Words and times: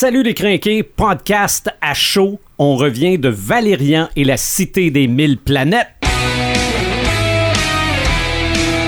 Salut 0.00 0.22
les 0.22 0.32
crinqués, 0.32 0.82
podcast 0.82 1.68
à 1.82 1.92
chaud. 1.92 2.40
On 2.56 2.74
revient 2.74 3.18
de 3.18 3.28
Valérian 3.28 4.08
et 4.16 4.24
la 4.24 4.38
cité 4.38 4.90
des 4.90 5.06
mille 5.06 5.36
planètes. 5.36 5.99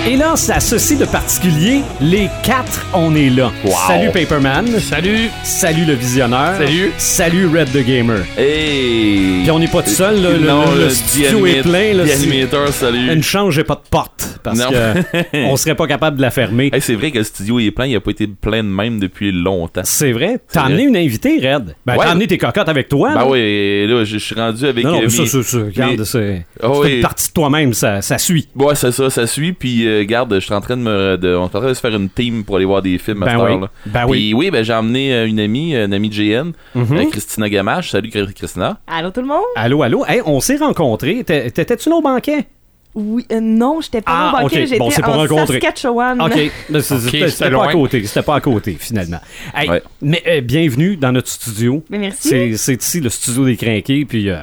Et 0.05 0.17
là, 0.17 0.35
ça 0.35 0.59
ceci 0.59 0.97
de 0.97 1.05
particulier, 1.05 1.83
les 2.01 2.29
quatre, 2.43 2.85
on 2.93 3.15
est 3.15 3.31
là. 3.31 3.53
Salut 3.87 4.11
Paperman. 4.13 4.67
Salut. 4.81 5.29
Salut 5.45 5.85
le 5.85 5.93
visionneur. 5.95 6.57
Salut. 6.59 6.91
Salut 6.99 7.47
Red 7.47 7.69
the 7.71 7.87
Gamer. 7.87 8.19
Hey! 8.37 9.43
Puis 9.43 9.51
on 9.53 9.61
n'est 9.61 9.69
pas 9.69 9.81
tout 9.83 9.91
seul, 9.91 10.21
là, 10.21 10.31
le, 10.33 10.39
non, 10.41 10.73
le- 10.73 10.79
le 10.79 10.85
le 10.87 10.91
studio 10.91 11.47
est 11.47 11.61
The 11.61 11.69
plein. 11.69 11.95
Là, 11.95 12.03
animator, 12.13 12.69
salut. 12.71 13.13
Une 13.13 13.23
chance, 13.23 13.55
j'ai 13.55 13.63
pas 13.63 13.77
de 13.77 13.89
porte 13.89 14.41
parce 14.43 14.59
Non. 14.59 14.71
que 14.71 15.37
on 15.47 15.57
serait 15.57 15.77
pas 15.77 15.87
capable 15.87 16.17
de 16.17 16.23
la 16.23 16.33
fermer. 16.33 16.71
Hey, 16.73 16.81
c'est 16.81 16.95
vrai 16.97 17.13
que 17.13 17.19
le 17.19 17.25
studio 17.25 17.61
est 17.61 17.71
plein, 17.71 17.87
il 17.87 17.95
a 17.95 18.01
pas 18.01 18.11
été 18.11 18.27
plein 18.27 18.65
de 18.65 18.69
même 18.69 18.99
depuis 18.99 19.31
longtemps. 19.31 19.83
C'est 19.85 20.11
vrai. 20.11 20.41
T'as 20.53 20.63
amené 20.65 20.83
une 20.83 20.97
invitée, 20.97 21.37
Red. 21.37 21.77
Ben, 21.87 21.93
Ouais. 21.97 22.05
t'as 22.05 22.11
amené 22.11 22.27
tes 22.27 22.39
cocottes 22.39 22.69
avec 22.69 22.89
toi. 22.89 23.11
Bah 23.15 23.21
là. 23.21 23.29
oui, 23.29 23.39
et 23.39 23.87
là, 23.87 24.03
je 24.05 24.17
suis 24.19 24.35
rendu 24.35 24.67
avec. 24.67 24.85
Non, 24.85 24.95
non, 24.95 25.03
euh, 25.05 25.09
ça, 25.09 25.27
ça, 25.27 25.43
ça, 25.45 25.59
regarde, 25.59 25.99
mes- 26.01 26.05
c'est 26.05 26.45
Ah 26.61 26.67
c'est 26.73 26.79
oui. 26.81 26.95
une 26.97 27.03
partie 27.03 27.29
de 27.29 27.33
toi-même, 27.35 27.73
ça, 27.73 28.03
ça 28.03 28.19
suit. 28.19 28.49
Ouais, 28.57 28.75
c'est 28.75 28.91
ça, 28.91 29.09
ça 29.09 29.29
suit. 29.29 29.53
Puis, 29.53 29.87
euh, 29.87 29.92
garde, 30.03 30.35
je 30.35 30.41
suis 30.41 30.55
en 30.55 30.61
train 30.61 30.77
de 30.77 30.83
me. 30.83 31.17
De, 31.17 31.29
on 31.37 31.43
est 31.43 31.45
en 31.45 31.49
train 31.61 31.69
de 31.69 31.75
se 31.75 31.81
faire 31.81 31.95
une 31.95 32.09
team 32.09 32.45
pour 32.45 32.57
aller 32.57 32.65
voir 32.65 32.83
des 32.83 32.99
films 32.99 33.23
à 33.23 33.27
Ben 33.27 33.33
cette 33.33 33.41
oui. 33.43 33.53
heure-là. 33.53 33.71
Ben 33.87 34.01
Puis 34.07 34.11
oui. 34.11 34.35
oui, 34.35 34.51
ben, 34.51 34.65
j'ai 34.65 34.73
emmené 34.75 35.13
euh, 35.15 35.27
une 35.27 35.39
amie, 35.41 35.75
une 35.75 35.93
amie 35.95 36.09
de 36.09 36.15
GN, 36.15 36.53
Mhm. 36.75 36.97
euh, 36.97 37.05
Christina 37.11 37.49
Gamache. 37.49 37.91
Salut, 37.91 38.09
Chr- 38.11 38.33
Christina. 38.33 38.79
Allô 38.87 39.11
tout 39.11 39.21
le 39.21 39.27
monde? 39.29 39.43
Allô, 39.57 39.83
allô? 39.83 40.05
Hey, 40.07 40.21
on 40.27 40.41
s'est 40.41 40.57
rencontrés. 40.57 41.23
T'é- 41.25 41.51
T'étais-tu 41.51 41.89
nos 41.91 42.01
banquets? 42.03 42.47
Oui, 42.95 43.25
euh, 43.33 43.41
non, 43.41 43.81
j'étais 43.81 44.03
pas 44.03 44.13
Ah, 44.15 44.29
au 44.29 44.43
banquet, 44.43 44.57
ok. 44.61 44.67
j'étais 44.67 44.79
Bon, 44.79 44.91
c'est 44.91 45.01
pour 45.03 45.15
en 45.15 45.19
rencontrer. 45.21 45.61
Saskatchewan. 45.61 46.21
OK. 46.21 46.35
Là, 46.69 46.83
c'est- 46.83 46.95
Ok, 46.95 47.29
C'était 47.31 47.51
pas 47.51 47.65
à 47.69 47.73
côté. 47.73 48.05
C'était 48.07 48.23
pas 48.23 48.35
à 48.35 48.41
côté, 48.43 48.77
finalement. 48.79 49.21
Hey, 49.55 49.69
Ouais. 49.71 49.83
Mais 50.03 50.23
euh, 50.27 50.41
bienvenue 50.43 50.97
dans 50.99 51.11
notre 51.11 51.29
studio. 51.29 51.83
Mais 51.89 51.97
merci. 51.99 52.29
C'est 52.29 52.57
c'est 52.59 52.83
ici 52.83 53.01
le 53.01 53.09
studio 53.09 53.47
des 53.47 53.57
crinqués. 53.57 54.05
Puis 54.05 54.29
euh, 54.29 54.43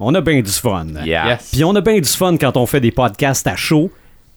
on 0.00 0.14
a 0.14 0.22
bien 0.22 0.40
du 0.40 0.50
fun. 0.50 0.86
Yeah. 1.04 1.26
Yes. 1.32 1.50
Puis 1.52 1.64
on 1.64 1.74
a 1.76 1.82
bien 1.82 1.98
du 2.00 2.08
fun 2.08 2.38
quand 2.38 2.56
on 2.56 2.64
fait 2.64 2.80
des 2.80 2.92
podcasts 2.92 3.46
à 3.46 3.56
chaud 3.56 3.90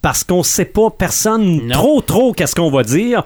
parce 0.05 0.23
qu'on 0.23 0.43
sait 0.43 0.65
pas 0.65 0.91
personne 0.91 1.65
Non. 1.65 1.73
trop 1.73 1.99
trop 1.99 2.31
qu'est-ce 2.31 2.53
qu'on 2.53 2.69
va 2.69 2.83
dire. 2.83 3.23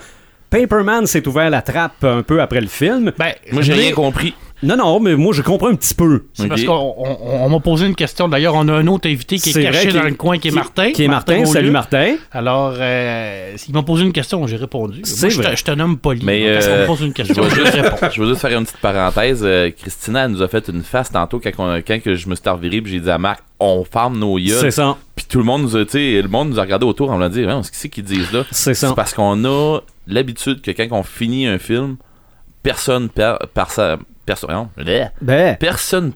Paperman 0.50 1.06
s'est 1.08 1.28
ouvert 1.28 1.50
la 1.50 1.62
trappe 1.62 2.06
un 2.06 2.24
peu 2.24 2.42
après 2.42 2.62
le 2.62 2.68
film. 2.68 3.12
Ben, 3.20 3.34
Moi, 3.52 3.64
j'ai 3.64 3.74
rien 3.74 3.92
compris. 3.92 4.34
Non, 4.62 4.76
non, 4.76 5.00
mais 5.00 5.16
moi 5.16 5.34
je 5.34 5.42
comprends 5.42 5.70
un 5.70 5.76
petit 5.76 5.94
peu. 5.94 6.26
C'est 6.34 6.48
parce 6.50 6.64
qu'on 6.64 6.74
on, 6.98 7.18
on 7.46 7.50
m'a 7.50 7.60
posé 7.62 7.86
une 7.88 7.96
question. 7.96 8.28
D'ailleurs, 8.28 8.56
on 8.56 8.68
a 8.68 8.74
un 8.74 8.88
autre 8.88 9.08
invité 9.10 9.38
qui 9.38 9.50
est, 9.50 9.54
C'est 9.54 9.64
caché 9.64 9.92
dans 9.94 10.04
le 10.04 10.16
coin, 10.16 10.38
qui 10.38 10.50
est 10.50 10.52
Martin. 10.52 10.92
Qui 10.92 11.04
est 11.04 11.08
Martin. 11.08 11.46
Salut 11.46 11.72
Martin. 11.72 12.16
Alors, 12.34 12.74
euh, 12.78 13.56
il 13.68 13.74
m'a 13.74 13.84
posé 13.84 14.04
une 14.04 14.12
question, 14.12 14.46
j'ai 14.48 14.58
répondu. 14.58 15.00
C'est 15.06 15.22
Moi, 15.28 15.30
je 15.30 15.42
vrai. 15.42 15.52
te, 15.52 15.60
je 15.60 15.64
te 15.64 15.72
nomme 15.72 15.98
poli. 15.98 16.22
Mais, 16.26 16.44
euh, 16.46 16.60
on 16.78 16.82
me 16.82 16.86
pose 16.88 17.02
une 17.02 17.08
Je 17.10 17.14
question, 17.14 17.42
veux, 17.44 17.50
je 17.50 17.56
juste, 17.56 17.74
réponds. 17.74 17.98
je 18.12 18.22
veux 18.22 18.28
juste 18.30 18.42
faire 18.42 18.58
une 18.58 18.66
petite 18.66 18.78
parenthèse. 18.82 19.42
Euh, 19.44 19.72
Christina, 19.72 20.26
elle 20.26 20.32
nous 20.32 20.42
a 20.42 20.48
fait 20.50 20.68
une 20.68 20.84
face 20.84 21.10
tantôt 21.12 21.40
quand, 21.40 21.52
on- 21.60 21.78
quand 21.78 22.02
que 22.02 22.16
je 22.16 22.28
me 22.28 22.36
suis 22.36 22.50
reviré 22.50 22.82
puis 22.82 22.92
j'ai 22.92 23.00
dit 23.00 23.10
à 23.10 23.18
Marc, 23.18 23.42
on 23.62 23.86
ferme 23.86 24.20
nos 24.20 24.38
C'est 24.38 24.44
yeux. 24.44 24.72
ça. 24.72 24.98
Puis 25.16 25.26
tout 25.30 25.38
le 25.40 25.46
monde 25.46 25.62
nous 25.62 25.78
a, 25.78 25.86
tu 25.86 25.92
sais, 25.92 26.22
le 26.22 26.28
monde 26.28 26.50
nous 26.50 26.60
a 26.60 26.64
regardé 26.64 26.86
autour, 26.86 27.10
on 27.10 27.18
l'a 27.18 27.30
dit, 27.30 27.44
Hein, 27.44 27.62
ce 27.64 27.70
c'est 27.72 27.88
qu'ils 27.90 28.04
disent 28.04 28.32
là? 28.34 28.44
C'est 28.52 28.74
ça. 28.74 28.90
C'est 28.90 28.96
parce 28.96 29.14
qu'on 29.14 29.46
a 29.46 29.80
l'habitude 30.08 30.62
que 30.62 30.72
quand 30.72 30.88
on 30.92 31.04
finit 31.04 31.48
un 31.48 31.60
film, 31.60 31.96
personne 32.64 33.10
par, 33.10 33.40
par 33.54 33.72
sa, 33.72 33.98
personne. 34.30 34.68
Ben, 35.22 35.58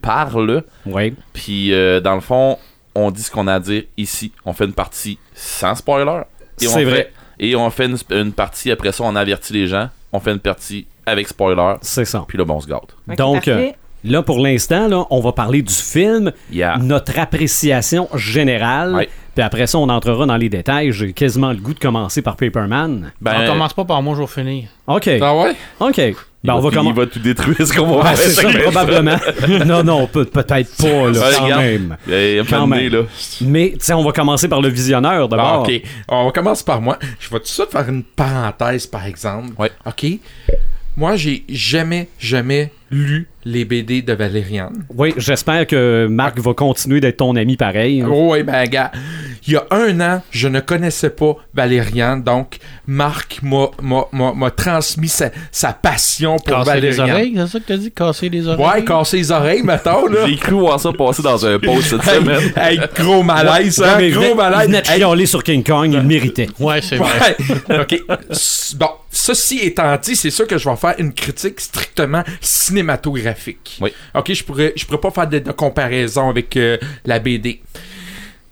parle. 0.02 0.64
oui. 0.86 1.14
Puis 1.33 1.73
euh, 1.73 2.00
dans 2.00 2.16
le 2.16 2.22
fond, 2.22 2.58
on 2.95 3.11
dit 3.11 3.23
ce 3.23 3.31
qu'on 3.31 3.47
a 3.47 3.56
à 3.56 3.59
dire 3.59 3.83
ici. 3.97 4.31
On 4.45 4.53
fait 4.53 4.66
une 4.66 4.73
partie 4.73 5.17
sans 5.33 5.75
spoiler. 5.75 6.22
Et 6.61 6.67
on 6.67 6.69
C'est 6.72 6.80
fait- 6.80 6.86
vrai. 6.86 7.11
Et 7.39 7.56
on 7.56 7.69
fait 7.69 7.86
une, 7.86 7.97
une 8.11 8.31
partie 8.31 8.72
après 8.72 8.91
ça, 8.91 9.03
on 9.03 9.16
avertit 9.16 9.53
les 9.53 9.67
gens. 9.67 9.89
On 10.11 10.19
fait 10.19 10.31
une 10.31 10.39
partie 10.39 10.86
avec 11.06 11.28
spoiler. 11.28 11.75
C'est 11.81 12.06
ça. 12.06 12.23
Puis 12.28 12.38
là, 12.38 12.45
bon, 12.45 12.56
on 12.56 12.61
se 12.61 12.67
gâte. 12.67 12.95
Ok, 13.09 13.16
Donc, 13.17 13.47
euh, 13.47 13.72
là, 14.03 14.22
pour 14.22 14.39
l'instant, 14.39 14.88
là, 14.88 15.06
on 15.09 15.19
va 15.19 15.31
parler 15.31 15.61
du 15.64 15.73
film, 15.73 16.31
Yeah. 16.52 16.78
notre 16.78 17.17
appréciation 17.19 18.08
générale. 18.16 18.94
Ouais. 18.94 19.09
Puis 19.36 19.44
après 19.44 19.66
ça, 19.67 19.78
on 19.80 19.89
entrera 19.89 20.25
dans 20.25 20.38
les 20.38 20.50
détails. 20.50 20.91
J'ai 20.91 21.12
quasiment 21.13 21.50
le 21.52 21.57
goût 21.57 21.74
de 21.74 21.80
commencer 21.80 22.22
par 22.22 22.35
Paperman. 22.35 23.12
Ben, 23.19 23.34
on 23.44 23.47
commence 23.47 23.74
pas 23.74 23.85
par 23.85 24.02
moi, 24.02 24.16
je 24.16 24.22
vais 24.22 24.28
finir. 24.28 24.69
OK. 24.88 25.09
Ah 25.22 25.35
ouais? 25.35 25.56
OK. 25.80 25.96
Ben, 25.97 26.16
il, 26.44 26.52
on 26.52 26.59
va 26.59 26.69
va, 26.69 26.81
il 26.84 26.94
va 26.94 27.06
tout 27.06 27.19
détruire 27.19 27.56
ce 27.66 27.72
qu'on 27.74 27.88
va 27.88 28.03
Ouais, 28.12 28.16
c'est 28.18 28.31
ça, 28.31 28.50
faire. 28.50 28.63
probablement. 28.63 29.16
non, 29.66 29.81
non, 29.84 30.07
peut- 30.07 30.25
peut-être 30.25 30.75
pas, 30.78 30.88
là, 30.88 31.06
Ouais, 31.12 31.35
quand 31.38 31.44
regarde. 31.46 31.62
même. 31.62 31.97
Quand 32.50 32.68
donné, 32.68 32.84
même. 32.90 32.94
là. 32.94 33.00
Mais, 33.41 33.69
tu 33.72 33.78
sais, 33.85 33.94
on 33.94 34.03
va 34.03 34.12
commencer 34.12 34.50
par 34.50 34.59
le 34.62 34.68
visionneur 34.68 35.24
Ah, 35.24 35.28
d'abord. 35.30 35.62
ok. 35.62 35.81
On 36.09 36.31
commence 36.31 36.62
par 36.62 36.81
moi. 36.81 37.00
Je 37.19 37.30
vais 37.30 37.38
tout 37.38 37.44
de 37.44 37.47
suite 37.47 37.72
faire 37.72 37.88
une 37.88 38.03
parenthèse, 38.03 38.86
par 38.88 39.06
exemple. 39.06 39.52
Ouais. 39.57 39.72
Ok? 39.86 40.06
Moi, 40.97 41.16
j'ai 41.16 41.44
jamais, 41.50 42.09
jamais 42.19 42.72
lu 42.94 43.28
les 43.46 43.66
BD 43.66 44.02
de 44.02 44.14
Valériane. 44.14 44.86
Oui, 44.96 45.14
j'espère 45.18 45.68
que 45.68 46.08
Marc 46.09 46.40
va 46.40 46.54
continuer 46.54 47.02
d'être 47.02 47.18
ton 47.18 47.36
ami 47.36 47.58
pareil. 47.58 48.02
Oh, 48.08 48.30
ouais, 48.31 48.44
ben, 48.44 48.64
gars, 48.70 48.90
il 49.46 49.54
y 49.54 49.58
a 49.58 49.66
un 49.72 50.00
an, 50.00 50.22
je 50.31 50.48
ne 50.48 50.62
connaissais 50.62 51.09
pas 51.09 51.36
Valériane, 51.54 52.24
donc 52.24 52.59
Marc 52.88 53.40
m'a- 53.44 53.72
m'a 53.81 54.06
m'a- 54.14 54.34
m'a 54.34 54.50
transmis 54.52 55.09
sa, 55.09 55.30
sa 55.52 55.74
passion 55.74 56.38
pour 56.38 56.64
Casser 56.64 56.80
les 56.80 56.92
Valériane. 56.92 57.09
oreilles, 57.12 57.34
c'est 57.36 57.48
ça 57.52 57.59
que 57.59 57.66
t'as 57.66 57.78
dit? 57.78 57.92
Casser 57.92 58.30
les 58.30 58.48
oreilles? 58.48 58.66
Ouais, 58.66 58.86
casser 58.86 59.18
les 59.18 59.31
oreilles, 59.31 59.64
mettons. 59.64 60.06
J'ai 60.25 60.38
cru 60.38 60.54
voir 60.54 60.80
ça 60.80 60.94
passer 60.94 61.22
dans 61.22 61.46
un 61.46 61.60
post 61.60 61.90
cette 61.90 62.02
Hey, 62.08 62.16
semaine. 62.22 62.54
hey, 62.56 62.80
gros 62.96 63.24
malaise, 63.24 63.78
Ouais, 63.80 63.88
hein, 63.88 63.96
mais 63.98 64.10
gros 64.12 64.22
venait- 64.22 64.31
il 64.31 64.38
malaise. 64.38 64.68
venait 64.68 64.81
de 64.84 64.88
Hey, 64.90 64.98
chialer 65.00 65.25
sur 65.25 65.44
King 65.44 65.64
Kong, 65.66 65.90
il 65.92 65.98
le 65.98 66.04
méritait. 66.04 66.48
Ouais, 66.60 66.81
c'est 66.81 66.96
vrai. 66.96 67.36
Ouais. 67.70 67.80
OK. 67.81 68.02
Bon, 68.78 68.88
ceci 69.12 69.60
étant 69.60 69.98
dit, 70.02 70.16
c'est 70.16 70.30
sûr 70.31 70.48
que 70.48 70.58
je 70.58 70.70
vais 70.70 70.75
faire 70.78 70.96
une 70.98 71.14
critique 71.14 71.60
strictement 71.60 72.24
cinématographique. 72.40 72.82
Oui. 73.81 73.91
OK, 74.13 74.33
je 74.33 74.44
pourrais, 74.44 74.73
je 74.75 74.85
pourrais 74.85 74.99
pas 74.99 75.11
faire 75.11 75.27
de, 75.27 75.39
de 75.39 75.51
comparaison 75.51 76.29
avec 76.29 76.55
euh, 76.57 76.77
la 77.05 77.19
BD. 77.19 77.61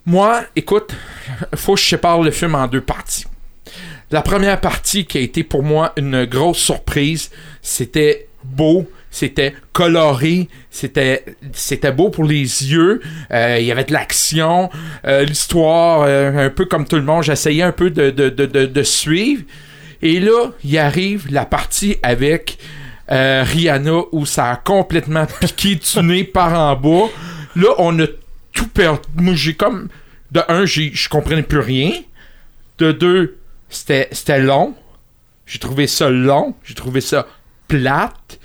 Moi, 0.06 0.44
écoute, 0.56 0.94
faut 1.56 1.76
que 1.76 1.82
je 1.82 1.86
sépare 1.86 2.22
le 2.22 2.32
film 2.32 2.56
en 2.56 2.68
deux 2.68 2.82
parties. 2.82 3.26
La 4.10 4.22
première 4.22 4.60
partie 4.60 5.06
qui 5.06 5.18
a 5.18 5.22
été 5.22 5.44
pour 5.44 5.64
moi 5.64 5.94
une 5.96 6.26
grosse 6.26 6.58
surprise, 6.58 7.30
c'était 7.62 8.28
beau, 8.44 8.90
c'était 9.10 9.54
coloré, 9.72 10.50
c'était 10.70 11.24
c'était 11.54 11.92
beau 11.92 12.10
pour 12.10 12.26
les 12.26 12.42
yeux, 12.42 13.02
euh, 13.32 13.58
il 13.60 13.66
y 13.66 13.72
avait 13.72 13.84
de 13.84 13.94
l'action, 13.94 14.70
euh, 15.06 15.24
l'histoire 15.24 16.02
euh, 16.02 16.48
un 16.48 16.50
peu 16.50 16.66
comme 16.66 16.86
tout 16.86 16.96
le 16.98 17.04
monde, 17.04 17.24
j'essayais 17.24 17.64
un 17.64 17.72
peu 17.72 17.90
de, 17.90 18.10
de, 18.10 18.30
de, 18.30 18.46
de, 18.46 18.66
de 18.66 18.84
suivre. 18.84 19.44
Et 20.02 20.20
là, 20.20 20.52
il 20.64 20.78
arrive 20.78 21.32
la 21.32 21.46
partie 21.46 21.98
avec 22.02 22.58
euh, 23.12 23.44
Rihanna 23.46 24.02
où 24.12 24.26
ça 24.26 24.52
a 24.52 24.56
complètement 24.56 25.26
piqué 25.40 25.76
du 25.76 26.04
nez 26.04 26.24
par 26.24 26.54
en 26.54 26.76
bas. 26.76 27.10
Là, 27.56 27.70
on 27.78 28.00
a 28.00 28.08
tout 28.54 28.68
perdu. 28.68 29.08
Moi, 29.16 29.34
j'ai 29.36 29.54
comme. 29.54 29.90
De 30.32 30.42
un, 30.48 30.66
je 30.66 31.10
comprenais 31.10 31.44
plus 31.44 31.60
rien. 31.60 31.92
De 32.78 32.94
deux, 32.94 33.38
c'était 33.70 34.08
c'était 34.12 34.40
long. 34.40 34.76
J'ai 35.46 35.60
trouvé 35.60 35.88
ça 35.88 36.10
long. 36.10 36.56
J'ai 36.64 36.74
trouvé 36.74 37.02
ça 37.02 37.28
plate. 37.68 38.40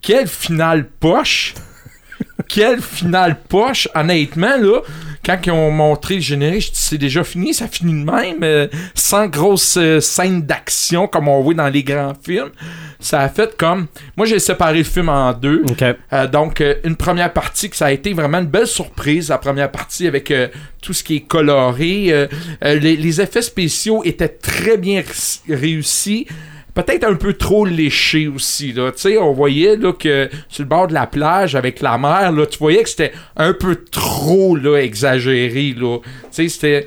Quelle 0.00 0.26
finale 0.26 0.88
poche! 0.88 1.54
Quelle 2.48 2.80
finale 2.80 3.38
poche! 3.48 3.88
Honnêtement, 3.94 4.56
là, 4.56 4.80
quand 5.36 5.46
ils 5.46 5.50
ont 5.52 5.70
montré 5.70 6.16
le 6.16 6.20
générique, 6.20 6.70
c'est 6.72 6.98
déjà 6.98 7.24
fini, 7.24 7.54
ça 7.54 7.68
finit 7.68 7.92
de 8.04 8.10
même, 8.10 8.42
euh, 8.42 8.66
sans 8.94 9.26
grosse 9.26 9.76
euh, 9.76 10.00
scène 10.00 10.42
d'action 10.42 11.06
comme 11.06 11.28
on 11.28 11.42
voit 11.42 11.54
dans 11.54 11.68
les 11.68 11.82
grands 11.82 12.14
films. 12.22 12.50
Ça 12.98 13.20
a 13.20 13.28
fait 13.28 13.56
comme. 13.56 13.86
Moi, 14.16 14.26
j'ai 14.26 14.38
séparé 14.38 14.78
le 14.78 14.84
film 14.84 15.08
en 15.08 15.32
deux. 15.32 15.62
Euh, 16.12 16.26
donc, 16.26 16.60
euh, 16.60 16.74
une 16.84 16.96
première 16.96 17.32
partie 17.32 17.70
que 17.70 17.76
ça 17.76 17.86
a 17.86 17.92
été 17.92 18.12
vraiment 18.12 18.38
une 18.38 18.46
belle 18.46 18.66
surprise, 18.66 19.28
la 19.30 19.38
première 19.38 19.70
partie 19.70 20.06
avec 20.06 20.32
tout 20.82 20.92
ce 20.92 21.02
qui 21.02 21.16
est 21.16 21.20
coloré. 21.20 22.28
les, 22.62 22.96
les 22.96 23.20
effets 23.20 23.42
spéciaux 23.42 24.02
étaient 24.04 24.28
très 24.28 24.76
bien 24.76 25.00
réussi- 25.00 25.40
réussis. 25.48 26.26
Peut-être 26.82 27.04
un 27.04 27.14
peu 27.14 27.34
trop 27.34 27.64
léchés 27.64 28.28
aussi. 28.28 28.72
Là. 28.72 28.92
Tu 28.92 29.00
sais, 29.00 29.18
on 29.18 29.32
voyait 29.32 29.76
là, 29.76 29.92
que 29.92 30.28
sur 30.48 30.62
le 30.64 30.68
bord 30.68 30.86
de 30.88 30.94
la 30.94 31.06
plage 31.06 31.54
avec 31.54 31.80
la 31.80 31.98
mer, 31.98 32.32
là, 32.32 32.46
tu 32.46 32.58
voyais 32.58 32.82
que 32.82 32.88
c'était 32.88 33.12
un 33.36 33.52
peu 33.52 33.76
trop 33.90 34.56
là, 34.56 34.76
exagéré. 34.78 35.74
Là. 35.76 35.98
Tu 35.98 36.04
sais, 36.30 36.48
c'était 36.48 36.86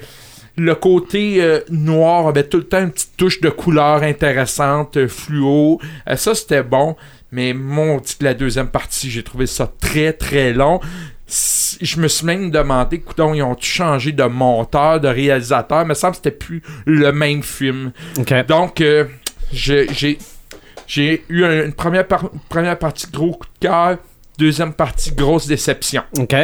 le 0.55 0.75
côté 0.75 1.41
euh, 1.41 1.61
noir 1.69 2.27
avait 2.27 2.43
tout 2.43 2.57
le 2.57 2.63
temps 2.65 2.81
une 2.83 2.91
petite 2.91 3.17
touche 3.17 3.41
de 3.41 3.49
couleur 3.49 4.03
intéressante, 4.03 4.97
euh, 4.97 5.07
fluo. 5.07 5.79
Euh, 6.07 6.15
ça, 6.15 6.35
c'était 6.35 6.63
bon. 6.63 6.95
Mais 7.31 7.53
mon 7.53 7.97
Dieu, 7.97 8.15
la 8.21 8.35
deuxième 8.35 8.67
partie, 8.67 9.09
j'ai 9.09 9.23
trouvé 9.23 9.47
ça 9.47 9.71
très, 9.81 10.13
très 10.13 10.53
long. 10.53 10.79
S- 11.27 11.79
Je 11.81 11.99
me 11.99 12.07
suis 12.07 12.27
même 12.27 12.51
demandé, 12.51 12.99
coudonc, 12.99 13.33
ils 13.33 13.41
ont 13.41 13.57
changé 13.59 14.11
de 14.11 14.23
monteur, 14.25 14.99
de 14.99 15.07
réalisateur? 15.07 15.81
Il 15.81 15.87
me 15.87 15.95
semble 15.95 16.11
que 16.11 16.17
c'était 16.17 16.29
plus 16.37 16.61
le 16.85 17.11
même 17.11 17.41
film. 17.41 17.91
Donc, 18.43 18.81
j'ai 19.53 19.87
j'ai 20.87 21.23
eu 21.29 21.43
un- 21.45 21.65
une 21.65 21.73
première, 21.73 22.07
par- 22.07 22.29
première 22.49 22.77
partie 22.77 23.07
gros 23.11 23.31
coup 23.31 23.47
de 23.61 23.67
cœur, 23.67 23.97
deuxième 24.37 24.73
partie 24.73 25.11
grosse 25.11 25.47
déception. 25.47 26.03
OK. 26.19 26.35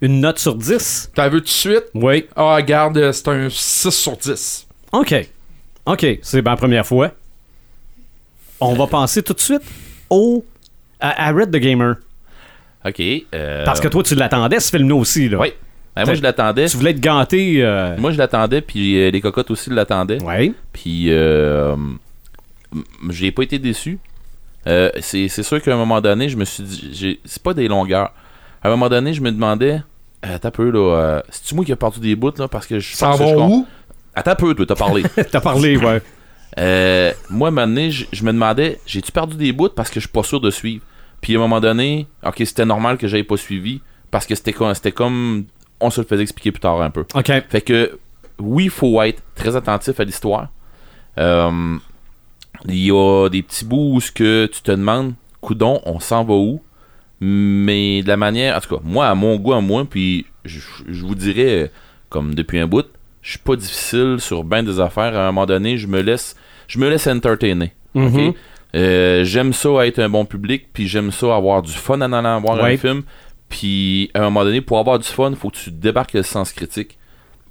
Une 0.00 0.20
note 0.20 0.38
sur 0.38 0.54
10? 0.54 1.10
T'as 1.14 1.28
vu 1.28 1.38
tout 1.38 1.44
de 1.44 1.48
suite? 1.48 1.84
Oui. 1.94 2.26
Ah, 2.36 2.54
regarde, 2.54 2.96
euh, 2.98 3.10
c'est 3.12 3.26
un 3.28 3.48
6 3.50 3.90
sur 3.90 4.16
10. 4.16 4.66
OK. 4.92 5.14
OK. 5.86 6.06
C'est 6.22 6.42
ma 6.42 6.54
première 6.56 6.86
fois. 6.86 7.10
On 8.60 8.74
va 8.74 8.86
passer 8.86 9.22
tout 9.22 9.32
de 9.34 9.40
suite 9.40 9.62
au 10.10 10.44
À, 11.00 11.28
à 11.28 11.32
Red 11.32 11.50
the 11.50 11.56
Gamer. 11.58 11.96
Ok. 12.86 13.00
euh, 13.34 13.64
Parce 13.64 13.80
que 13.80 13.88
toi, 13.88 14.02
tu 14.02 14.14
l'attendais, 14.14 14.60
ce 14.60 14.70
film-là 14.76 14.94
aussi. 14.96 15.28
Là. 15.28 15.38
Oui. 15.38 15.52
ben, 15.96 16.04
moi, 16.04 16.14
je 16.14 16.22
l'attendais. 16.22 16.66
Tu 16.66 16.76
voulais 16.76 16.94
te 16.94 17.00
ganter. 17.00 17.64
euh, 17.64 17.96
Moi, 17.98 18.12
je 18.12 18.18
l'attendais, 18.18 18.60
puis 18.60 19.00
euh, 19.00 19.10
les 19.10 19.20
cocottes 19.20 19.50
aussi 19.50 19.70
l'attendaient. 19.70 20.22
Ouais. 20.22 20.52
Puis, 20.72 21.06
euh, 21.10 21.76
j'ai 23.10 23.32
pas 23.32 23.42
été 23.42 23.58
déçu. 23.58 23.98
Euh, 24.66 24.90
c'est 25.00 25.28
sûr 25.28 25.62
qu'à 25.62 25.72
un 25.74 25.76
moment 25.76 26.00
donné, 26.00 26.28
je 26.28 26.36
me 26.36 26.44
suis 26.44 26.62
dit, 26.62 27.20
c'est 27.24 27.42
pas 27.42 27.54
des 27.54 27.68
longueurs. 27.68 28.12
À 28.62 28.68
un 28.68 28.70
moment 28.70 28.88
donné, 28.88 29.12
je 29.14 29.20
me 29.22 29.30
demandais, 29.30 29.80
euh, 30.26 30.34
attends 30.34 30.48
un 30.48 30.50
peu, 30.50 30.70
là, 30.70 30.78
euh, 30.96 31.22
c'est-tu 31.30 31.54
moi 31.54 31.64
qui 31.64 31.72
ai 31.72 31.76
perdu 31.76 32.00
des 32.00 32.16
bouts, 32.16 32.32
là, 32.38 32.48
parce 32.48 32.66
que 32.66 32.78
je 32.78 32.96
pense 32.96 33.18
que 33.18 33.22
va 33.22 33.28
je 33.30 33.34
com- 33.34 33.50
où? 33.50 33.66
Attends 34.14 34.32
un 34.32 34.34
peu, 34.34 34.54
toi, 34.54 34.66
t'as 34.66 34.74
parlé. 34.74 35.02
T'as 35.30 35.40
parlé, 35.40 35.76
ouais. 35.76 36.02
Euh, 36.58 37.12
moi, 37.30 37.48
à 37.48 37.50
un 37.50 37.54
moment 37.54 37.66
donné, 37.68 37.90
je, 37.90 38.06
je 38.12 38.24
me 38.24 38.32
demandais, 38.32 38.80
j'ai-tu 38.84 39.12
perdu 39.12 39.36
des 39.36 39.52
bouts 39.52 39.68
parce 39.68 39.90
que 39.90 40.00
je 40.00 40.06
suis 40.06 40.12
pas 40.12 40.24
sûr 40.24 40.40
de 40.40 40.50
suivre? 40.50 40.82
Puis 41.20 41.34
à 41.34 41.38
un 41.38 41.40
moment 41.40 41.60
donné, 41.60 42.06
ok, 42.26 42.34
c'était 42.38 42.64
normal 42.64 42.96
que 42.98 43.06
j'aie 43.06 43.22
pas 43.22 43.36
suivi 43.36 43.80
parce 44.10 44.26
que 44.26 44.34
c'était 44.34 44.52
comme, 44.52 44.74
c'était 44.74 44.92
comme, 44.92 45.44
on 45.80 45.90
se 45.90 46.00
le 46.00 46.06
faisait 46.06 46.22
expliquer 46.22 46.50
plus 46.52 46.60
tard 46.60 46.80
un 46.80 46.90
peu. 46.90 47.04
OK. 47.14 47.32
Fait 47.48 47.60
que, 47.60 47.98
oui, 48.40 48.64
il 48.64 48.70
faut 48.70 49.00
être 49.02 49.22
très 49.34 49.54
attentif 49.56 49.98
à 50.00 50.04
l'histoire. 50.04 50.48
Euh, 51.18 51.76
Il 52.66 52.76
y 52.84 52.90
a 52.90 53.28
des 53.28 53.42
petits 53.42 53.64
bouts 53.64 53.94
où 53.94 54.00
ce 54.00 54.10
que 54.10 54.46
tu 54.46 54.62
te 54.62 54.70
demandes, 54.72 55.14
coudon, 55.40 55.80
on 55.86 56.00
s'en 56.00 56.24
va 56.24 56.34
où? 56.34 56.60
Mais 57.20 58.02
de 58.02 58.08
la 58.08 58.16
manière, 58.16 58.56
en 58.56 58.60
tout 58.60 58.76
cas, 58.76 58.80
moi, 58.84 59.08
à 59.08 59.14
mon 59.14 59.36
goût, 59.36 59.52
à 59.52 59.60
moi, 59.60 59.84
puis 59.88 60.26
je, 60.44 60.60
je 60.88 61.04
vous 61.04 61.14
dirais, 61.14 61.70
comme 62.08 62.34
depuis 62.34 62.58
un 62.58 62.66
bout, 62.66 62.86
je 63.22 63.30
suis 63.30 63.38
pas 63.40 63.56
difficile 63.56 64.16
sur 64.18 64.44
bien 64.44 64.62
des 64.62 64.80
affaires. 64.80 65.16
À 65.16 65.22
un 65.24 65.32
moment 65.32 65.46
donné, 65.46 65.76
je 65.78 65.86
me 65.86 66.00
laisse, 66.00 66.36
je 66.68 66.78
me 66.78 66.88
laisse 66.88 67.06
entertainer. 67.06 67.72
ok? 67.94 68.34
Euh, 68.76 69.24
j'aime 69.24 69.52
ça 69.54 69.86
être 69.86 69.98
un 69.98 70.08
bon 70.10 70.24
public, 70.26 70.66
puis 70.72 70.86
j'aime 70.86 71.10
ça 71.10 71.34
avoir 71.34 71.62
du 71.62 71.72
fun 71.72 72.00
en 72.02 72.12
allant 72.12 72.40
voir 72.40 72.56
Ouais. 72.62 72.74
un 72.74 72.76
film. 72.76 73.02
Puis 73.48 74.10
à 74.14 74.20
un 74.20 74.24
moment 74.24 74.44
donné, 74.44 74.60
pour 74.60 74.78
avoir 74.78 74.98
du 74.98 75.08
fun, 75.08 75.32
faut 75.34 75.48
que 75.50 75.56
tu 75.56 75.70
débarques 75.70 76.12
le 76.12 76.22
sens 76.22 76.52
critique. 76.52 76.97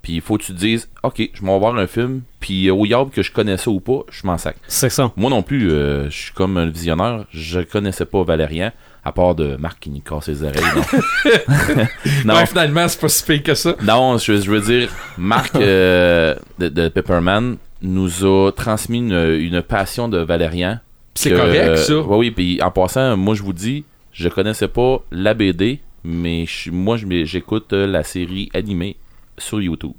Puis 0.08 0.16
il 0.16 0.22
faut 0.22 0.38
que 0.38 0.44
tu 0.44 0.54
te 0.54 0.58
dises, 0.58 0.88
ok, 1.04 1.22
je 1.34 1.42
vais 1.46 1.60
voir 1.60 1.76
un 1.76 1.86
film, 1.86 2.22
puis 2.40 2.68
euh, 2.70 2.74
au 2.74 2.86
yard 2.86 3.10
que 3.12 3.22
je 3.22 3.30
connais 3.30 3.58
ça 3.58 3.70
ou 3.70 3.82
pas, 3.82 4.06
je 4.10 4.26
m'en 4.26 4.38
sac. 4.38 4.56
C'est 4.70 4.88
ça. 4.88 5.12
Moi 5.18 5.30
non 5.30 5.42
plus, 5.44 5.70
euh, 5.70 6.10
je 6.10 6.16
suis 6.18 6.32
comme 6.32 6.56
un 6.56 6.68
visionnaire, 6.68 7.26
je 7.34 7.60
connaissais 7.60 8.06
pas 8.06 8.24
Valérien, 8.24 8.72
à 9.04 9.12
part 9.12 9.36
de 9.36 9.58
Marc 9.58 9.82
qui 9.82 9.90
nous 9.90 10.00
casse 10.00 10.30
les 10.30 10.44
oreilles. 10.44 10.64
Non, 10.64 11.86
non, 12.26 12.34
Ouais, 12.36 12.46
finalement, 12.46 12.88
c'est 12.88 13.02
pas 13.02 13.10
si 13.10 13.22
pire 13.26 13.44
que 13.44 13.54
ça. 13.54 13.76
non, 13.84 14.18
je, 14.18 14.38
je 14.40 14.50
veux 14.50 14.62
dire, 14.62 14.90
Marc 15.18 15.54
euh, 15.58 16.36
de, 16.58 16.70
de 16.70 16.88
Pepperman 16.88 17.58
nous 17.82 18.24
a 18.24 18.52
transmis 18.54 19.00
une, 19.00 19.12
une 19.12 19.62
passion 19.62 20.08
de 20.08 20.20
Valérian. 20.20 20.80
C'est 21.16 21.32
correct, 21.32 21.80
ça. 21.80 21.92
euh, 21.92 22.04
Oui, 22.08 22.18
oui, 22.18 22.32
puis 22.32 22.62
en 22.62 22.72
passant, 22.72 23.18
moi 23.18 23.36
je 23.36 23.44
vous 23.44 23.52
dis, 23.52 23.84
je 24.14 24.30
connaissais 24.30 24.70
pas 24.70 25.04
la 25.12 25.34
BD, 25.34 25.82
mais 26.06 26.46
je 26.46 26.72
moi 26.72 26.96
j'écoute 26.96 27.74
la 27.74 28.04
série 28.04 28.50
animée 28.54 28.96
sur 29.38 29.62
YouTube. 29.62 29.94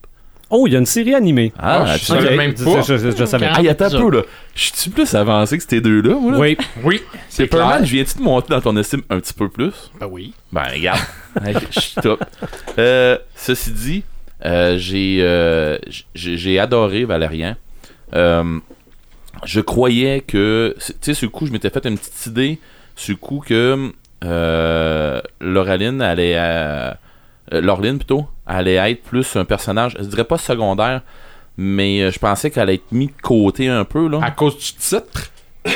Oh, 0.51 0.67
il 0.67 0.73
y 0.73 0.77
a 0.77 0.79
une 0.79 0.87
série 0.87 1.15
animée. 1.15 1.53
Ah, 1.59 1.85
Ah, 1.87 1.97
je 1.99 2.05
savais 2.07 2.35
même 2.35 2.57
Je- 2.57 2.65
pas. 2.65 2.81
Je, 2.81 2.97
je- 2.97 3.11
je 3.15 3.25
savais. 3.27 3.49
Ah, 3.51 3.57
il 3.59 3.65
y 3.65 3.69
a 3.69 3.73
un 3.73 3.75
peu 3.75 4.11
là. 4.11 4.23
Je 4.55 4.71
suis 4.75 4.91
plus 4.91 5.15
avancé 5.15 5.59
que 5.59 5.65
ces 5.69 5.81
deux-là, 5.83 6.15
moi. 6.15 6.33
Là? 6.33 6.39
Oui. 6.39 6.57
Oui, 6.85 7.03
c'est 7.29 7.45
Pepperman, 7.45 7.77
clair. 7.77 7.85
je 7.87 7.93
viens-tu 7.93 8.17
de 8.19 8.23
monter 8.23 8.49
dans 8.49 8.61
ton 8.63 8.75
estime 8.79 9.03
un 9.11 9.21
petit 9.21 9.35
peu 9.35 9.51
plus? 9.51 9.75
Ben 10.01 10.07
oui. 10.11 10.33
Ben, 10.51 10.63
regarde. 10.73 11.01
Je 11.71 11.81
suis 11.81 11.95
top. 12.01 12.25
Euh, 12.79 13.19
ceci 13.37 13.73
dit, 13.73 14.05
euh, 14.47 14.79
j'ai 14.79 15.19
euh, 15.21 15.77
j'ai 16.15 16.39
j'ai 16.39 16.59
adoré 16.59 17.05
Valérien. 17.05 17.59
Euh, 18.15 18.59
je 19.45 19.61
croyais 19.61 20.23
que. 20.23 20.75
Tu 20.79 20.93
sais, 21.03 21.13
sur 21.15 21.27
le 21.27 21.31
coup, 21.31 21.45
je 21.47 21.53
m'étais 21.53 21.69
fait 21.69 21.85
une 21.87 21.99
petite 21.99 22.25
idée. 22.27 22.59
Sur 22.97 23.13
le 23.13 23.19
coup, 23.19 23.45
que 23.47 23.93
euh, 24.25 25.21
Laureline 25.43 26.01
allait. 26.01 26.35
euh, 26.39 26.91
euh, 27.53 27.61
Laureline, 27.61 27.97
plutôt, 27.99 28.27
allait 28.49 28.75
être 28.91 29.03
plus 29.03 29.37
un 29.37 29.45
personnage, 29.45 29.97
je 30.01 30.05
dirais 30.07 30.25
pas 30.25 30.39
secondaire, 30.39 31.03
mais 31.57 32.01
euh, 32.03 32.11
je 32.11 32.19
pensais 32.19 32.51
qu'elle 32.51 32.65
allait 32.65 32.75
être 32.75 32.91
mise 32.93 33.09
de 33.09 33.23
côté 33.23 33.69
un 33.69 33.85
peu. 33.85 34.09
Là. 34.09 34.21
À 34.23 34.31
cause 34.31 34.57
du 34.57 34.73
titre? 34.73 35.31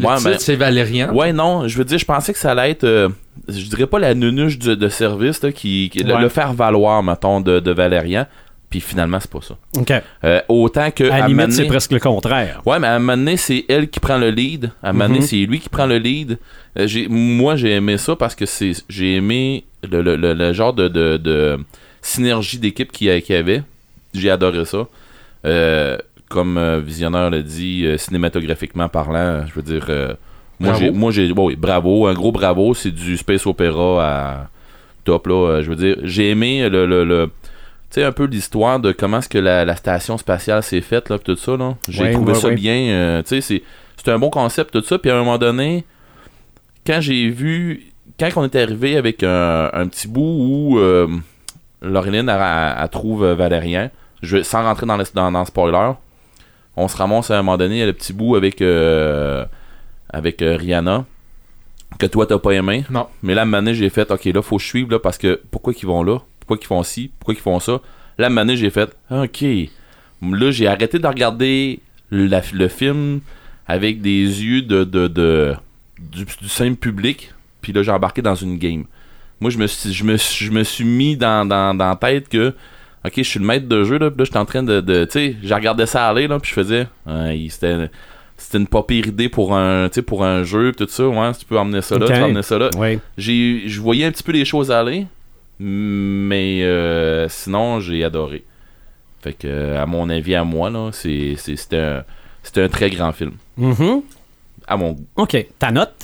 Le 0.00 0.06
Ouais, 0.06 0.16
titre, 0.18 0.40
c'est 0.40 0.54
Valérian. 0.54 1.12
Ouais, 1.12 1.32
non, 1.32 1.66
je 1.66 1.76
veux 1.76 1.84
dire, 1.84 1.98
je 1.98 2.04
pensais 2.04 2.32
que 2.32 2.38
ça 2.38 2.52
allait 2.52 2.70
être, 2.70 2.84
euh, 2.84 3.08
je 3.48 3.64
dirais 3.66 3.88
pas 3.88 3.98
la 3.98 4.14
nunuche 4.14 4.56
de, 4.58 4.76
de 4.76 4.88
service, 4.88 5.42
là, 5.42 5.50
qui, 5.50 5.90
qui- 5.92 6.04
le- 6.04 6.14
Ouais. 6.14 6.20
le, 6.20 6.28
faire 6.28 6.52
valoir, 6.52 7.02
mettons, 7.02 7.40
de, 7.40 7.58
de 7.58 7.70
Valérian. 7.72 8.26
Puis 8.70 8.80
finalement, 8.80 9.18
c'est 9.18 9.30
pas 9.30 9.40
ça. 9.40 9.56
OK. 9.78 9.92
Euh, 10.24 10.40
autant 10.48 10.90
que. 10.90 11.04
À 11.04 11.20
la 11.20 11.26
limite, 11.28 11.52
c'est 11.52 11.64
presque 11.66 11.92
le 11.92 12.00
contraire. 12.00 12.60
Ouais, 12.66 12.78
mais 12.78 12.86
à 12.86 12.96
un 12.96 12.98
moment 12.98 13.16
donné, 13.16 13.36
c'est 13.38 13.64
elle 13.68 13.88
qui 13.88 13.98
prend 13.98 14.18
le 14.18 14.28
lead. 14.30 14.70
À 14.82 14.90
un 14.90 14.92
moment 14.92 15.06
donné, 15.06 15.20
Mhm. 15.20 15.24
c'est 15.26 15.36
lui 15.36 15.58
qui 15.58 15.70
prend 15.70 15.86
le 15.86 15.96
lead. 15.96 16.38
Euh, 16.78 16.86
j'ai- 16.86 17.08
moi, 17.08 17.56
j'ai 17.56 17.70
aimé 17.72 17.96
ça 17.96 18.14
parce 18.14 18.34
que 18.34 18.44
c'est 18.44 18.72
j'ai 18.90 19.14
aimé 19.16 19.64
le, 19.90 20.02
le- 20.02 20.16
le- 20.16 20.34
le 20.34 20.52
genre 20.52 20.74
de, 20.74 20.88
de- 20.88 21.16
de 21.16 21.58
synergie 22.02 22.58
d'équipe 22.58 22.92
qu'il 22.92 23.06
y, 23.06 23.32
avait. 23.34 23.62
J'ai 24.12 24.30
adoré 24.30 24.64
ça. 24.66 24.86
Euh, 25.46 25.96
comme 26.28 26.60
Visionneur 26.84 27.30
l'a 27.30 27.40
dit, 27.40 27.86
cinématographiquement 27.96 28.88
parlant, 28.90 29.46
je 29.46 29.54
veux 29.54 29.62
dire, 29.62 29.86
moi, 30.60 30.74
j'ai, 30.74 30.90
moi, 30.90 31.10
j'ai, 31.10 31.32
bon, 31.32 31.46
oui, 31.46 31.56
bravo, 31.56 32.06
un 32.06 32.12
gros 32.12 32.32
bravo, 32.32 32.74
c'est 32.74 32.90
du 32.90 33.16
space 33.16 33.46
opéra 33.46 34.04
à 34.06 34.50
top 35.04 35.26
là. 35.28 35.62
Je 35.62 35.70
veux 35.70 35.76
dire, 35.76 35.96
j'ai 36.02 36.28
aimé 36.30 36.68
le- 36.68 37.30
tu 37.90 38.00
sais 38.00 38.04
un 38.04 38.12
peu 38.12 38.24
l'histoire 38.26 38.80
de 38.80 38.92
comment 38.92 39.18
est-ce 39.18 39.28
que 39.28 39.38
la, 39.38 39.64
la 39.64 39.76
station 39.76 40.18
spatiale 40.18 40.62
s'est 40.62 40.80
faite 40.80 41.08
là, 41.08 41.18
pis 41.18 41.24
tout 41.24 41.36
ça 41.36 41.56
là. 41.56 41.74
J'ai 41.88 42.02
Ouais, 42.04 42.12
trouvé 42.12 42.32
ouais, 42.32 42.38
ça 42.38 42.48
ouais. 42.48 42.54
bien. 42.54 42.74
euh, 42.90 43.22
tu 43.22 43.40
sais, 43.40 43.62
c'est, 44.04 44.10
un 44.10 44.18
bon 44.18 44.30
concept 44.30 44.72
tout 44.72 44.82
ça. 44.82 44.98
Puis 44.98 45.10
à 45.10 45.14
un 45.16 45.18
moment 45.18 45.38
donné, 45.38 45.84
quand 46.86 47.00
j'ai 47.00 47.28
vu, 47.30 47.86
quand 48.18 48.28
on 48.36 48.44
est 48.44 48.56
arrivé 48.56 48.96
avec 48.96 49.22
un, 49.22 49.70
un 49.72 49.86
petit 49.86 50.08
bout 50.08 50.20
où 50.74 50.78
euh, 50.78 51.06
Laureline 51.82 52.30
trouve 52.90 53.24
euh, 53.24 53.34
Valérien, 53.34 53.90
je, 54.22 54.42
sans 54.42 54.62
rentrer 54.62 54.86
dans 54.86 54.96
le, 54.96 55.04
dans, 55.14 55.30
dans 55.32 55.40
le 55.40 55.46
spoiler, 55.46 55.92
on 56.76 56.88
se 56.88 56.96
ramasse 56.96 57.30
à 57.30 57.38
un 57.38 57.42
moment 57.42 57.56
donné 57.58 57.82
à 57.82 57.86
le 57.86 57.92
petit 57.92 58.12
bout 58.12 58.36
avec 58.36 58.62
euh, 58.62 59.44
avec 60.10 60.38
Rihanna 60.40 61.04
que 61.98 62.06
toi 62.06 62.26
t'as 62.26 62.38
pas 62.38 62.52
aimé. 62.52 62.84
Non. 62.90 63.06
Mais 63.22 63.34
là, 63.34 63.40
à 63.40 63.44
un 63.44 63.46
moment 63.46 63.58
donné, 63.58 63.74
j'ai 63.74 63.88
fait, 63.90 64.10
ok, 64.10 64.24
là, 64.26 64.42
faut 64.42 64.56
que 64.56 64.62
je 64.62 64.68
suive, 64.68 64.90
là, 64.90 64.98
parce 64.98 65.18
que 65.18 65.40
pourquoi 65.50 65.72
qu'ils 65.74 65.88
vont 65.88 66.02
là? 66.02 66.18
Pourquoi 66.48 66.56
qu'ils 66.58 66.66
font 66.66 66.82
ci? 66.82 67.10
Pourquoi 67.20 67.34
qu'ils 67.34 67.42
font 67.42 67.60
ça? 67.60 67.80
Moment 68.18 68.40
donné, 68.40 68.56
j'ai 68.56 68.70
fait, 68.70 68.90
ok. 69.10 69.44
Là, 70.22 70.50
j'ai 70.50 70.66
arrêté 70.66 70.98
de 70.98 71.06
regarder 71.06 71.78
la- 72.10 72.42
le 72.52 72.68
film 72.68 73.20
avec 73.66 74.00
des 74.00 74.22
yeux 74.22 74.62
de, 74.62 74.82
de, 74.82 75.06
de- 75.06 75.54
du, 76.00 76.24
du 76.24 76.48
simple 76.48 76.76
public, 76.76 77.32
puis 77.60 77.72
là, 77.72 77.82
j'ai 77.82 77.92
embarqué 77.92 78.22
dans 78.22 78.34
une 78.34 78.56
game. 78.58 78.84
Moi, 79.40 79.50
je 79.50 79.58
me 79.58 79.66
suis, 79.68 79.92
je 79.92 80.02
me, 80.04 80.16
suis- 80.16 80.46
je 80.46 80.50
me 80.50 80.64
suis 80.64 80.84
mis 80.84 81.16
dans, 81.16 81.46
dans, 81.46 81.76
dans 81.76 81.88
la 81.90 81.96
tête 81.96 82.28
que, 82.28 82.54
ok, 83.04 83.12
je 83.18 83.22
suis 83.22 83.38
le 83.38 83.44
maître 83.46 83.68
de 83.68 83.84
jeu, 83.84 83.98
là, 83.98 84.10
puis 84.10 84.18
là, 84.20 84.24
j'étais 84.24 84.38
en 84.38 84.44
train 84.46 84.62
de, 84.64 84.80
de 84.80 85.04
tu 85.04 85.12
sais, 85.12 85.36
j'ai 85.42 85.54
regardé 85.54 85.86
ça 85.86 86.08
aller, 86.08 86.26
là, 86.26 86.40
puis 86.40 86.48
je 86.48 86.54
faisais, 86.54 86.88
c'était 87.50 87.90
c'était 88.36 88.58
une 88.58 88.66
pas 88.68 88.82
pire 88.84 89.06
idée 89.08 89.28
pour 89.28 89.54
un, 89.56 89.88
pour 90.06 90.24
un 90.24 90.42
jeu, 90.44 90.72
tout 90.72 90.86
ça, 90.88 91.06
ouais, 91.06 91.32
si 91.34 91.40
tu 91.40 91.44
peux 91.46 91.58
emmener 91.58 91.82
ça 91.82 91.96
là, 91.98 92.06
tu 92.06 92.12
peux 92.12 92.24
emmener 92.24 92.42
ça 92.42 92.56
là 92.58 92.70
Oui. 92.78 92.98
j'ai 93.16 93.64
je 93.68 93.80
voyais 93.80 94.04
un 94.04 94.12
petit 94.12 94.22
peu 94.22 94.30
les 94.32 94.44
choses 94.44 94.70
aller 94.70 95.06
mais 95.60 96.60
euh, 96.62 97.28
sinon 97.28 97.80
j'ai 97.80 98.04
adoré 98.04 98.44
fait 99.20 99.32
que 99.32 99.74
à 99.76 99.86
mon 99.86 100.08
avis 100.08 100.34
à 100.36 100.44
moi 100.44 100.70
là 100.70 100.90
c'est 100.92 101.34
c'est- 101.36 101.56
c'était 101.56 101.78
un 101.78 102.04
c'était 102.42 102.62
un 102.62 102.68
très 102.68 102.90
grand 102.90 103.12
film 103.12 103.32
Mhm. 103.56 104.02
à 104.66 104.76
mon 104.76 104.92
goût 104.92 105.06
OK. 105.16 105.36
Ta 105.58 105.70
note? 105.72 105.94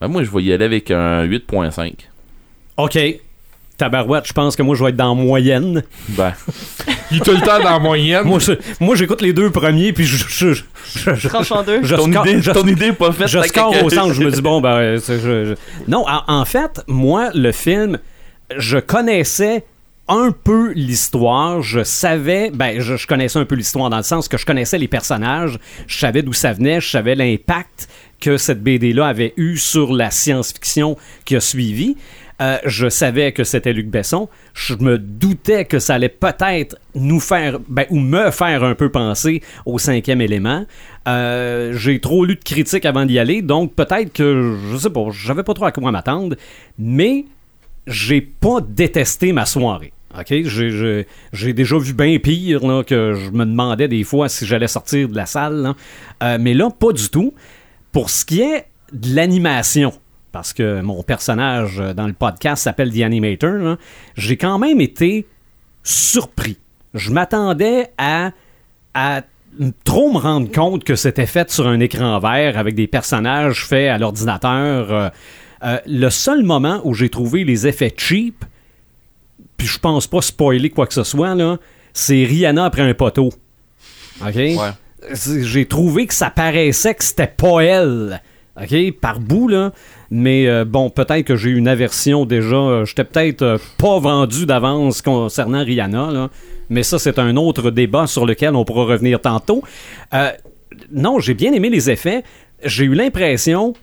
Ben, 0.00 0.08
moi 0.08 0.22
je 0.24 0.30
vais 0.30 0.42
y 0.42 0.52
aller 0.52 0.64
avec 0.64 0.90
un 0.90 1.22
8.5 1.24 1.92
OK. 2.76 2.98
Tabarouette, 3.76 4.26
je 4.28 4.32
pense 4.32 4.54
que 4.54 4.62
moi, 4.62 4.76
je 4.76 4.84
vais 4.84 4.90
être 4.90 4.96
dans 4.96 5.16
moyenne. 5.16 5.82
ben 6.10 6.32
Il 7.10 7.16
est 7.16 7.20
tout 7.24 7.32
le 7.32 7.40
temps 7.40 7.58
dans 7.58 7.70
la 7.70 7.78
moyenne. 7.80 8.22
Moi, 8.24 8.38
je- 8.38 8.52
moi, 8.78 8.94
j'écoute 8.94 9.20
les 9.20 9.32
deux 9.32 9.50
premiers, 9.50 9.92
puis 9.92 10.04
je, 10.04 10.16
je, 10.16 10.52
je, 10.54 10.62
je- 10.84 11.14
je- 11.16 11.28
Tranche 11.28 11.50
en 11.50 11.64
deux. 11.64 11.80
je 11.82 11.96
ton 11.96 12.06
score- 12.10 12.24
idée 12.26 12.40
je- 12.40 12.50
ton 12.52 12.66
idée 12.68 12.86
est 12.86 12.92
pas 12.92 13.10
faite 13.10 13.26
je 13.26 13.38
t'as 13.38 13.48
score 13.48 13.72
quelqu'un- 13.72 13.86
au 13.86 13.90
centre. 13.90 14.12
Je 14.14 14.22
me 14.22 14.30
dis, 14.30 14.40
bon, 14.42 14.60
ben, 14.60 14.76
euh, 14.76 14.98
c'est- 15.00 15.18
je- 15.18 15.44
je- 15.44 15.54
Non, 15.90 16.04
en, 16.08 16.22
en 16.32 16.44
fait, 16.44 16.82
moi, 16.86 17.30
le 17.34 17.50
film, 17.50 17.98
je 18.56 18.78
connaissais 18.78 19.64
un 20.08 20.32
peu 20.32 20.72
l'histoire. 20.72 21.62
Je 21.62 21.82
savais, 21.82 22.50
ben, 22.50 22.80
je, 22.80 23.06
connaissais 23.06 23.38
un 23.38 23.44
peu 23.44 23.54
l'histoire 23.54 23.90
dans 23.90 23.96
le 23.96 24.02
sens 24.02 24.28
que 24.28 24.36
je 24.36 24.46
connaissais 24.46 24.78
les 24.78 24.88
personnages. 24.88 25.58
Je 25.86 25.98
savais 25.98 26.22
d'où 26.22 26.32
ça 26.32 26.52
venait. 26.52 26.80
Je 26.80 26.90
savais 26.90 27.14
l'impact 27.14 27.88
que 28.20 28.36
cette 28.36 28.62
BD-là 28.62 29.06
avait 29.06 29.34
eu 29.36 29.56
sur 29.56 29.92
la 29.92 30.10
science-fiction 30.10 30.96
qui 31.24 31.36
a 31.36 31.40
suivi. 31.40 31.96
Euh, 32.40 32.58
je 32.64 32.88
savais 32.88 33.32
que 33.32 33.44
c'était 33.44 33.72
Luc 33.72 33.88
Besson. 33.88 34.28
Je 34.54 34.74
me 34.74 34.98
doutais 34.98 35.66
que 35.66 35.78
ça 35.78 35.94
allait 35.94 36.08
peut-être 36.08 36.76
nous 36.94 37.20
faire, 37.20 37.58
ben, 37.68 37.86
ou 37.90 38.00
me 38.00 38.30
faire 38.30 38.64
un 38.64 38.74
peu 38.74 38.90
penser 38.90 39.40
au 39.66 39.78
cinquième 39.78 40.20
élément. 40.20 40.66
Euh, 41.06 41.72
j'ai 41.74 42.00
trop 42.00 42.24
lu 42.24 42.34
de 42.34 42.42
critiques 42.42 42.86
avant 42.86 43.04
d'y 43.04 43.18
aller, 43.18 43.40
donc 43.40 43.74
peut-être 43.74 44.12
que, 44.12 44.56
je 44.70 44.76
sais 44.76 44.90
pas, 44.90 45.06
j'avais 45.10 45.44
pas 45.44 45.54
trop 45.54 45.66
à 45.66 45.72
quoi 45.72 45.92
m'attendre, 45.92 46.34
mais 46.78 47.26
j'ai 47.86 48.20
pas 48.20 48.60
détesté 48.60 49.32
ma 49.32 49.46
soirée. 49.46 49.92
OK? 50.18 50.32
J'ai- 50.44 51.52
déjà 51.52 51.76
vu 51.78 51.92
bien 51.92 52.18
pire, 52.18 52.64
là, 52.66 52.84
que 52.84 53.14
je 53.14 53.30
me 53.30 53.44
demandais 53.44 53.88
des 53.88 54.04
fois 54.04 54.28
si 54.28 54.46
j'allais 54.46 54.68
sortir 54.68 55.08
de 55.08 55.16
la 55.16 55.26
salle. 55.26 55.74
Euh, 56.22 56.38
mais 56.40 56.54
là, 56.54 56.70
pas 56.70 56.92
du 56.92 57.08
tout. 57.08 57.34
Pour 57.92 58.10
ce 58.10 58.24
qui 58.24 58.40
est 58.40 58.66
de 58.92 59.14
l'animation, 59.14 59.92
parce 60.32 60.52
que 60.52 60.80
mon 60.82 61.02
personnage 61.02 61.80
euh, 61.80 61.94
dans 61.94 62.06
le 62.06 62.12
podcast 62.12 62.62
s'appelle 62.62 62.92
The 62.92 63.02
Animator, 63.02 63.76
j'ai 64.16 64.36
quand 64.36 64.58
même 64.58 64.80
été 64.80 65.26
surpris. 65.82 66.58
Je 66.94 67.10
m'attendais 67.10 67.88
à, 67.98 68.30
à 68.94 69.22
trop 69.84 70.12
me 70.12 70.18
rendre 70.18 70.50
compte 70.50 70.84
que 70.84 70.94
c'était 70.96 71.26
fait 71.26 71.50
sur 71.50 71.66
un 71.66 71.80
écran 71.80 72.18
vert 72.18 72.56
avec 72.58 72.74
des 72.74 72.86
personnages 72.86 73.64
faits 73.66 73.90
à 73.90 73.98
l'ordinateur. 73.98 74.92
Euh, 74.92 75.08
euh, 75.64 75.78
le 75.86 76.10
seul 76.10 76.42
moment 76.42 76.80
où 76.84 76.94
j'ai 76.94 77.08
trouvé 77.08 77.44
les 77.44 77.66
effets 77.66 77.92
cheap, 77.96 78.44
puis 79.56 79.66
je 79.66 79.78
pense 79.78 80.06
pas 80.06 80.20
spoiler 80.20 80.70
quoi 80.70 80.86
que 80.86 80.94
ce 80.94 81.04
soit, 81.04 81.34
là, 81.34 81.58
c'est 81.92 82.24
Rihanna 82.24 82.64
après 82.64 82.82
un 82.82 82.94
poteau. 82.94 83.30
OK? 84.24 84.38
J'ai 85.42 85.66
trouvé 85.66 86.06
que 86.06 86.14
ça 86.14 86.30
paraissait 86.30 86.94
que 86.94 87.04
c'était 87.04 87.26
pas 87.26 87.60
elle. 87.62 88.20
OK? 88.60 88.92
Par 89.00 89.20
bout, 89.20 89.48
là. 89.48 89.72
Mais 90.10 90.46
euh, 90.46 90.64
bon, 90.64 90.90
peut-être 90.90 91.24
que 91.24 91.36
j'ai 91.36 91.50
une 91.50 91.68
aversion 91.68 92.24
déjà. 92.24 92.56
Euh, 92.56 92.84
J'étais 92.84 93.04
peut-être 93.04 93.42
euh, 93.42 93.58
pas 93.78 93.98
vendu 93.98 94.46
d'avance 94.46 95.02
concernant 95.02 95.64
Rihanna, 95.64 96.10
là. 96.12 96.30
Mais 96.70 96.82
ça, 96.82 96.98
c'est 96.98 97.18
un 97.18 97.36
autre 97.36 97.70
débat 97.70 98.06
sur 98.06 98.24
lequel 98.24 98.54
on 98.54 98.64
pourra 98.64 98.84
revenir 98.84 99.20
tantôt. 99.20 99.62
Non, 100.90 101.18
j'ai 101.18 101.34
bien 101.34 101.52
aimé 101.52 101.68
les 101.68 101.90
effets. 101.90 102.24
J'ai 102.64 102.84
eu 102.84 102.94
l'impression, 102.94 103.74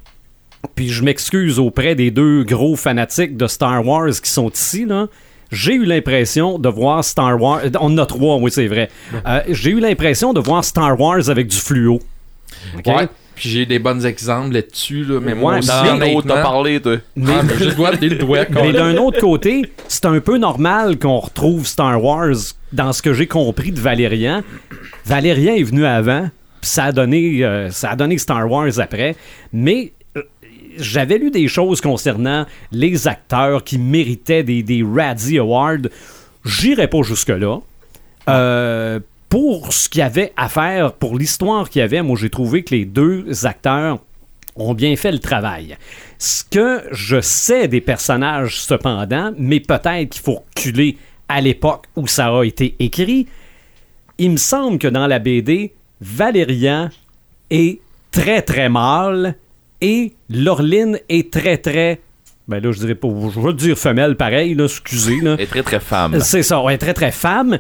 puis 0.76 0.90
je 0.90 1.04
m'excuse 1.04 1.60
auprès 1.60 1.96
des 1.96 2.12
deux 2.12 2.44
gros 2.44 2.76
fanatiques 2.76 3.38
de 3.38 3.48
Star 3.48 3.86
Wars 3.86 4.10
qui 4.22 4.30
sont 4.30 4.50
ici, 4.50 4.86
là. 4.86 5.08
J'ai 5.52 5.74
eu 5.74 5.84
l'impression 5.84 6.60
de 6.60 6.70
voir 6.70 7.04
Star 7.04 7.42
Wars. 7.42 7.62
On 7.82 7.88
en 7.94 7.98
a 7.98 8.06
trois, 8.06 8.38
oui, 8.38 8.50
c'est 8.52 8.68
vrai. 8.68 8.90
Euh, 9.28 9.42
j'ai 9.50 9.72
eu 9.72 9.80
l'impression 9.82 10.32
de 10.32 10.40
voir 10.40 10.64
Star 10.64 10.98
Wars 11.00 11.30
avec 11.30 11.48
du 11.48 11.58
fluo. 11.58 12.00
Ouais. 12.86 13.08
Puis 13.36 13.50
j'ai 13.50 13.66
des 13.66 13.80
bons 13.80 14.06
exemples 14.06 14.54
là-dessus, 14.54 15.04
là, 15.04 15.20
mais 15.22 15.34
moi 15.36 15.54
Ouais, 15.54 15.60
aussi, 15.60 15.68
t'as 15.68 16.42
parlé. 16.44 16.80
Mais- 17.18 17.34
Ah, 17.34 17.42
mais 17.44 17.66
le 18.10 18.16
doigt. 18.16 18.46
Mais 18.52 18.72
d'un 18.72 18.96
autre 18.98 19.20
côté, 19.20 19.64
c'est 19.88 20.06
un 20.06 20.20
peu 20.22 20.38
normal 20.38 20.98
qu'on 21.00 21.20
retrouve 21.20 21.66
Star 21.66 22.02
Wars 22.02 22.36
dans 22.72 22.94
ce 22.94 23.02
que 23.02 23.14
j'ai 23.14 23.28
compris 23.28 23.72
de 23.72 23.80
Valérian. 23.80 24.44
Valérian 25.06 25.56
est 25.56 25.64
venu 25.64 25.86
avant, 25.86 26.30
puis 26.62 26.70
ça 26.70 26.86
a 26.86 26.92
donné, 26.92 27.44
euh, 27.44 27.70
ça 27.72 27.90
a 27.92 27.96
donné 27.96 28.18
Star 28.20 28.50
Wars 28.50 28.80
après. 28.80 29.16
Mais 29.52 29.92
j'avais 30.78 31.18
lu 31.18 31.32
des 31.32 31.48
choses 31.48 31.82
concernant 31.82 32.46
les 32.72 33.08
acteurs 33.08 33.64
qui 33.64 33.78
méritaient 33.78 34.44
des, 34.44 34.64
des 34.64 34.84
Razzie 34.84 35.38
Awards. 35.38 35.88
J'irai 36.46 36.88
pas 36.88 37.02
jusque-là. 37.04 37.60
Euh, 38.30 39.00
pour 39.30 39.72
ce 39.72 39.88
qu'il 39.88 40.00
y 40.00 40.04
avait 40.04 40.34
à 40.36 40.50
faire, 40.50 40.94
pour 40.94 41.18
l'histoire 41.18 41.70
qu'il 41.70 41.80
y 41.80 41.84
avait, 41.84 42.02
moi 42.02 42.18
j'ai 42.20 42.30
trouvé 42.30 42.64
que 42.64 42.76
les 42.76 42.86
deux 42.86 43.46
acteurs 43.46 44.00
ont 44.56 44.74
bien 44.74 44.96
fait 44.96 45.12
le 45.12 45.20
travail. 45.20 45.78
Ce 46.20 46.44
que 46.44 46.84
je 46.92 47.22
sais 47.22 47.68
des 47.68 47.82
personnages, 47.82 48.62
cependant, 48.62 49.32
mais 49.38 49.60
peut-être 49.60 50.10
qu'il 50.10 50.22
faut 50.22 50.44
reculer 50.56 50.98
à 51.30 51.40
l'époque 51.40 51.86
où 51.96 52.08
ça 52.08 52.28
a 52.28 52.44
été 52.44 52.76
écrit, 52.80 53.28
il 54.18 54.32
me 54.32 54.38
semble 54.38 54.78
que 54.78 54.88
dans 54.88 55.08
la 55.08 55.20
BD, 55.20 55.74
Valérian 56.02 56.90
est 57.50 57.80
très 58.12 58.42
très 58.42 58.68
mâle 58.70 59.36
et 59.82 60.14
Laureline 60.30 61.00
est 61.10 61.32
très 61.34 61.58
très. 61.58 62.00
Ben 62.48 62.62
là, 62.62 62.72
je 62.72 62.80
dirais 62.80 62.96
pas. 62.96 63.08
Je 63.34 63.40
veux 63.40 63.54
dire 63.54 63.78
femelle 63.78 64.16
pareil, 64.16 64.54
là, 64.56 64.66
excusez. 64.66 65.20
Là. 65.22 65.36
Elle 65.38 65.42
est 65.44 65.48
très 65.48 65.64
très 65.64 65.80
femme. 65.80 66.20
C'est 66.22 66.44
ça, 66.44 66.62
ouais, 66.64 66.78
très 66.78 66.94
très 66.94 67.12
femme. 67.12 67.58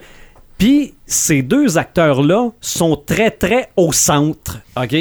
Puis 0.58 0.94
ces 1.08 1.42
deux 1.42 1.78
acteurs-là 1.78 2.50
sont 2.62 2.96
très 2.96 3.32
très 3.32 3.70
au 3.78 3.92
centre, 3.92 4.60
ok? 4.76 4.96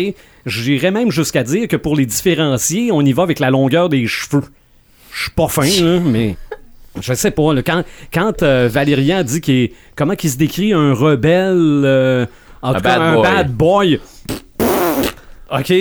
J'irais 0.47 0.91
même 0.91 1.11
jusqu'à 1.11 1.43
dire 1.43 1.69
que 1.69 1.77
pour 1.77 1.97
les 1.97 2.07
différencier, 2.07 2.91
on 2.93 3.03
y 3.03 3.13
va 3.13 3.25
avec 3.25 3.39
la 3.41 3.51
longueur 3.51 3.89
des 3.91 4.07
cheveux. 4.07 4.45
Je 5.13 5.23
suis 5.25 5.31
pas 5.33 5.49
fin, 5.49 5.67
là, 5.67 6.01
mais 6.05 6.37
je 7.01 7.13
sais 7.13 7.31
pas. 7.31 7.53
là, 7.53 7.63
quand 7.63 7.85
quand 8.13 8.43
euh, 8.43 8.69
Valérian 8.73 9.23
dit 9.23 9.41
qu'il 9.43 9.55
est, 9.57 9.73
comment 9.97 10.15
qu'il 10.15 10.31
se 10.31 10.39
décrit 10.39 10.73
un 10.73 10.95
rebelle, 10.95 11.83
euh, 11.85 12.27
en 12.63 12.71
Un 12.71 12.75
tout 12.75 12.81
cas 12.83 12.99
bad 12.99 13.03
un 13.03 13.15
boy. 13.15 13.23
bad 13.23 13.53
boy. 13.53 14.01
Ok, 15.51 15.73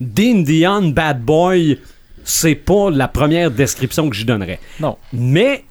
d'Indian 0.00 0.82
bad 0.88 1.22
boy, 1.22 1.78
c'est 2.24 2.54
pas 2.54 2.90
la 2.90 3.08
première 3.08 3.50
description 3.50 4.10
que 4.10 4.16
j'y 4.16 4.26
donnerais. 4.26 4.60
Non. 4.80 4.98
Mais 5.14 5.64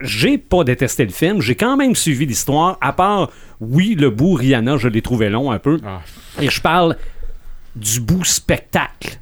j'ai 0.00 0.38
pas 0.38 0.64
détesté 0.64 1.04
le 1.04 1.10
film. 1.10 1.40
J'ai 1.40 1.56
quand 1.56 1.76
même 1.76 1.94
suivi 1.94 2.24
l'histoire. 2.26 2.78
À 2.80 2.92
part, 2.92 3.30
oui, 3.60 3.94
le 3.98 4.10
bout 4.10 4.34
Rihanna, 4.34 4.78
je 4.78 4.88
l'ai 4.88 5.02
trouvé 5.02 5.28
long 5.28 5.50
un 5.50 5.58
peu. 5.58 5.78
Ah. 5.84 6.00
Et 6.40 6.48
je 6.48 6.60
parle 6.60 6.96
du 7.76 8.00
bout 8.00 8.24
spectacle. 8.24 9.18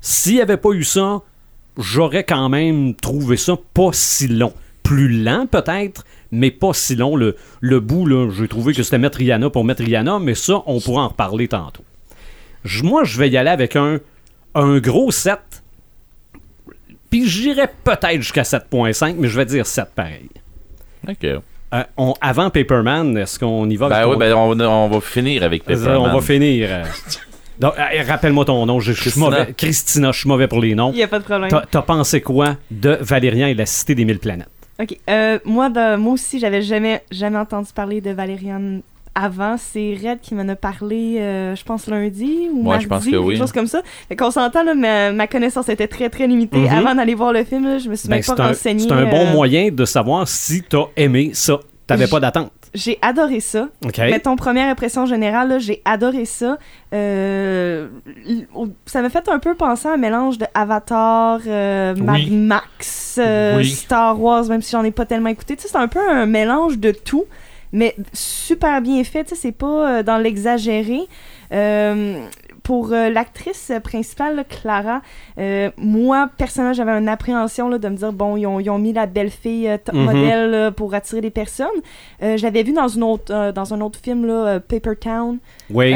S'il 0.00 0.34
n'y 0.34 0.40
avait 0.42 0.56
pas 0.56 0.72
eu 0.72 0.84
ça, 0.84 1.22
j'aurais 1.78 2.24
quand 2.24 2.48
même 2.48 2.94
trouvé 2.94 3.36
ça 3.36 3.56
pas 3.72 3.90
si 3.92 4.28
long. 4.28 4.52
Plus 4.82 5.22
lent 5.22 5.46
peut-être, 5.46 6.04
mais 6.30 6.50
pas 6.50 6.74
si 6.74 6.96
long. 6.96 7.16
Le, 7.16 7.36
le 7.60 7.80
bout, 7.80 8.04
là, 8.06 8.28
j'ai 8.30 8.48
trouvé 8.48 8.74
que 8.74 8.82
c'était 8.82 8.98
mettre 8.98 9.18
Rihanna 9.18 9.48
pour 9.48 9.64
mettre 9.64 9.82
Rihanna, 9.82 10.18
mais 10.18 10.34
ça, 10.34 10.62
on 10.66 10.80
pourra 10.80 11.04
en 11.04 11.08
reparler 11.08 11.48
tantôt. 11.48 11.84
Moi, 12.82 13.04
je 13.04 13.18
vais 13.18 13.28
y 13.28 13.36
aller 13.36 13.50
avec 13.50 13.76
un, 13.76 13.98
un 14.54 14.78
gros 14.78 15.10
7. 15.10 15.38
Puis 17.10 17.28
j'irais 17.28 17.70
peut-être 17.84 18.20
jusqu'à 18.22 18.42
7.5, 18.42 19.16
mais 19.18 19.28
je 19.28 19.36
vais 19.36 19.44
dire 19.44 19.66
7 19.66 19.86
pareil. 19.94 20.28
Ok. 21.08 21.24
Euh, 21.24 21.84
on- 21.96 22.14
avant 22.20 22.50
Paperman, 22.50 23.16
est-ce 23.16 23.38
qu'on 23.38 23.68
y 23.68 23.76
va? 23.76 23.88
Ben 23.88 24.06
oui, 24.08 24.16
ben 24.18 24.34
on, 24.34 24.58
on 24.60 24.88
va 24.88 25.00
finir 25.00 25.42
avec 25.42 25.62
Euh, 25.62 25.74
Pepperman. 25.74 26.10
on 26.10 26.14
va 26.14 26.20
finir. 26.20 26.68
euh. 26.70 26.84
Donc, 27.60 27.74
rappelle-moi 28.06 28.44
ton 28.44 28.64
nom. 28.66 28.80
Je 28.80 28.92
suis 28.92 29.18
mauvais. 29.20 29.52
Christina, 29.56 30.10
je 30.12 30.20
suis 30.20 30.28
mauvais 30.28 30.48
pour 30.48 30.60
les 30.60 30.74
noms. 30.74 30.90
Il 30.92 30.96
n'y 30.96 31.02
a 31.02 31.08
pas 31.08 31.18
de 31.18 31.24
problème. 31.24 31.50
T'as 31.50 31.64
t'as 31.70 31.82
pensé 31.82 32.20
quoi 32.20 32.56
de 32.70 32.96
Valérian 33.00 33.46
et 33.46 33.54
la 33.54 33.66
Cité 33.66 33.94
des 33.94 34.04
Mille 34.04 34.18
Planètes? 34.18 34.48
Ok. 34.80 34.96
Euh, 35.08 35.38
moi, 35.44 35.68
de- 35.68 35.96
moi 35.96 36.14
aussi, 36.14 36.38
j'avais 36.40 36.62
jamais, 36.62 37.02
jamais 37.10 37.38
entendu 37.38 37.68
parler 37.74 38.00
de 38.00 38.10
Valériane 38.10 38.82
avant. 39.14 39.56
C'est 39.58 39.96
Red 40.02 40.20
qui 40.20 40.34
m'en 40.34 40.48
a 40.48 40.56
parlé, 40.56 41.16
euh, 41.18 41.54
je 41.56 41.64
pense, 41.64 41.86
lundi 41.86 42.48
ou 42.52 42.58
Ouais, 42.58 42.64
mardi, 42.70 42.84
je 42.84 42.88
pense 42.88 43.04
que 43.04 43.10
quelque 43.10 43.22
oui. 43.24 43.36
chose 43.36 43.52
comme 43.52 43.66
ça. 43.66 43.82
Fait 44.08 44.16
qu'on 44.16 44.30
s'entend, 44.30 44.62
là, 44.64 44.74
ma, 44.74 45.12
ma 45.12 45.26
connaissance 45.26 45.68
était 45.68 45.88
très, 45.88 46.08
très 46.08 46.26
limitée. 46.26 46.58
Mhm. 46.58 46.68
Avant 46.68 46.94
d'aller 46.94 47.14
voir 47.14 47.32
le 47.32 47.44
film, 47.44 47.64
là, 47.64 47.78
je 47.78 47.88
me 47.88 47.94
suis 47.94 48.08
Ben, 48.08 48.16
même 48.26 48.36
pas 48.36 48.48
renseignée. 48.48 48.84
c'est 48.88 48.92
un 48.92 49.04
bon 49.10 49.26
euh, 49.26 49.32
moyen 49.32 49.70
de 49.70 49.84
savoir 49.84 50.26
si 50.28 50.62
t'as 50.62 50.84
aimé 50.96 51.30
ça. 51.34 51.58
T'avais 51.86 52.06
pas 52.06 52.20
d'attente. 52.20 52.52
J'ai 52.74 52.96
adoré 53.02 53.40
ça. 53.40 53.68
OK? 53.84 53.98
Mettons, 53.98 54.34
première 54.34 54.68
impression 54.70 55.04
générale, 55.04 55.48
là, 55.50 55.58
j'ai 55.58 55.82
adoré 55.84 56.24
ça. 56.24 56.56
Euh, 56.94 57.88
ça 58.86 59.02
m'a 59.02 59.10
fait 59.10 59.28
un 59.28 59.38
peu 59.38 59.54
penser 59.54 59.88
à 59.88 59.92
un 59.92 59.96
mélange 59.98 60.38
de 60.38 60.46
Avatar, 60.54 61.40
euh, 61.46 61.94
Mad 61.96 62.16
Oui. 62.16 62.30
Max, 62.30 63.16
euh, 63.20 63.58
Oui. 63.58 63.68
Star 63.68 64.18
Wars, 64.18 64.44
même 64.46 64.62
si 64.62 64.70
j'en 64.72 64.84
ai 64.84 64.90
pas 64.90 65.04
tellement 65.04 65.28
écouté. 65.28 65.56
Tu 65.56 65.62
sais, 65.62 65.68
c'est 65.68 65.76
un 65.76 65.88
peu 65.88 66.00
un 66.08 66.24
mélange 66.24 66.78
de 66.78 66.92
tout, 66.92 67.24
mais 67.72 67.96
super 68.12 68.80
bien 68.82 69.02
fait. 69.04 69.24
Tu 69.24 69.30
sais, 69.30 69.40
c'est 69.40 69.52
pas 69.52 69.98
euh, 69.98 70.02
dans 70.02 70.18
l'exagéré. 70.18 71.00
Euh, 71.52 72.24
pour 72.62 72.92
euh, 72.92 73.10
l'actrice 73.10 73.72
principale, 73.82 74.36
là, 74.36 74.44
Clara, 74.44 75.02
euh, 75.38 75.70
moi, 75.76 76.30
personnellement, 76.38 76.72
j'avais 76.74 76.92
une 76.92 77.08
appréhension 77.08 77.68
là, 77.68 77.78
de 77.78 77.88
me 77.88 77.96
dire, 77.96 78.12
bon, 78.12 78.36
ils 78.36 78.46
ont, 78.46 78.60
ils 78.60 78.70
ont 78.70 78.78
mis 78.78 78.92
la 78.92 79.06
belle 79.06 79.30
fille 79.30 79.66
euh, 79.68 79.78
top 79.84 79.96
Mhm. 79.96 80.04
modèle 80.04 80.72
pour 80.72 80.94
attirer 80.94 81.20
des 81.20 81.30
personnes. 81.30 81.66
Je 82.20 82.40
l'avais 82.42 82.62
vu 82.62 82.72
dans, 82.72 82.86
une 82.86 83.02
autre, 83.02 83.52
dans 83.52 83.74
un 83.74 83.80
autre 83.80 83.98
film, 84.00 84.26
là, 84.26 84.60
Paper 84.60 84.94
Town. 85.00 85.38
Oui. 85.70 85.92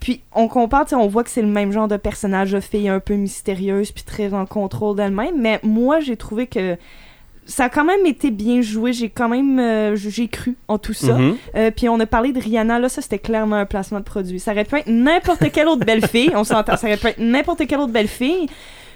Puis 0.00 0.22
on 0.34 0.48
compare, 0.48 0.86
on 0.92 1.06
voit 1.06 1.22
que 1.24 1.30
c'est 1.30 1.42
le 1.42 1.48
même 1.48 1.70
genre 1.72 1.86
de 1.88 1.96
personnage, 1.96 2.52
de 2.52 2.60
fille 2.60 2.88
un 2.88 2.98
peu 2.98 3.14
mystérieuse, 3.14 3.92
puis 3.92 4.02
très 4.02 4.34
en 4.34 4.46
contrôle 4.46 4.96
d'elle-même. 4.96 5.34
Mais 5.38 5.60
moi, 5.62 6.00
j'ai 6.00 6.16
trouvé 6.16 6.46
que 6.46 6.76
ça 7.44 7.64
a 7.64 7.68
quand 7.68 7.84
même 7.84 8.06
été 8.06 8.30
bien 8.30 8.60
joué. 8.60 8.92
J'ai 8.92 9.08
quand 9.08 9.28
même, 9.28 9.58
euh, 9.58 9.96
j'ai 9.96 10.28
cru 10.28 10.56
en 10.68 10.78
tout 10.78 10.92
ça. 10.92 11.14
Mhm. 11.14 11.36
Euh, 11.56 11.70
puis 11.70 11.88
on 11.88 11.98
a 12.00 12.06
parlé 12.06 12.32
de 12.32 12.40
Rihanna, 12.40 12.78
là, 12.78 12.88
ça 12.88 13.02
c'était 13.02 13.18
clairement 13.18 13.56
un 13.56 13.66
placement 13.66 13.98
de 13.98 14.04
produit. 14.04 14.40
Ça 14.40 14.52
aurait 14.52 14.64
pu 14.64 14.76
être 14.76 14.88
n'importe 14.88 15.50
quelle 15.52 15.68
autre 15.68 15.84
belle 15.84 16.06
fille, 16.06 16.30
on 16.34 16.44
s'entend, 16.44 16.76
ça 16.76 16.86
aurait 16.86 16.96
pu 16.96 17.08
être 17.08 17.18
n'importe 17.18 17.66
quelle 17.66 17.80
autre 17.80 17.92
belle 17.92 18.08
fille. 18.08 18.48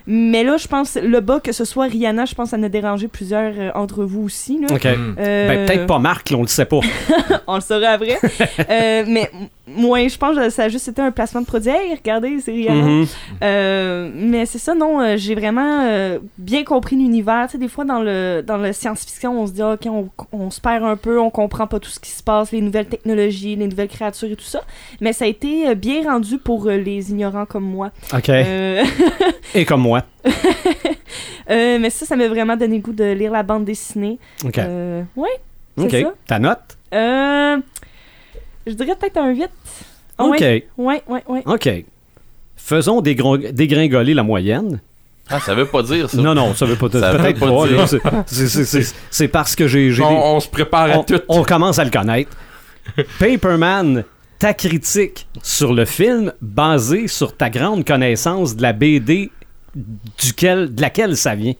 Mais 0.07 0.45
là, 0.45 0.57
je 0.57 0.69
pense, 0.69 0.97
le 0.97 1.21
bas, 1.21 1.41
que 1.41 1.53
ce 1.53 1.65
soit 1.65 1.87
Rihanna, 1.87 2.25
je 2.25 2.35
pense 2.35 2.47
que 2.47 2.51
ça 2.51 2.57
en 2.57 2.63
a 2.63 2.69
dérangé 2.69 3.09
plusieurs 3.09 3.53
euh, 3.57 3.71
entre 3.75 4.05
vous 4.05 4.23
aussi. 4.23 4.59
Là. 4.61 4.69
OK. 4.75 4.85
Hmm. 4.85 5.15
Euh, 5.19 5.49
Ben, 5.49 5.67
peut-être 5.67 5.87
pas 5.87 5.99
Marc, 5.99 6.31
là, 6.31 6.39
on 6.39 6.43
le 6.43 6.47
sait 6.49 6.65
pas. 6.65 6.81
on 7.47 7.57
le 7.57 7.61
saura 7.61 7.89
après. 7.89 8.19
Euh, 8.71 9.05
mais 9.07 9.31
moi, 9.67 10.07
je 10.09 10.17
pense 10.17 10.37
que 10.37 10.51
ça 10.51 10.65
a 10.65 10.69
juste 10.69 10.89
été 10.89 11.03
un 11.03 11.11
placement 11.11 11.41
de 11.41 11.47
produit. 11.47 11.71
Hey, 11.71 11.95
regardez, 11.95 12.39
c'est 12.41 12.53
Rihanna. 12.53 12.83
Mhm. 12.83 13.07
Euh, 13.43 14.11
mais 14.15 14.47
c'est 14.47 14.59
ça, 14.59 14.75
non, 14.75 15.01
euh, 15.01 15.17
j'ai 15.17 15.35
vraiment 15.35 15.83
euh, 15.85 16.19
bien 16.39 16.65
compris 16.65 16.97
l'univers. 16.97 17.47
Tu 17.47 17.53
sais, 17.53 17.59
des 17.59 17.69
fois, 17.69 17.85
dans 17.85 18.01
le, 18.01 18.43
dans 18.47 18.57
le 18.57 18.73
science-fiction, 18.73 19.41
on 19.41 19.47
se 19.47 19.53
dit, 19.53 19.63
OK, 19.63 19.87
on, 19.87 20.09
on 20.33 20.51
se 20.51 20.61
perd 20.61 20.85
un 20.85 20.97
peu, 20.97 21.21
on 21.21 21.31
comprend 21.31 21.67
pas 21.67 21.81
tout 21.81 21.91
ce 21.91 22.01
qui 22.01 22.11
se 22.11 22.23
passe, 22.23 22.53
les 22.53 22.61
nouvelles 22.61 22.87
technologies, 22.87 23.57
les 23.57 23.67
nouvelles 23.67 23.89
créatures 23.89 24.31
et 24.31 24.37
tout 24.37 24.45
ça. 24.45 24.63
Mais 25.01 25.13
ça 25.13 25.25
a 25.25 25.29
été 25.29 25.69
euh, 25.69 25.75
bien 25.75 26.03
rendu 26.05 26.39
pour 26.39 26.67
euh, 26.67 26.77
les 26.77 27.11
ignorants 27.11 27.47
comme 27.47 27.65
moi. 27.65 27.91
OK. 28.15 28.29
Euh, 28.29 28.85
Et 29.55 29.65
comme 29.65 29.83
moi. 29.83 29.96
euh, 31.51 31.79
mais 31.81 31.91
ça, 31.91 32.07
ça 32.07 32.17
m'a 32.17 32.29
vraiment 32.29 32.57
donné 32.57 32.77
le 32.77 32.83
goût 32.83 32.93
de 32.93 33.13
lire 33.13 33.33
la 33.33 33.43
bande 33.43 33.65
dessinée. 33.65 34.19
OK. 34.45 34.59
Euh, 34.59 35.03
OK. 35.77 35.91
ça. 35.91 36.15
Ta 36.27 36.39
note? 36.39 36.59
Euh, 36.95 37.59
je 38.67 38.73
dirais 38.73 38.97
peut-être 38.99 39.19
un 39.19 39.31
8. 39.31 39.49
Ah 40.19 40.25
OK. 40.25 40.41
Ouais, 40.41 40.65
ouais, 40.79 41.03
ouais, 41.09 41.23
ouais. 41.29 41.43
OK. 41.47 41.69
faisons 42.57 43.01
dégringoler 43.01 44.15
la 44.15 44.23
moyenne. 44.23 44.81
Ah, 45.29 45.41
ça 45.41 45.55
veut 45.55 45.67
pas 45.67 45.83
dire 45.83 46.09
ça. 46.09 46.17
Non, 46.19 46.35
non, 46.35 46.55
ça 46.55 46.67
veut 46.67 46.77
pas 46.77 46.89
Ça 46.91 47.13
veut 47.13 47.19
peut-être 47.19 47.41
pas 47.41 47.67
dire. 47.67 48.83
C'est- 49.11 49.29
parce 49.29 49.57
que 49.57 49.67
j'ai 49.67 49.93
On, 50.01 50.37
on 50.37 50.41
se 50.41 50.49
prépare 50.49 50.91
à 50.91 50.99
on, 50.99 51.03
tout. 51.03 51.21
on 51.29 51.43
commence 51.43 51.79
à 51.79 51.85
le 51.85 51.91
connaître. 51.91 52.31
Paperman, 53.19 54.05
ta 54.39 54.55
critique 54.55 55.27
sur 55.43 55.73
le 55.73 55.85
film 55.85 56.33
basée 56.41 57.09
sur 57.09 57.37
ta 57.37 57.51
grande 57.51 57.85
connaissance 57.85 58.55
de 58.55 58.63
la 58.63 58.73
BD 58.73 59.31
duquel, 60.19 60.75
de 60.75 60.81
laquelle 60.81 61.17
ça 61.17 61.35
vient? 61.35 61.55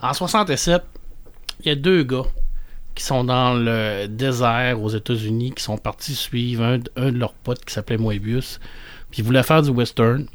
En 0.00 0.12
67, 0.12 0.82
il 1.64 1.68
y 1.68 1.70
a 1.70 1.74
deux 1.74 2.02
gars 2.04 2.24
qui 2.94 3.04
sont 3.04 3.24
dans 3.24 3.54
le 3.54 4.06
désert 4.08 4.82
aux 4.82 4.88
États-Unis, 4.90 5.52
qui 5.54 5.62
sont 5.62 5.78
partis 5.78 6.14
suivre 6.14 6.64
un, 6.64 6.78
de- 6.78 6.90
leurs 7.16 7.32
potes 7.32 7.64
qui 7.64 7.72
s'appelait 7.72 7.96
Moebius, 7.96 8.60
puis 9.10 9.20
ils 9.20 9.24
voulaient 9.24 9.42
faire 9.42 9.62
du 9.62 9.70
western. 9.70 10.26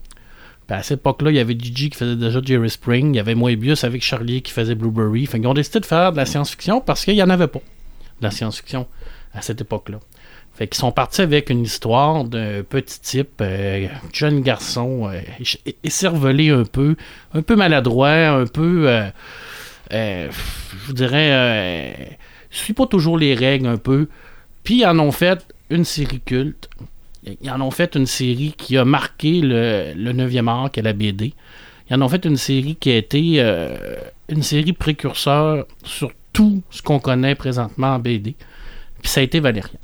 Puis 0.67 0.77
à 0.77 0.81
cette 0.81 0.99
époque-là, 1.01 1.31
il 1.31 1.35
y 1.35 1.39
avait 1.39 1.57
Gigi 1.59 1.89
qui 1.89 1.97
faisait 1.97 2.15
déjà 2.15 2.39
Jerry 2.41 2.69
Spring, 2.69 3.13
il 3.13 3.17
y 3.17 3.19
avait 3.19 3.35
Moebius 3.35 3.83
avec 3.83 4.01
Charlie 4.01 4.41
qui 4.41 4.51
faisait 4.53 4.75
Blueberry. 4.75 5.25
Fait 5.25 5.39
qu'ils 5.39 5.47
ont 5.47 5.53
décidé 5.53 5.81
de 5.81 5.85
faire 5.85 6.13
de 6.13 6.17
la 6.17 6.25
science-fiction 6.25 6.79
parce 6.79 7.03
qu'il 7.03 7.15
n'y 7.15 7.23
en 7.23 7.29
avait 7.29 7.47
pas 7.47 7.59
de 7.59 8.23
la 8.25 8.31
science-fiction 8.31 8.87
à 9.33 9.41
cette 9.41 9.59
époque-là. 9.59 9.99
Fait 10.55 10.67
qu'ils 10.67 10.79
sont 10.79 10.91
partis 10.91 11.21
avec 11.21 11.49
une 11.49 11.63
histoire 11.63 12.25
d'un 12.25 12.61
petit 12.61 12.99
type, 12.99 13.41
euh, 13.41 13.87
jeune 14.13 14.41
garçon, 14.41 15.09
euh, 15.09 15.19
écervelé 15.83 16.49
un 16.51 16.63
peu, 16.63 16.95
un 17.33 17.41
peu 17.41 17.55
maladroit, 17.55 18.11
un 18.11 18.45
peu, 18.45 18.87
euh, 18.87 19.09
euh, 19.93 20.29
je 20.31 20.85
vous 20.85 20.93
dirais, 20.93 21.29
euh, 21.31 21.93
suit 22.51 22.73
pas 22.73 22.85
toujours 22.85 23.17
les 23.17 23.33
règles 23.33 23.65
un 23.65 23.77
peu. 23.77 24.07
Puis 24.63 24.81
ils 24.81 24.85
en 24.85 24.99
ont 24.99 25.11
fait 25.11 25.43
une 25.71 25.85
série 25.85 26.21
culte. 26.23 26.69
Ils 27.41 27.49
en 27.49 27.61
ont 27.61 27.71
fait 27.71 27.95
une 27.95 28.05
série 28.05 28.53
qui 28.55 28.77
a 28.77 28.85
marqué 28.85 29.41
le, 29.41 29.93
le 29.95 30.13
9e 30.13 30.47
art, 30.47 30.71
qui 30.71 30.81
est 30.81 30.83
la 30.83 30.93
BD. 30.93 31.33
Ils 31.89 31.95
en 31.95 32.01
ont 32.01 32.09
fait 32.09 32.25
une 32.25 32.37
série 32.37 32.75
qui 32.75 32.91
a 32.91 32.97
été 32.97 33.39
une 34.29 34.43
série 34.43 34.73
précurseur 34.73 35.65
sur 35.83 36.11
tout 36.31 36.61
ce 36.69 36.81
qu'on 36.81 36.99
connaît 36.99 37.35
présentement 37.35 37.95
en 37.95 37.99
BD. 37.99 38.35
Puis 39.01 39.11
ça 39.11 39.21
a 39.21 39.23
été 39.23 39.39
Valérian, 39.39 39.79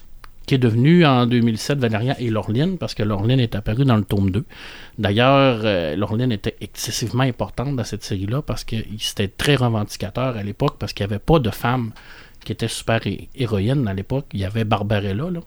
qui 0.50 0.56
est 0.56 0.58
devenu 0.58 1.06
en 1.06 1.28
2007 1.28 1.78
Valérian 1.78 2.16
et 2.18 2.32
Laureline, 2.32 2.80
parce 2.80 2.96
que 2.96 3.04
Laureline 3.04 3.40
est 3.40 3.54
apparue 3.54 3.86
dans 3.86 3.98
le 3.98 4.04
tome 4.04 4.32
2. 4.32 4.44
D'ailleurs, 4.98 5.60
euh, 5.64 5.96
Laureline 5.96 6.32
était 6.32 6.56
excessivement 6.60 7.22
importante 7.22 7.76
dans 7.76 7.84
cette 7.84 8.04
série-là, 8.04 8.42
parce 8.42 8.64
que 8.64 8.78
c'était 8.98 9.28
très 9.28 9.56
revendicateur 9.56 10.36
à 10.36 10.42
l'époque, 10.42 10.78
parce 10.80 10.92
qu'il 10.94 11.06
n'y 11.06 11.12
avait 11.14 11.20
pas 11.20 11.38
de 11.38 11.52
femme 11.52 11.92
qui 12.44 12.52
était 12.52 12.68
super 12.68 13.06
hé- 13.06 13.30
héroïne 13.36 13.88
à 13.88 13.94
l'époque. 13.94 14.26
Il 14.34 14.40
y 14.40 14.46
avait 14.46 14.64
Barbarella, 14.64 15.30
là. 15.30 15.42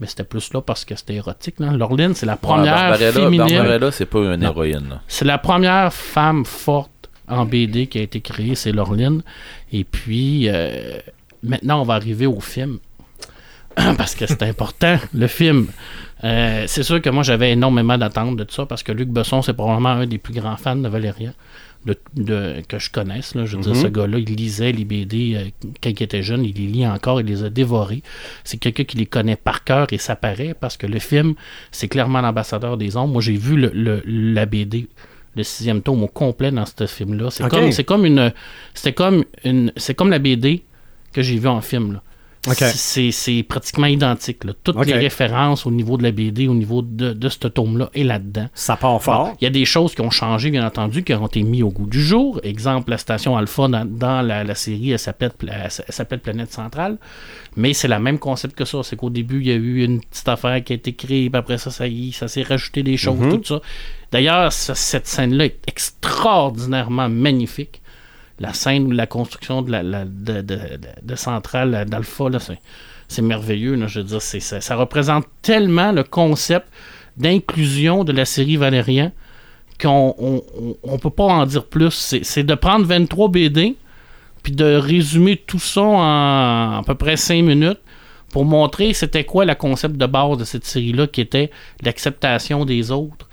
Mais 0.00 0.08
c'était 0.08 0.24
plus 0.24 0.52
là 0.52 0.60
parce 0.60 0.84
que 0.84 0.96
c'était 0.96 1.14
érotique. 1.14 1.60
Laureline, 1.60 2.14
c'est 2.14 2.26
la 2.26 2.32
Ouais, 2.32 2.38
première 2.42 2.74
Barbarella, 2.74 3.12
féminine. 3.12 3.56
Barbarella, 3.58 3.90
c'est 3.92 4.06
pas 4.06 4.18
une 4.18 4.40
Non. 4.40 4.48
héroïne. 4.50 5.00
C'est 5.06 5.24
la 5.24 5.38
première 5.38 5.92
femme 5.92 6.44
forte 6.44 7.08
en 7.28 7.44
BD 7.44 7.86
qui 7.86 7.98
a 7.98 8.02
été 8.02 8.20
créée, 8.20 8.56
c'est 8.56 8.72
Laureline. 8.72 9.22
Et 9.72 9.84
puis, 9.84 10.48
euh, 10.48 10.98
maintenant, 11.44 11.80
on 11.80 11.84
va 11.84 11.94
arriver 11.94 12.26
au 12.26 12.40
film. 12.40 12.78
parce 13.96 14.14
que 14.14 14.26
c'est 14.26 14.42
important, 14.42 14.98
le 15.14 15.26
film. 15.26 15.68
Euh, 16.24 16.64
c'est 16.66 16.82
sûr 16.82 17.00
que 17.00 17.10
moi, 17.10 17.22
j'avais 17.22 17.52
énormément 17.52 17.96
d'attentes 17.96 18.36
de 18.36 18.46
ça 18.50 18.66
parce 18.66 18.82
que 18.82 18.90
Luc 18.92 19.08
Besson, 19.08 19.40
c'est 19.42 19.52
probablement 19.54 19.90
un 19.90 20.06
des 20.06 20.18
plus 20.18 20.34
grands 20.34 20.56
fans 20.56 20.74
de 20.76 20.88
Valérian 20.88 21.32
de, 21.86 21.96
de- 22.16 22.54
que 22.66 22.80
je 22.80 22.90
connaisse. 22.90 23.36
Là. 23.36 23.44
Je 23.46 23.56
veux 23.56 23.62
dire, 23.62 23.74
Mhm. 23.74 23.82
ce 23.82 23.86
gars-là, 23.86 24.18
il 24.18 24.34
lisait 24.34 24.72
les 24.72 24.84
BD 24.84 25.34
euh, 25.36 25.68
quand 25.80 25.90
il 25.90 26.02
était 26.02 26.24
jeune, 26.24 26.44
il 26.44 26.56
les 26.56 26.66
lit 26.66 26.86
encore, 26.86 27.20
il 27.20 27.26
les 27.28 27.44
a 27.44 27.50
dévorés. 27.50 28.02
C'est 28.42 28.56
quelqu'un 28.56 28.82
qui 28.82 28.96
les 28.96 29.06
connaît 29.06 29.36
par 29.36 29.62
cœur 29.62 29.86
et 29.92 29.98
ça 29.98 30.16
paraît 30.16 30.54
parce 30.58 30.76
que 30.76 30.88
le 30.88 30.98
film, 30.98 31.34
c'est 31.70 31.86
clairement 31.86 32.20
l'ambassadeur 32.20 32.76
des 32.78 32.96
ombres. 32.96 33.12
Moi, 33.12 33.22
j'ai 33.22 33.36
vu 33.36 33.56
le, 33.56 33.70
le- 33.72 34.02
la 34.04 34.44
BD, 34.44 34.88
le 35.36 35.44
sixième 35.44 35.82
tome 35.82 36.02
au 36.02 36.08
complet 36.08 36.50
dans 36.50 36.64
ce 36.66 36.84
film-là. 36.86 37.30
C'est 37.30 37.44
comme, 37.48 37.70
c'est 37.72 37.84
comme 37.84 38.04
une, 38.04 38.32
c'était 38.74 38.92
comme 38.92 39.24
une, 39.44 39.72
c'est 39.76 39.94
comme 39.94 40.10
la 40.10 40.18
BD 40.18 40.64
que 41.12 41.22
j'ai 41.22 41.38
vue 41.38 41.46
en 41.46 41.60
film. 41.60 41.92
Là. 41.92 42.02
C'est- 43.12 43.42
pratiquement 43.42 43.86
identique. 43.86 44.44
là. 44.44 44.52
Toutes 44.64 44.76
les 44.86 44.92
références 45.00 45.66
au 45.66 45.70
niveau 45.70 45.96
de 45.96 46.02
la 46.02 46.10
BD, 46.12 46.48
au 46.48 46.54
niveau 46.54 46.82
de, 46.82 47.12
de 47.12 47.28
ce 47.28 47.46
tome-là, 47.48 47.90
est 47.94 48.04
là-dedans. 48.04 48.48
Ça 48.54 48.76
part 48.76 49.02
fort. 49.02 49.34
Il 49.40 49.44
y 49.44 49.46
a 49.46 49.50
des 49.50 49.64
choses 49.64 49.94
qui 49.94 50.00
ont 50.00 50.10
changé, 50.10 50.50
bien 50.50 50.66
entendu, 50.66 51.02
qui 51.04 51.12
ont 51.14 51.26
été 51.26 51.42
mis 51.42 51.62
au 51.62 51.70
goût 51.70 51.86
du 51.86 52.02
jour. 52.02 52.40
Exemple, 52.42 52.90
la 52.90 52.98
station 52.98 53.36
Alpha 53.36 53.68
dans, 53.68 53.84
dans 53.84 54.22
la, 54.22 54.44
la 54.44 54.54
série, 54.54 54.92
elle 54.92 54.98
s'appelle, 54.98 55.32
elle 55.42 55.70
s'appelle 55.70 56.20
Planète 56.20 56.52
Centrale. 56.52 56.96
Mais 57.56 57.72
c'est 57.74 57.88
le 57.88 57.98
même 57.98 58.18
concept 58.18 58.54
que 58.54 58.64
ça. 58.64 58.82
C'est 58.82 58.96
qu'au 58.96 59.10
début, 59.10 59.40
il 59.40 59.46
y 59.48 59.50
a 59.52 59.54
eu 59.56 59.84
une 59.84 60.00
petite 60.00 60.28
affaire 60.28 60.62
qui 60.62 60.72
a 60.72 60.76
été 60.76 60.94
créée, 60.94 61.28
puis 61.28 61.38
après 61.38 61.58
ça, 61.58 61.70
ça, 61.70 61.84
ça 62.12 62.28
s'est 62.28 62.42
rajouté 62.42 62.82
des 62.82 62.96
choses, 62.96 63.18
Mhm. 63.18 63.38
tout 63.40 63.44
ça. 63.44 63.60
D'ailleurs, 64.12 64.52
cette 64.52 65.06
scène-là 65.06 65.46
est 65.46 65.58
extraordinairement 65.66 67.08
magnifique. 67.08 67.82
La 68.40 68.52
scène 68.52 68.86
ou 68.86 68.90
la 68.92 69.06
construction 69.06 69.62
de 69.62 69.70
la, 69.72 71.16
centrale 71.16 71.84
d'Alpha, 71.88 72.28
là, 72.28 72.38
c'est, 73.08 73.22
merveilleux. 73.22 73.76
je 73.86 74.00
ça, 74.40 74.76
représente 74.76 75.24
tellement 75.42 75.92
le 75.92 76.04
concept 76.04 76.66
d'inclusion 77.16 78.04
de 78.04 78.12
la 78.12 78.24
série 78.24 78.56
Valérian 78.56 79.10
qu'on 79.80 80.14
on, 80.18 80.42
on- 80.60 80.76
on 80.84 80.98
peut 80.98 81.10
pas 81.10 81.24
en 81.24 81.46
dire 81.46 81.64
plus. 81.64 81.90
C'est, 81.92 82.24
c'est 82.24 82.44
de 82.44 82.54
prendre 82.54 82.84
23 82.86 83.28
BD 83.28 83.76
puis 84.42 84.52
de 84.52 84.76
résumer 84.76 85.36
tout 85.36 85.58
ça 85.58 85.82
en 85.82 86.78
à 86.78 86.82
peu 86.86 86.94
près 86.94 87.16
5 87.16 87.42
minutes 87.42 87.80
pour 88.30 88.44
montrer 88.44 88.92
c'était 88.92 89.24
quoi 89.24 89.44
le 89.44 89.54
concept 89.54 89.96
de 89.96 90.06
base 90.06 90.38
de 90.38 90.44
cette 90.44 90.64
série-là 90.64 91.06
qui 91.06 91.20
était 91.20 91.50
l'acceptation 91.82 92.64
des 92.64 92.90
autres. 92.90 93.28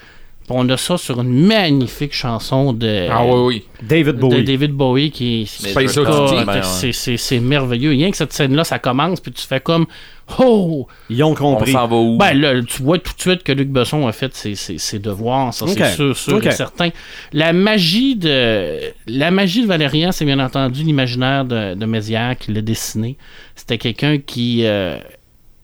Puis 0.47 0.55
on 0.55 0.69
a 0.69 0.77
ça 0.77 0.97
sur 0.97 1.19
une 1.21 1.47
magnifique 1.47 2.13
chanson 2.13 2.71
de, 2.71 3.07
Ah 3.09 3.25
oui, 3.25 3.33
oui. 3.45 3.63
David 3.81 4.15
de 4.17 4.19
Bowie. 4.19 4.43
David 4.43 4.71
Bowie 4.73 5.09
qui. 5.11 5.49
Ben, 5.73 6.61
c'est- 6.63 6.91
c'est 6.91 7.17
c'est 7.17 7.39
merveilleux. 7.39 7.89
Rien 7.89 8.11
que 8.11 8.17
cette 8.17 8.31
scène-là, 8.33 8.63
ça 8.63 8.77
commence, 8.77 9.19
puis 9.19 9.31
tu 9.31 9.41
fais 9.45 9.59
comme 9.59 9.87
Oh! 10.39 10.87
Ils 11.09 11.23
ont 11.23 11.31
On 11.31 11.33
compris. 11.35 11.71
s'en 11.71 11.87
va 11.87 11.95
où? 11.95 12.17
Ben 12.17 12.33
là, 12.33 12.61
tu 12.63 12.81
vois 12.83 12.97
tout 12.99 13.13
de 13.15 13.21
suite 13.21 13.43
que 13.43 13.51
Luc 13.51 13.69
Besson 13.69 14.07
a 14.07 14.11
fait 14.11 14.33
ses, 14.35 14.55
ses- 14.55 14.77
ses 14.79 14.97
devoirs, 14.99 15.53
ça 15.53 15.65
c'est 15.67 15.93
sûr, 15.95 16.15
sûr 16.17 16.45
et 16.45 16.51
certain. 16.51 16.89
La 17.33 17.53
magie 17.53 18.15
de 18.15 18.79
la 19.07 19.29
magie 19.31 19.61
de 19.63 19.67
Valérian, 19.67 20.11
c'est 20.11 20.25
bien 20.25 20.39
entendu 20.39 20.83
l'imaginaire 20.83 21.45
de, 21.45 21.73
de 21.75 21.85
Mézières 21.85 22.37
qui 22.37 22.51
l'a 22.53 22.61
dessiné. 22.61 23.17
C'était 23.55 23.77
quelqu'un 23.77 24.17
qui 24.19 24.61
euh, 24.65 24.97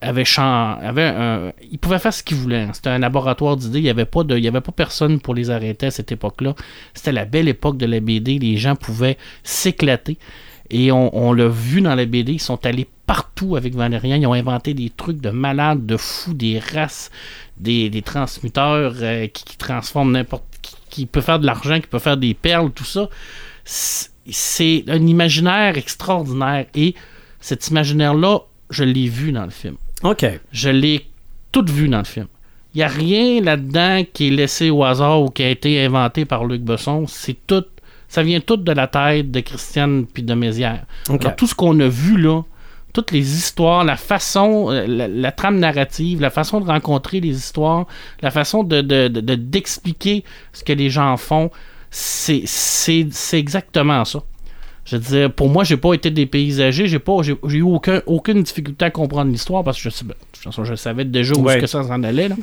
avait, 0.01 0.23
avait 0.37 1.03
un, 1.03 1.53
il 1.71 1.77
pouvait 1.79 1.99
faire 1.99 2.13
ce 2.13 2.23
qu'il 2.23 2.37
voulait. 2.37 2.61
hein. 2.61 2.71
C'était 2.73 2.89
un 2.89 2.99
laboratoire 2.99 3.55
d'idées. 3.57 3.79
Il 3.79 3.83
n'y 3.83 3.89
avait 3.89 4.05
pas 4.05 4.23
de, 4.23 4.37
il 4.37 4.43
y 4.43 4.47
avait 4.47 4.61
pas 4.61 4.71
personne 4.71 5.19
pour 5.19 5.33
les 5.35 5.49
arrêter 5.49 5.87
à 5.87 5.91
cette 5.91 6.11
époque-là. 6.11 6.55
C'était 6.93 7.11
la 7.11 7.25
belle 7.25 7.47
époque 7.47 7.77
de 7.77 7.85
la 7.85 7.99
BD. 7.99 8.39
Les 8.39 8.57
gens 8.57 8.75
pouvaient 8.75 9.17
s'éclater. 9.43 10.17
Et 10.69 10.91
on, 10.91 11.15
on 11.15 11.33
l'a 11.33 11.47
vu 11.49 11.81
dans 11.81 11.95
la 11.95 12.05
BD, 12.05 12.33
ils 12.33 12.39
sont 12.41 12.65
allés 12.65 12.87
partout 13.05 13.57
avec 13.57 13.75
Valérian. 13.75 14.15
Ils 14.15 14.25
ont 14.25 14.33
inventé 14.33 14.73
des 14.73 14.89
trucs 14.89 15.19
de 15.19 15.29
malades, 15.29 15.85
de 15.85 15.97
fous, 15.97 16.33
des 16.33 16.59
races, 16.59 17.11
des, 17.57 17.89
des 17.89 18.01
transmuteurs 18.01 18.93
euh, 19.01 19.27
qui, 19.27 19.43
qui 19.43 19.57
transforment 19.57 20.13
n'importe 20.13 20.45
qui, 20.89 21.05
peut 21.05 21.21
faire 21.21 21.39
de 21.39 21.45
l'argent, 21.45 21.79
qui 21.79 21.87
peut 21.87 21.99
faire 21.99 22.17
des 22.17 22.33
perles, 22.33 22.71
tout 22.71 22.85
ça. 22.85 23.09
C'est 23.65 24.83
un 24.87 25.05
imaginaire 25.07 25.77
extraordinaire. 25.77 26.65
Et 26.75 26.95
cet 27.39 27.67
imaginaire-là, 27.67 28.39
je 28.69 28.83
l'ai 28.83 29.07
vu 29.07 29.31
dans 29.31 29.43
le 29.43 29.49
film. 29.51 29.75
OK. 30.03 30.25
Je 30.51 30.69
l'ai 30.69 31.07
tout 31.51 31.65
vu 31.67 31.87
dans 31.89 31.99
le 31.99 32.03
film. 32.05 32.27
Il 32.73 32.77
n'y 32.77 32.83
a 32.83 32.87
rien 32.87 33.41
là-dedans 33.41 34.03
qui 34.13 34.27
est 34.27 34.31
laissé 34.31 34.69
au 34.69 34.83
hasard 34.83 35.21
ou 35.21 35.29
qui 35.29 35.43
a 35.43 35.49
été 35.49 35.83
inventé 35.83 36.25
par 36.25 36.45
Luc 36.45 36.61
Besson. 36.61 37.05
C'est 37.07 37.35
tout. 37.45 37.65
Ça 38.07 38.23
vient 38.23 38.39
tout 38.39 38.57
de 38.57 38.71
la 38.71 38.87
tête 38.87 39.31
de 39.31 39.39
Christiane 39.41 40.05
puis 40.05 40.23
de 40.23 40.33
Mézières. 40.33 40.85
Alors, 41.25 41.35
tout 41.35 41.47
ce 41.47 41.55
qu'on 41.55 41.77
a 41.79 41.87
vu 41.87 42.17
là, 42.17 42.41
toutes 42.93 43.11
les 43.11 43.35
histoires, 43.37 43.83
la 43.85 43.95
façon, 43.95 44.69
euh, 44.69 44.85
la, 44.87 45.07
la 45.07 45.31
trame 45.31 45.59
narrative, 45.59 46.19
la 46.21 46.29
façon 46.29 46.59
de 46.59 46.65
rencontrer 46.67 47.19
les 47.21 47.35
histoires, 47.37 47.87
la 48.21 48.31
façon 48.31 48.63
de, 48.63 48.81
de- 48.81 49.07
de- 49.07 49.21
de- 49.21 49.35
d'expliquer 49.35 50.23
ce 50.51 50.63
que 50.63 50.73
les 50.73 50.89
gens 50.89 51.15
font, 51.17 51.51
c'est, 51.89 52.43
c'est, 52.45 53.07
c'est 53.11 53.39
exactement 53.39 54.03
ça. 54.05 54.19
Je 54.83 54.95
veux 54.95 55.01
dire, 55.01 55.31
pour 55.33 55.47
moi, 55.49 55.63
j'ai 55.63 55.77
pas 55.77 55.93
été 55.93 56.09
dépaysagé, 56.09 56.87
j'ai 56.87 56.97
pas, 56.99 57.21
j'ai, 57.21 57.35
eu 57.57 57.61
aucun, 57.61 58.01
aucune 58.07 58.41
difficulté 58.41 58.85
à 58.85 58.89
comprendre 58.91 59.31
l'histoire 59.31 59.63
parce 59.63 59.81
que 59.81 59.89
je, 59.89 60.03
ben, 60.03 60.09
de 60.09 60.13
toute 60.33 60.43
façon, 60.43 60.63
je 60.63 60.73
savais 60.75 61.05
déjà 61.05 61.35
où 61.35 61.43
Ouais. 61.43 61.53
est-ce 61.53 61.61
que 61.61 61.67
ça 61.67 61.83
s'en 61.83 62.01
allait, 62.03 62.29
là. 62.29 62.35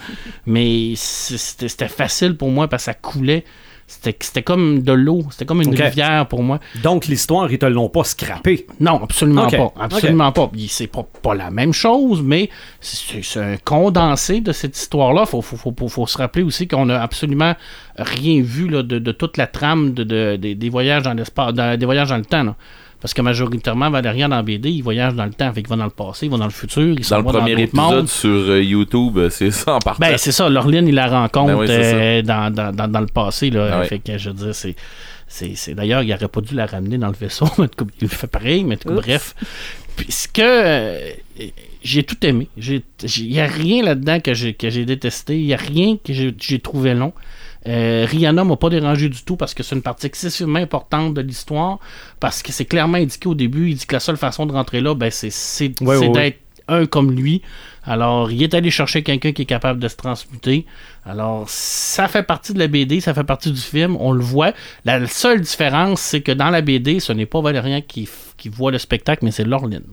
mais 0.46 0.92
c'était 0.96 1.88
facile 1.88 2.36
pour 2.36 2.50
moi 2.50 2.68
parce 2.68 2.82
que 2.82 2.92
ça 2.92 2.94
coulait. 2.94 3.44
C'était, 3.90 4.14
c'était 4.20 4.42
comme 4.42 4.82
de 4.82 4.92
l'eau, 4.92 5.22
c'était 5.30 5.46
comme 5.46 5.62
une 5.62 5.70
rivière 5.88 6.28
pour 6.28 6.42
moi. 6.42 6.60
Donc, 6.82 7.06
l'histoire, 7.06 7.50
ils 7.50 7.58
te 7.58 7.64
l'ont 7.64 7.88
pas 7.88 8.04
scrappé? 8.04 8.66
Non, 8.80 9.02
absolument 9.02 9.46
pas. 9.56 9.72
Absolument 9.96 10.30
pas. 10.30 10.50
C'est 10.68 10.86
pas, 10.88 11.06
pas 11.22 11.34
la 11.34 11.50
même 11.50 11.72
chose, 11.72 12.20
mais 12.22 12.50
c'est 12.82 13.40
un 13.40 13.56
condensé 13.56 14.40
de 14.42 14.52
cette 14.52 14.76
histoire-là. 14.76 15.24
Faut, 15.24 15.40
faut, 15.40 15.56
faut, 15.56 15.74
faut- 15.76 15.88
faut 15.88 16.06
se 16.06 16.18
rappeler 16.18 16.42
aussi 16.42 16.68
qu'on 16.68 16.90
a 16.90 16.98
absolument 16.98 17.54
rien 17.96 18.42
vu 18.42 18.68
là, 18.68 18.82
de, 18.82 18.98
de 18.98 19.12
toute 19.12 19.38
la 19.38 19.46
trame 19.46 19.94
de, 19.94 20.04
de- 20.04 20.36
des- 20.36 20.68
voyages 20.68 21.02
dans 21.04 21.14
l'espace, 21.14 21.54
des 21.54 21.86
voyages 21.86 22.10
dans 22.10 22.18
le 22.18 22.24
temps. 22.26 22.44
là. 22.44 22.56
Parce 23.00 23.14
que 23.14 23.22
majoritairement, 23.22 23.90
Valérian 23.90 24.28
dans 24.28 24.42
BD, 24.42 24.70
il 24.70 24.82
voyage 24.82 25.14
dans 25.14 25.24
le 25.24 25.32
temps. 25.32 25.52
Fait 25.52 25.62
qu'il 25.62 25.70
va 25.70 25.76
dans 25.76 25.84
le 25.84 25.90
passé, 25.90 26.26
il 26.26 26.30
va 26.32 26.38
dans 26.38 26.44
le 26.46 26.50
futur, 26.50 26.82
il 26.98 27.08
Dans 27.08 27.18
le 27.18 27.22
premier 27.24 27.52
épisode 27.52 27.72
mondes. 27.74 28.08
sur 28.08 28.28
euh, 28.28 28.60
YouTube, 28.60 29.18
euh, 29.18 29.30
c'est 29.30 29.52
ça 29.52 29.74
en 29.74 29.78
partant. 29.78 30.00
Ben, 30.04 30.16
c'est 30.18 30.32
ça, 30.32 30.48
Laureline, 30.48 30.88
il 30.88 30.94
la 30.96 31.06
rencontre 31.06 31.52
Ben 31.52 31.58
oui, 31.60 31.66
euh, 31.70 32.22
dans, 32.22 32.52
dans, 32.52 32.72
dans, 32.74 32.88
dans 32.88 33.00
le 33.00 33.06
passé. 33.06 33.50
Là. 33.50 33.80
Ah. 33.80 33.84
Fait 33.84 34.00
que 34.00 34.18
je 34.18 34.30
veux 34.30 34.34
dire, 34.34 34.54
c'est. 34.54 34.74
c'est, 35.28 35.54
c'est- 35.54 35.74
D'ailleurs, 35.74 36.02
il 36.02 36.12
aurait 36.12 36.26
pas 36.26 36.40
dû 36.40 36.54
la 36.56 36.66
ramener 36.66 36.98
dans 36.98 37.06
le 37.08 37.14
vaisseau. 37.14 37.46
il 38.00 38.08
fait 38.08 38.26
pareil, 38.26 38.64
mais 38.64 38.78
Oups. 38.86 38.94
bref. 38.96 39.34
Puis 39.96 40.10
ce 40.10 40.26
que. 40.26 40.42
euh, 40.42 41.10
j'ai 41.84 42.02
tout 42.02 42.16
aimé. 42.26 42.48
Il 42.56 42.82
n'y 43.30 43.38
a 43.38 43.46
rien 43.46 43.84
là-dedans 43.84 44.18
que 44.18 44.34
j'ai, 44.34 44.54
que 44.54 44.68
j'ai 44.70 44.84
détesté. 44.84 45.38
Il 45.38 45.46
n'y 45.46 45.54
a 45.54 45.58
rien 45.58 45.96
que 46.04 46.12
j'ai, 46.12 46.34
j'ai 46.40 46.58
trouvé 46.58 46.94
long. 46.94 47.12
Euh, 47.66 48.06
Rihanna 48.08 48.44
m'a 48.44 48.56
pas 48.56 48.70
dérangé 48.70 49.08
du 49.08 49.22
tout 49.24 49.36
parce 49.36 49.52
que 49.54 49.62
c'est 49.62 49.74
une 49.74 49.82
partie 49.82 50.06
excessivement 50.06 50.58
importante 50.58 51.14
de 51.14 51.20
l'histoire. 51.20 51.78
Parce 52.20 52.42
que 52.42 52.52
c'est 52.52 52.64
clairement 52.64 52.98
indiqué 52.98 53.28
au 53.28 53.34
début. 53.34 53.70
Il 53.70 53.76
dit 53.76 53.86
que 53.86 53.94
la 53.94 54.00
seule 54.00 54.16
façon 54.16 54.46
de 54.46 54.52
rentrer 54.52 54.80
là, 54.80 54.94
ben, 54.94 55.10
c'est, 55.10 55.30
Ouais, 55.80 55.96
ouais, 55.96 56.08
d'être 56.12 56.38
un 56.68 56.86
comme 56.86 57.10
lui. 57.12 57.42
Alors, 57.84 58.30
il 58.30 58.42
est 58.42 58.52
allé 58.52 58.70
chercher 58.70 59.02
quelqu'un 59.02 59.32
qui 59.32 59.42
est 59.42 59.46
capable 59.46 59.80
de 59.80 59.88
se 59.88 59.96
transmuter. 59.96 60.66
Alors, 61.06 61.48
ça 61.48 62.06
fait 62.08 62.22
partie 62.22 62.52
de 62.52 62.58
la 62.58 62.66
BD, 62.68 63.00
ça 63.00 63.14
fait 63.14 63.24
partie 63.24 63.50
du 63.50 63.60
film, 63.60 63.96
on 63.98 64.12
le 64.12 64.20
voit. 64.22 64.52
La 64.84 65.06
seule 65.06 65.40
différence, 65.40 66.00
c'est 66.02 66.20
que 66.20 66.32
dans 66.32 66.50
la 66.50 66.60
BD, 66.60 67.00
ce 67.00 67.12
n'est 67.14 67.24
pas 67.24 67.40
Valérien 67.40 67.80
qui, 67.80 68.04
f- 68.04 68.34
qui 68.36 68.50
voit 68.50 68.70
le 68.70 68.76
spectacle, 68.78 69.24
mais 69.24 69.30
c'est 69.30 69.44
Laureline. 69.44 69.84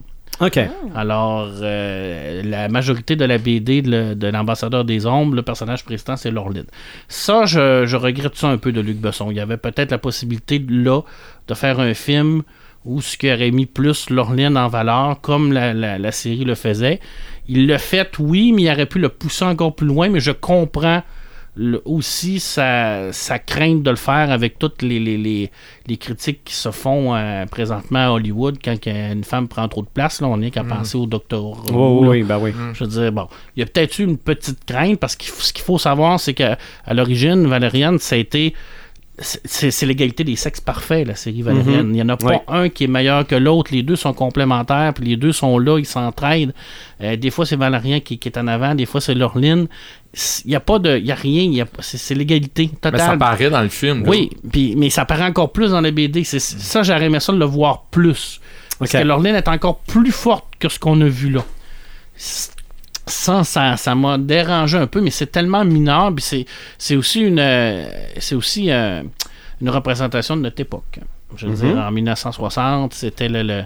OK. 0.42 0.60
Alors, 0.96 1.50
euh, 1.62 2.42
la 2.44 2.68
majorité 2.68 3.16
de 3.16 3.24
la 3.24 3.38
BD 3.38 3.82
de, 3.82 3.92
le- 3.92 4.16
de 4.16 4.28
l'ambassadeur 4.28 4.84
des 4.84 5.06
ombres, 5.06 5.34
le 5.36 5.42
personnage 5.44 5.86
président, 5.86 6.18
c'est 6.18 6.32
Laureline. 6.32 6.66
Ça, 7.08 7.46
je, 7.46 7.86
je 7.86 7.96
regrette 7.96 8.36
ça 8.36 8.48
un 8.50 8.58
peu 8.58 8.72
de 8.74 8.82
Luc 8.82 8.98
Besson. 8.98 9.32
Il 9.32 9.38
y 9.38 9.40
avait 9.40 9.58
peut-être 9.58 9.92
la 9.92 9.98
possibilité, 9.98 10.64
là, 10.68 11.02
de 11.48 11.54
faire 11.54 11.80
un 11.80 11.94
film 11.94 12.44
où 12.84 13.02
ce 13.02 13.18
qui 13.18 13.32
aurait 13.32 13.52
mis 13.52 13.66
plus 13.66 14.10
Laureline 14.10 14.58
en 14.58 14.68
valeur, 14.68 15.22
comme 15.22 15.54
la, 15.54 15.74
la- 15.74 15.98
la 15.98 16.12
série 16.12 16.44
le 16.44 16.56
faisait. 16.56 17.00
Il 17.48 17.68
l'a 17.68 17.78
fait, 17.78 18.12
oui, 18.20 18.52
mais 18.52 18.64
il 18.64 18.72
aurait 18.72 18.86
pu 18.88 19.00
le 19.00 19.10
pousser 19.10 19.46
encore 19.46 19.74
plus 19.76 19.88
loin, 19.88 20.10
mais 20.10 20.20
je 20.20 20.32
comprends 20.32 21.02
le- 21.56 21.82
aussi 21.86 22.40
sa, 22.40 23.12
sa 23.14 23.40
crainte 23.40 23.84
de 23.84 23.90
le 23.90 23.96
faire 23.96 24.32
avec 24.32 24.60
toutes 24.60 24.82
les, 24.82 25.00
les, 25.00 25.18
les, 25.18 25.52
les 25.88 25.98
critiques 25.98 26.44
qui 26.44 26.54
se 26.54 26.72
font 26.72 27.16
euh, 27.16 27.46
présentement 27.46 28.08
à 28.08 28.10
Hollywood 28.12 28.58
quand 28.64 28.76
une 28.86 29.24
femme 29.24 29.48
prend 29.48 29.68
trop 29.68 29.82
de 29.82 29.88
place. 29.94 30.22
Là, 30.22 30.28
on 30.28 30.38
n'est 30.38 30.52
qu'à 30.52 30.64
penser 30.64 30.98
au 30.98 31.06
docteur. 31.06 31.44
Oui, 31.72 31.74
oui, 31.74 32.08
oui, 32.08 32.24
ben 32.24 32.40
oui. 32.40 32.52
Je 32.74 32.84
veux 32.84 32.90
dire, 32.90 33.12
bon, 33.12 33.28
il 33.56 33.62
y 33.62 33.64
a 33.64 33.66
peut-être 33.66 34.00
eu 34.00 34.04
une 34.04 34.18
petite 34.18 34.66
crainte 34.66 35.00
parce 35.00 35.16
que 35.16 35.26
ce 35.26 35.54
qu'il 35.54 35.64
faut 35.64 35.78
savoir, 35.78 36.20
c'est 36.20 36.34
qu'à 36.34 36.58
à 36.86 36.94
l'origine, 36.94 37.48
Valériane, 37.48 38.00
ça 38.00 38.16
a 38.16 38.20
été. 38.20 38.54
C'est 39.18 39.86
l'égalité 39.86 40.26
des 40.26 40.36
sexes 40.36 40.60
parfaits, 40.60 41.08
la 41.08 41.16
série 41.16 41.42
Valériane. 41.42 41.88
Il 41.88 41.94
n'y 41.94 42.02
en 42.02 42.10
a 42.10 42.18
pas 42.18 42.28
Ouais. 42.28 42.42
un 42.50 42.68
qui 42.70 42.84
est 42.84 42.88
meilleur 42.88 43.26
que 43.26 43.36
l'autre. 43.36 43.72
Les 43.74 43.82
deux 43.82 43.96
sont 43.96 44.12
complémentaires, 44.14 44.94
puis 44.94 45.06
les 45.06 45.16
deux 45.16 45.32
sont 45.32 45.58
là, 45.58 45.80
ils 45.80 45.86
s'entraident. 45.86 46.54
Euh, 47.02 47.16
des 47.16 47.32
fois, 47.32 47.46
c'est 47.46 47.56
Valérian 47.56 48.02
qui, 48.02 48.18
qui 48.20 48.28
est 48.28 48.38
en 48.38 48.48
avant, 48.48 48.76
des 48.76 48.86
fois, 48.86 49.00
c'est 49.00 49.14
Laureline. 49.14 49.68
Il 50.44 50.50
n'y 50.50 50.56
a 50.56 50.60
pas 50.60 50.80
de. 50.80 50.98
Il 50.98 51.06
y 51.06 51.12
a 51.14 51.16
rien. 51.16 51.44
y 51.44 51.62
a 51.62 51.66
C'est 51.80 52.14
l'égalité 52.14 52.70
Mais 52.74 52.78
totale. 52.92 53.00
ça 53.00 53.18
paraît 53.18 53.50
dans 53.50 53.62
le 53.62 53.70
film. 53.70 54.04
là. 54.04 54.10
Oui, 54.10 54.30
puis, 54.52 54.76
mais 54.76 54.90
ça 54.90 55.06
paraît 55.06 55.24
encore 55.26 55.52
plus 55.54 55.72
dans 55.72 55.82
les 55.82 55.92
BD. 55.94 56.24
Ça, 56.26 56.84
j'aurais 56.84 57.06
aimé 57.06 57.20
ça 57.22 57.32
de 57.32 57.38
le 57.38 57.46
voir 57.46 57.84
plus. 57.92 58.42
Parce 58.80 58.94
Ok. 58.94 59.02
que 59.02 59.08
Laureline 59.08 59.36
est 59.36 59.48
encore 59.48 59.80
plus 59.80 60.12
forte 60.12 60.46
que 60.60 60.68
ce 60.68 60.78
qu'on 60.78 61.00
a 61.00 61.06
vu 61.08 61.30
là. 61.30 61.46
Ça, 63.08 63.44
ça, 63.44 63.78
ça 63.78 63.94
m'a 63.96 64.18
dérangé 64.18 64.78
un 64.78 64.88
peu, 64.88 65.00
mais 65.02 65.12
c'est 65.12 65.28
tellement 65.32 65.64
mineur. 65.64 66.14
Puis 66.16 66.24
c'est, 66.24 66.46
c'est 66.78 66.96
aussi 66.96 67.22
une, 67.22 67.40
euh, 67.40 67.86
c'est 68.18 68.36
aussi 68.36 68.72
euh, 68.72 69.04
une 69.62 69.70
représentation 69.70 70.36
de 70.36 70.42
notre 70.42 70.60
époque. 70.60 71.00
Je 71.36 71.48
veux 71.48 71.54
Mhm. 71.54 71.74
dire, 71.74 71.84
en 71.84 71.92
1960, 71.92 72.94
c'était 72.94 73.30
le, 73.30 73.44
le- 73.44 73.66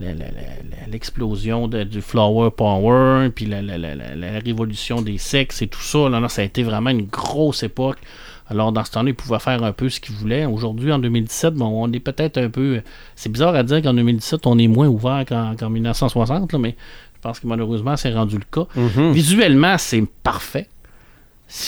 le- 0.00 0.08
le- 0.08 0.14
le- 0.14 0.90
l'explosion 0.90 1.68
de- 1.68 1.84
du 1.84 2.00
flower 2.00 2.50
power, 2.50 3.28
puis 3.34 3.46
la, 3.46 3.62
la- 3.62 3.78
la- 3.78 4.38
révolution 4.44 5.00
des 5.02 5.18
sexes 5.18 5.62
et 5.62 5.68
tout 5.68 5.80
ça. 5.82 6.08
Là, 6.08 6.18
là, 6.18 6.28
ça 6.28 6.42
a 6.42 6.44
été 6.44 6.62
vraiment 6.64 6.90
une 6.90 7.06
grosse 7.06 7.62
époque. 7.62 7.98
Alors, 8.48 8.72
dans 8.72 8.84
ce 8.84 8.90
temps-là, 8.92 9.10
ils 9.10 9.14
pouvaient 9.14 9.38
faire 9.38 9.62
un 9.62 9.72
peu 9.72 9.88
ce 9.88 10.00
qu'ils 10.00 10.14
voulaient. 10.16 10.44
Aujourd'hui, 10.44 10.92
en 10.92 10.98
2017, 10.98 11.54
bon, 11.54 11.66
on 11.84 11.90
est 11.92 12.00
peut-être 12.00 12.38
un 12.38 12.50
peu. 12.50 12.82
C'est 13.14 13.30
bizarre 13.30 13.54
à 13.54 13.62
dire 13.62 13.80
qu'en 13.80 13.94
2017, 13.94 14.46
on 14.46 14.58
est 14.58 14.66
moins 14.66 14.88
ouvert 14.88 15.24
qu'en, 15.26 15.54
qu'en 15.56 15.70
1960, 15.70 16.52
là, 16.52 16.58
mais 16.58 16.76
pense 17.22 17.40
que 17.40 17.46
malheureusement, 17.46 17.96
c'est 17.96 18.12
rendu 18.12 18.36
le 18.36 18.44
cas. 18.50 18.66
Mhm. 18.76 19.12
Visuellement, 19.12 19.78
c'est 19.78 20.02
parfait. 20.22 20.68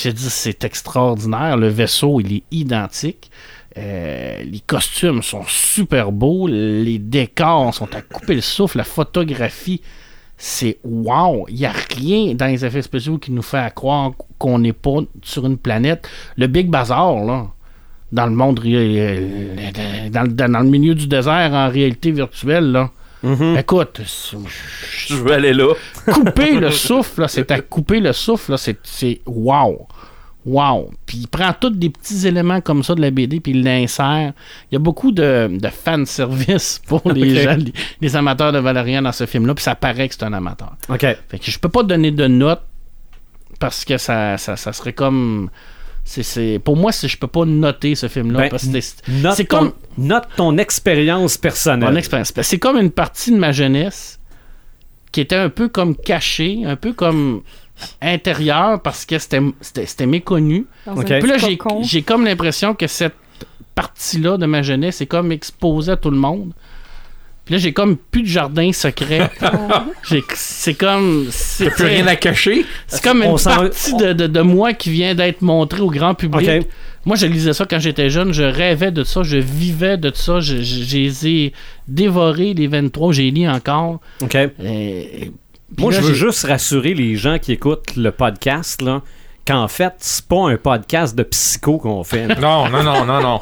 Je 0.02 0.10
dis, 0.10 0.30
c'est 0.30 0.64
extraordinaire. 0.64 1.56
Le 1.56 1.68
vaisseau, 1.68 2.20
il 2.20 2.32
est 2.36 2.42
identique. 2.50 3.30
Euh, 3.76 4.42
les 4.44 4.60
costumes 4.60 5.22
sont 5.22 5.42
super 5.46 6.10
beaux. 6.12 6.46
Les 6.48 6.98
décors 6.98 7.74
sont 7.74 7.94
à 7.94 8.00
couper 8.00 8.34
le 8.36 8.40
souffle. 8.40 8.78
La 8.78 8.84
photographie, 8.84 9.80
c'est 10.38 10.78
wow. 10.84 11.46
Il 11.48 11.56
n'y 11.56 11.66
a 11.66 11.72
rien 11.96 12.34
dans 12.34 12.46
les 12.46 12.64
effets 12.64 12.82
spéciaux 12.82 13.18
qui 13.18 13.30
nous 13.30 13.42
fait 13.42 13.72
croire 13.74 14.12
qu'on 14.38 14.58
n'est 14.58 14.72
pas 14.72 14.98
sur 15.22 15.44
une 15.46 15.58
planète. 15.58 16.08
Le 16.36 16.46
Big 16.46 16.68
Bazar, 16.70 17.22
là, 17.24 17.46
dans 18.12 18.26
le 18.26 18.32
monde, 18.34 18.60
euh, 18.64 20.08
dans, 20.10 20.22
le- 20.22 20.28
dans 20.32 20.60
le 20.60 20.68
milieu 20.70 20.94
du 20.94 21.06
désert, 21.06 21.52
en 21.52 21.68
réalité 21.68 22.10
virtuelle, 22.10 22.72
là. 22.72 22.90
Mhm. 23.24 23.56
Écoute, 23.56 24.00
Je 24.04 25.16
veux 25.16 25.32
aller 25.32 25.54
là. 25.54 25.72
couper 26.12 26.58
le 26.58 26.70
souffle, 26.70 27.22
là, 27.22 27.28
c'est 27.28 27.50
à 27.50 27.60
couper 27.60 28.00
le 28.00 28.12
souffle, 28.12 28.52
là, 28.52 28.56
c'est, 28.58 28.78
c'est 28.82 29.20
wow. 29.26 29.88
Wow. 30.46 30.90
Puis 31.06 31.18
il 31.22 31.28
prend 31.28 31.54
tous 31.58 31.70
des 31.70 31.88
petits 31.88 32.26
éléments 32.26 32.60
comme 32.60 32.82
ça 32.82 32.94
de 32.94 33.00
la 33.00 33.10
BD, 33.10 33.40
puis 33.40 33.52
il 33.52 33.64
l'insère. 33.64 34.34
Il 34.70 34.74
y 34.74 34.76
a 34.76 34.78
beaucoup 34.78 35.10
de, 35.10 35.48
de 35.50 35.68
fanservice 35.68 36.82
pour 36.86 37.00
les 37.10 37.42
gens, 37.42 37.56
les, 37.56 37.72
les 38.02 38.16
amateurs 38.16 38.52
de 38.52 38.58
Valérian 38.58 39.00
dans 39.00 39.12
ce 39.12 39.24
film-là, 39.24 39.54
puis 39.54 39.64
ça 39.64 39.74
paraît 39.74 40.06
que 40.06 40.14
c'est 40.14 40.24
un 40.24 40.34
amateur. 40.34 40.76
OK. 40.90 41.00
Fait 41.00 41.38
que 41.38 41.50
je 41.50 41.58
peux 41.58 41.70
pas 41.70 41.82
donner 41.82 42.10
de 42.10 42.26
note 42.26 42.60
parce 43.58 43.86
que 43.86 43.96
ça, 43.96 44.36
ça, 44.36 44.56
ça 44.56 44.72
serait 44.74 44.92
comme. 44.92 45.48
C'est, 46.04 46.22
c'est- 46.22 46.58
pour 46.58 46.76
moi, 46.76 46.92
c'est, 46.92 47.08
je 47.08 47.16
peux 47.16 47.26
pas 47.26 47.44
noter 47.46 47.94
ce 47.94 48.08
film-là. 48.08 48.40
Ben, 48.40 48.48
parce 48.50 48.66
que 48.66 48.80
c'est, 48.80 49.08
Note, 49.08 49.34
c'est 49.36 49.44
ton, 49.46 49.58
comme 49.58 49.72
note 49.96 50.24
ton 50.36 50.58
expérience 50.58 51.38
personnelle. 51.38 51.90
mon 51.90 51.96
expérience. 51.96 52.32
C'est 52.42 52.58
comme 52.58 52.76
une 52.78 52.90
partie 52.90 53.30
de 53.32 53.38
ma 53.38 53.52
jeunesse 53.52 54.18
qui 55.12 55.20
était 55.22 55.36
un 55.36 55.48
peu 55.48 55.68
comme 55.68 55.96
cachée, 55.96 56.62
un 56.66 56.76
peu 56.76 56.92
comme 56.92 57.42
intérieure 58.00 58.80
parce 58.82 59.04
que 59.06 59.18
c'était, 59.18 59.40
c'était, 59.60 59.86
c'était 59.86 60.06
méconnu. 60.06 60.66
Dans 60.86 60.96
Ok. 60.98 61.10
un 61.10 61.20
Puis 61.20 61.28
là, 61.30 61.36
j'ai 61.82 62.02
comme 62.02 62.24
l'impression 62.24 62.74
que 62.74 62.86
cette 62.86 63.14
partie-là 63.74 64.36
de 64.36 64.46
ma 64.46 64.62
jeunesse 64.62 65.00
est 65.00 65.06
comme 65.06 65.32
exposée 65.32 65.92
à 65.92 65.96
tout 65.96 66.10
le 66.10 66.16
monde. 66.18 66.52
Puis 67.44 67.54
là, 67.54 67.58
j'ai 67.58 67.72
comme 67.74 67.96
plus 67.96 68.22
de 68.22 68.26
jardin 68.26 68.72
secret. 68.72 69.30
J'ai- 70.08 70.22
c'est 70.34 70.72
comme. 70.74 71.26
C'est, 71.30 71.68
Plus 71.70 71.84
rien 71.84 72.06
à 72.06 72.16
cacher? 72.16 72.64
c'est 72.86 73.02
comme 73.02 73.22
On 73.22 73.36
une 73.36 73.42
partie 73.44 73.94
de, 73.96 74.12
de- 74.14 74.26
de 74.26 74.40
moi 74.40 74.72
qui 74.72 74.90
vient 74.90 75.14
d'être 75.14 75.42
montrée 75.42 75.82
au 75.82 75.90
grand 75.90 76.14
public. 76.14 76.66
Moi, 77.04 77.16
je 77.16 77.26
lisais 77.26 77.52
ça 77.52 77.66
quand 77.68 77.78
j'étais 77.78 78.08
jeune, 78.08 78.32
je 78.32 78.42
rêvais 78.44 78.90
de 78.90 79.04
ça, 79.04 79.22
je 79.22 79.36
vivais 79.36 79.98
de 79.98 80.10
ça, 80.14 80.40
je, 80.40 80.56
je- 80.62 80.84
je 80.84 80.96
les 80.96 81.26
ai 81.28 81.52
dévorés, 81.86 82.54
les 82.54 82.66
23, 82.66 83.12
j'ai 83.12 83.30
lu 83.30 83.46
encore. 83.46 84.00
OK. 84.22 84.34
Moi, 85.76 85.92
là, 85.92 85.98
je 86.00 86.06
veux 86.06 86.14
j'ai- 86.14 86.26
juste 86.26 86.46
rassurer 86.46 86.94
les 86.94 87.16
gens 87.16 87.38
qui 87.38 87.52
écoutent 87.52 87.94
le 87.96 88.10
podcast, 88.10 88.80
là, 88.80 89.02
qu'en 89.46 89.68
fait, 89.68 89.92
c'est 89.98 90.26
pas 90.26 90.48
un 90.48 90.56
podcast 90.56 91.14
de 91.16 91.22
psycho 91.22 91.78
qu'on 91.78 92.02
fait. 92.04 92.26
là. 92.28 92.34
Non, 92.40 92.68
non, 92.70 92.82
non, 92.82 93.04
non, 93.04 93.20
non. 93.22 93.38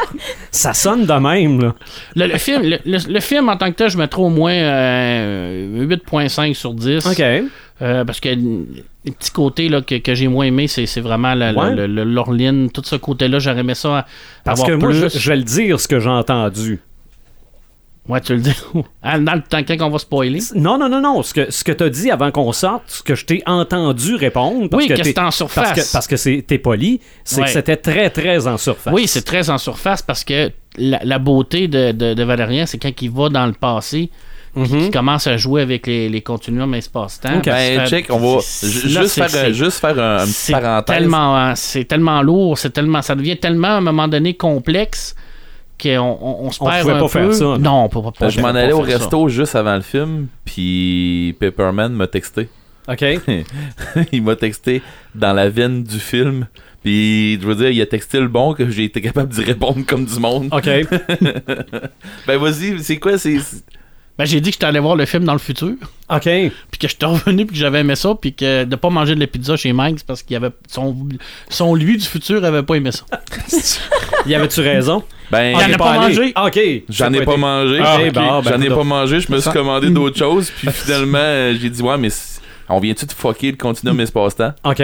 Ça 0.51 0.73
sonne 0.75 1.07
de 1.07 1.13
même, 1.13 1.61
là. 1.61 1.75
Le, 2.17 2.27
le 2.27 2.39
film, 2.39 2.63
le, 2.63 2.79
le- 2.85 3.13
le 3.13 3.21
film, 3.21 3.49
en 3.49 3.57
tant 3.57 3.71
que 3.71 3.77
tel, 3.77 3.91
je 3.91 3.97
mettrais 3.99 4.23
au 4.23 4.29
moins 4.29 4.53
euh, 4.53 5.87
8.5 5.87 6.55
sur 6.55 6.75
10. 6.75 7.07
OK. 7.07 7.21
Euh, 7.81 8.05
parce 8.05 8.21
que 8.21 8.29
les 8.29 9.11
petits 9.11 9.31
côtés 9.33 9.69
là, 9.69 9.81
que, 9.83 9.97
que 9.97 10.15
j'ai 10.15 10.29
moins 10.29 10.45
aimé, 10.45 10.69
c'est 10.69 10.87
c'est 10.87 11.01
vraiment 11.01 11.35
la- 11.35 11.51
la- 11.53 11.61
Ouais. 11.65 11.75
le- 11.75 11.87
le- 11.89 12.05
l'Orline, 12.05 12.71
tout 12.71 12.83
ce 12.85 12.95
côté-là, 12.97 13.39
j'aurais 13.41 13.61
aimé 13.61 13.75
ça 13.75 14.07
Parce 14.45 14.61
avoir 14.61 14.77
que 14.79 14.81
moi, 14.81 14.91
plus. 14.91 15.11
je, 15.13 15.19
je 15.19 15.29
vais 15.31 15.37
le 15.37 15.43
dire, 15.43 15.81
ce 15.81 15.89
que 15.89 15.99
j'ai 15.99 16.09
entendu. 16.09 16.81
Ouais, 18.09 18.21
tu 18.21 18.35
le 18.35 18.41
dis. 18.41 18.53
Ah, 19.03 19.19
Dans 19.21 19.35
le 19.35 19.43
temps, 19.43 19.59
quand 19.63 19.77
on 19.87 19.91
va 19.91 19.99
spoiler? 19.99 20.41
Non, 20.57 20.77
non, 20.77 20.89
non, 20.89 21.01
non. 21.01 21.23
Ce 21.23 21.33
que, 21.33 21.53
ce 21.53 21.63
que 21.63 21.71
tu 21.71 21.85
as 21.85 21.89
dit 21.89 22.11
avant 22.11 22.33
qu'on 22.33 22.53
sorte, 22.53 22.83
ce 22.89 23.03
que 23.03 23.15
je 23.15 23.25
t'ai 23.25 23.43
entendu 23.47 24.17
répondre. 24.17 24.69
Parce 24.69 24.83
Oui, 24.83 24.89
que 24.89 24.95
que 24.95 25.05
c'est 25.05 25.19
en 25.21 25.31
surface. 25.31 25.69
Parce 25.73 25.87
que, 25.89 25.93
parce 25.93 26.07
que 26.09 26.17
c'est- 26.17 26.45
t'es 26.47 26.59
poli, 26.59 27.01
c'est 27.23 27.41
Ouais. 27.41 27.45
que 27.47 27.53
c'était 27.53 27.77
très, 27.77 28.11
très 28.11 28.47
en 28.49 28.59
surface. 28.59 28.93
Oui, 28.93 29.07
c'est 29.07 29.23
très 29.23 29.51
en 29.51 29.59
surface 29.59 30.03
parce 30.03 30.25
que 30.25 30.51
la, 30.79 30.99
la 31.05 31.19
beauté 31.21 31.69
de, 31.69 31.93
de, 31.93 32.15
de 32.15 32.23
Valérien, 32.25 32.67
c'est 32.67 32.79
quand 32.79 32.91
il 33.01 33.11
va 33.11 33.29
dans 33.29 33.47
le 33.47 33.53
passé, 33.53 34.11
puis 34.55 34.63
Mhm. 34.65 34.67
qu'il 34.81 34.91
commence 34.91 35.27
à 35.29 35.37
jouer 35.37 35.63
avec 35.63 35.87
les, 35.87 36.09
les 36.09 36.21
continuums 36.23 36.75
espace-temps. 36.75 37.37
Ok. 37.37 37.43
Puis 37.43 37.53
Ben, 37.53 37.87
check, 37.87 38.07
on 38.11 38.19
va 38.19 38.41
juste, 38.41 39.15
faire, 39.15 39.55
juste 39.55 39.79
faire 39.81 39.99
un, 39.99 40.17
un 40.17 40.25
petit 40.25 40.33
c'est 40.33 40.53
parenthèse. 40.53 40.97
tellement, 40.97 41.53
c'est 41.55 41.85
tellement 41.85 42.21
lourd, 42.21 42.59
c'est 42.59 42.71
tellement, 42.71 43.01
ça 43.01 43.15
devient 43.15 43.37
tellement 43.39 43.69
à 43.69 43.77
un 43.77 43.81
moment 43.81 44.09
donné 44.09 44.35
complexe 44.35 45.15
qu'on 45.81 45.99
on, 46.21 46.47
on 46.47 46.51
se 46.51 46.63
On 46.63 46.67
perd 46.67 46.83
pouvait 46.83 46.93
un 46.95 46.99
pas 46.99 47.03
peu. 47.03 47.09
faire 47.09 47.35
ça, 47.35 47.59
non. 47.59 47.85
On 47.85 47.89
peut 47.89 48.01
pas. 48.19 48.29
Je 48.29 48.41
m'en 48.41 48.49
allais 48.49 48.73
au 48.73 48.85
ça. 48.87 48.99
resto 48.99 49.29
juste 49.29 49.55
avant 49.57 49.75
le 49.77 49.83
film, 49.83 50.27
puis 50.45 51.37
Pepperman 51.39 51.93
m'a 51.93 52.07
texté. 52.07 52.49
OK. 52.89 53.05
il 54.13 54.23
m'a 54.23 54.35
texté 54.37 54.83
dans 55.15 55.33
la 55.33 55.49
veine 55.49 55.83
du 55.85 55.99
film. 56.01 56.47
Puis, 56.83 57.39
je 57.41 57.47
veux 57.47 57.55
dire, 57.55 57.71
il 57.71 57.81
a 57.81 57.87
texté 57.87 58.19
le 58.19 58.27
bon 58.27 58.55
que 58.55 58.69
j'ai 58.69 58.85
été 58.85 59.01
capable 59.01 59.33
d'y 59.33 59.45
répondre 59.45 59.87
comme 59.87 60.05
du 60.05 60.19
monde. 60.19 60.49
OK. 60.53 60.69
Ben, 62.27 62.39
vas-y, 62.39 62.83
c'est 62.83 62.99
quoi? 62.99 63.19
C'est. 63.19 63.37
Ben, 64.23 64.29
j'ai 64.29 64.41
dit 64.41 64.51
que 64.51 64.55
j'étais 64.55 64.67
allé 64.67 64.79
voir 64.79 64.95
le 64.95 65.05
film 65.05 65.25
dans 65.25 65.33
le 65.33 65.41
futur, 65.41 65.73
OK. 66.09 66.23
puis 66.23 66.79
que 66.81 66.87
j'étais 66.87 67.07
revenu, 67.07 67.45
puis 67.45 67.55
que 67.55 67.61
j'avais 67.61 67.81
aimé 67.81 67.97
ça, 67.97 68.15
puis 68.15 68.33
que 68.33 68.63
de 68.63 68.77
pas 68.77 68.89
manger 68.89 69.17
de 69.17 69.21
la 69.21 69.27
pizza 69.27 69.57
chez 69.57 69.73
Mike, 69.73 69.97
c'est 69.99 70.07
parce 70.07 70.23
qu'il 70.23 70.35
y 70.35 70.37
avait 70.37 70.51
son, 70.69 70.97
son 71.49 71.75
lui 71.75 71.97
du 71.97 72.07
futur 72.07 72.45
avait 72.45 72.63
pas 72.63 72.75
aimé 72.77 72.93
ça. 72.93 73.05
Y 74.27 74.37
avait-tu 74.37 74.61
raison? 74.61 75.03
Ben, 75.33 75.51
Il 75.51 75.61
y 75.61 75.65
en 75.65 75.67
Ok, 75.69 75.75
a 75.75 75.79
pas 75.79 75.99
mangé. 75.99 76.35
OK. 76.37 76.61
J'en 76.89 77.13
ai 77.13 77.25
pas 77.25 77.37
mangé. 77.37 77.79
Ah, 77.83 77.97
ben, 77.99 78.13
J'en 78.45 78.61
ai 78.61 78.67
coudonc. 78.69 78.77
pas 78.77 78.85
mangé. 78.85 79.19
Je 79.21 79.33
me 79.33 79.41
suis 79.41 79.51
commandé 79.51 79.91
d'autres 79.91 80.19
choses. 80.21 80.53
Puis 80.57 80.69
finalement, 80.71 81.53
j'ai 81.61 81.69
dit, 81.71 81.83
ouais, 81.83 81.99
mais 81.99 82.11
on 82.69 82.79
vient-tu 82.81 83.07
de 83.07 83.13
fucker 83.13 83.51
le 83.53 83.57
continuum 83.57 84.01
espace-temps? 84.01 84.53
OK. 84.65 84.79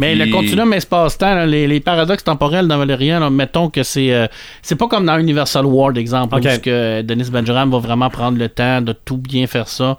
Mais 0.00 0.14
Puis- 0.14 0.24
le 0.26 0.30
continuum 0.32 0.72
espace-temps, 0.72 1.44
les, 1.46 1.66
les 1.66 1.80
paradoxes 1.80 2.22
temporels 2.24 2.68
dans 2.68 2.78
Valérien, 2.78 3.18
là, 3.20 3.30
mettons 3.30 3.68
que 3.68 3.82
c'est 3.82 4.12
euh, 4.12 4.26
c'est 4.62 4.76
pas 4.76 4.86
comme 4.88 5.06
dans 5.06 5.18
Universal 5.18 5.66
World, 5.66 5.98
exemple, 5.98 6.36
Ok. 6.36 6.44
où 6.44 6.48
ce 6.48 6.58
que 6.58 7.02
Denis 7.02 7.30
Benjamin 7.30 7.66
va 7.66 7.78
vraiment 7.78 8.08
prendre 8.10 8.38
le 8.38 8.48
temps 8.48 8.80
de 8.80 8.92
tout 8.92 9.16
bien 9.18 9.46
faire 9.46 9.68
ça. 9.68 9.98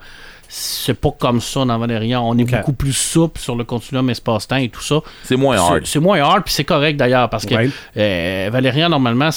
C'est 0.51 0.95
pas 0.99 1.11
comme 1.11 1.41
ça 1.41 1.63
dans 1.63 1.77
Valérien. 1.77 2.21
On 2.21 2.35
est 2.35 2.43
beaucoup 2.43 2.73
plus 2.73 2.93
souple 2.93 3.39
sur 3.39 3.55
le 3.55 3.63
continuum 3.63 4.09
espace-temps 4.09 4.55
et 4.55 4.69
tout 4.69 4.81
ça. 4.81 4.99
C'est 5.23 5.35
moins 5.35 5.55
C'est- 5.57 5.61
hard. 5.73 5.81
C'est 5.85 5.99
moins 5.99 6.19
hard, 6.21 6.43
puis 6.43 6.53
c'est 6.55 6.63
correct 6.63 6.97
d'ailleurs, 6.97 7.29
parce 7.29 7.45
que 7.45 7.53
Ouais. 7.53 7.69
euh, 7.97 8.49
Valérian, 8.51 8.89
normalement, 8.89 9.29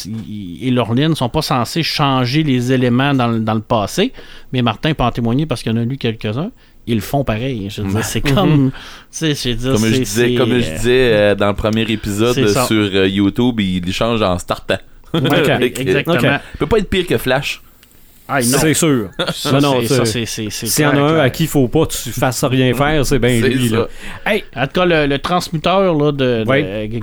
et 0.62 0.70
Laureline 0.70 1.10
ne 1.10 1.14
sont 1.14 1.28
pas 1.28 1.42
censés 1.42 1.82
changer 1.82 2.42
les 2.44 2.72
éléments 2.72 3.12
dans, 3.12 3.26
le- 3.26 3.40
dans 3.40 3.52
le 3.52 3.60
passé, 3.60 4.10
mais 4.54 4.62
Martin 4.62 4.94
peut 4.94 5.04
en 5.04 5.10
témoigner 5.10 5.44
parce 5.44 5.62
qu'il 5.62 5.72
en 5.72 5.76
a 5.76 5.84
lu 5.84 5.98
quelques-uns. 5.98 6.50
Ils 6.86 6.96
le 6.96 7.00
font 7.00 7.22
pareil. 7.22 7.68
Je 7.70 7.82
veux 7.82 7.88
dire, 7.88 8.04
c'est 8.04 8.20
comme. 8.20 8.70
dire, 9.20 9.36
Comme 9.40 9.86
je 9.86 9.98
disais, 9.98 10.34
comme 10.34 10.50
je 10.50 10.54
euh, 10.54 10.76
disais 10.76 11.12
euh, 11.12 11.34
dans 11.34 11.48
le 11.48 11.54
premier 11.54 11.82
épisode 11.82 12.48
sur 12.48 12.70
euh, 12.70 13.06
YouTube, 13.06 13.60
il 13.60 13.92
change 13.92 14.22
en 14.22 14.38
startant. 14.38 14.78
Que, 15.12 15.62
Exactement. 15.62 16.38
Il 16.54 16.58
peut 16.58 16.66
pas 16.66 16.78
être 16.78 16.88
pire 16.88 17.06
que 17.06 17.18
Flash. 17.18 17.60
Ah, 18.34 18.40
non. 18.40 18.58
C'est 18.60 18.74
sûr. 18.74 19.08
Ça, 19.34 19.52
non, 19.52 19.60
non, 19.60 19.80
c'est- 19.82 19.86
c'est- 19.88 19.94
ça, 19.96 20.04
c'est- 20.06 20.26
c'est- 20.26 20.50
c'est 20.50 20.66
S'il 20.66 20.84
y 20.84 20.86
en 20.86 20.90
a 20.90 20.92
clair, 20.94 21.04
un 21.06 21.18
à 21.18 21.30
qui 21.30 21.42
il 21.44 21.48
faut 21.48 21.68
pas 21.68 21.86
que 21.86 21.92
tu 21.92 22.10
fasses 22.10 22.44
rien 22.44 22.72
faire, 22.74 23.04
c'est 23.04 23.18
bien 23.18 23.40
lui. 23.40 23.68
ça. 23.68 23.76
Là. 23.76 23.86
Hey, 24.26 24.44
En 24.56 24.66
tout 24.66 24.72
cas, 24.80 24.84
le, 24.86 25.06
le 25.06 25.18
transmuteur 25.18 25.94
là, 25.94 26.12
de, 26.12 26.44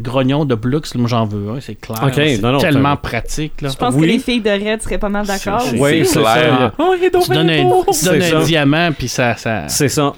grognon 0.01 0.45
de 0.45 0.55
Blux, 0.55 0.81
moi 0.95 1.07
j'en 1.07 1.25
veux 1.25 1.51
un, 1.51 1.59
c'est 1.59 1.75
clair. 1.75 1.99
Ok, 2.03 2.13
c'est 2.15 2.41
non, 2.41 2.53
non, 2.53 2.59
tellement 2.59 2.95
pratique. 2.97 3.61
Là. 3.61 3.69
Je 3.71 3.75
pense 3.77 3.93
Oui. 3.95 4.01
que 4.07 4.11
les 4.13 4.19
filles 4.19 4.41
de 4.41 4.49
Red 4.49 4.81
seraient 4.81 4.97
pas 4.97 5.09
mal 5.09 5.25
d'accord. 5.25 5.61
C'est- 5.61 5.77
oui, 5.79 6.05
c'est 6.05 6.19
clair. 6.19 6.73
ça. 6.77 7.19
Tu 7.21 7.33
donnes 7.33 7.49
un, 7.49 7.69
tu 7.87 7.93
C'est 7.93 8.05
donnes 8.05 8.21
un 8.21 8.29
ça. 8.29 8.43
diamant, 8.43 8.89
puis 8.97 9.07
ça. 9.07 9.35
ça... 9.35 9.67
C'est 9.67 9.89
ça. 9.89 10.13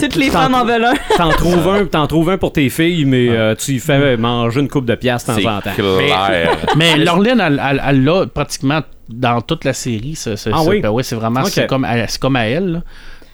Toutes 0.00 0.16
les 0.16 0.30
femmes 0.30 0.54
en 0.54 0.64
veulent 0.64 0.86
un. 0.86 0.94
T'en 1.18 1.28
trouves 1.32 1.68
un, 1.68 1.84
t'en 1.84 2.06
trouves 2.06 2.30
un 2.30 2.38
pour 2.38 2.50
tes 2.50 2.70
filles, 2.70 3.04
mais 3.04 3.28
euh, 3.28 3.54
tu 3.54 3.72
y 3.72 3.78
fais 3.78 4.16
manger 4.16 4.60
une 4.60 4.68
coupe 4.68 4.86
de 4.86 4.94
piastres 4.94 5.36
de 5.36 5.42
temps 5.42 5.56
en 5.58 5.60
temps. 5.60 5.70
clair. 5.76 6.56
Mais 6.78 6.96
Laureline, 6.96 7.40
elle, 7.40 7.80
elle 7.86 8.02
l'a 8.04 8.24
pratiquement 8.26 8.80
dans 9.08 9.40
toute 9.40 9.64
la 9.64 9.72
série. 9.72 10.14
Ce, 10.16 10.36
ce- 10.36 10.50
Ah 10.52 10.62
ce- 10.64 10.68
oui? 10.68 10.80
ben 10.80 10.90
ouais, 10.90 11.02
c'est 11.02 11.16
vraiment 11.16 11.44
c'est 11.44 11.66
comme, 11.66 11.84
à- 11.84 12.06
c'est 12.08 12.20
comme 12.20 12.36
à 12.36 12.46
elle. 12.46 12.72
là. 12.72 12.82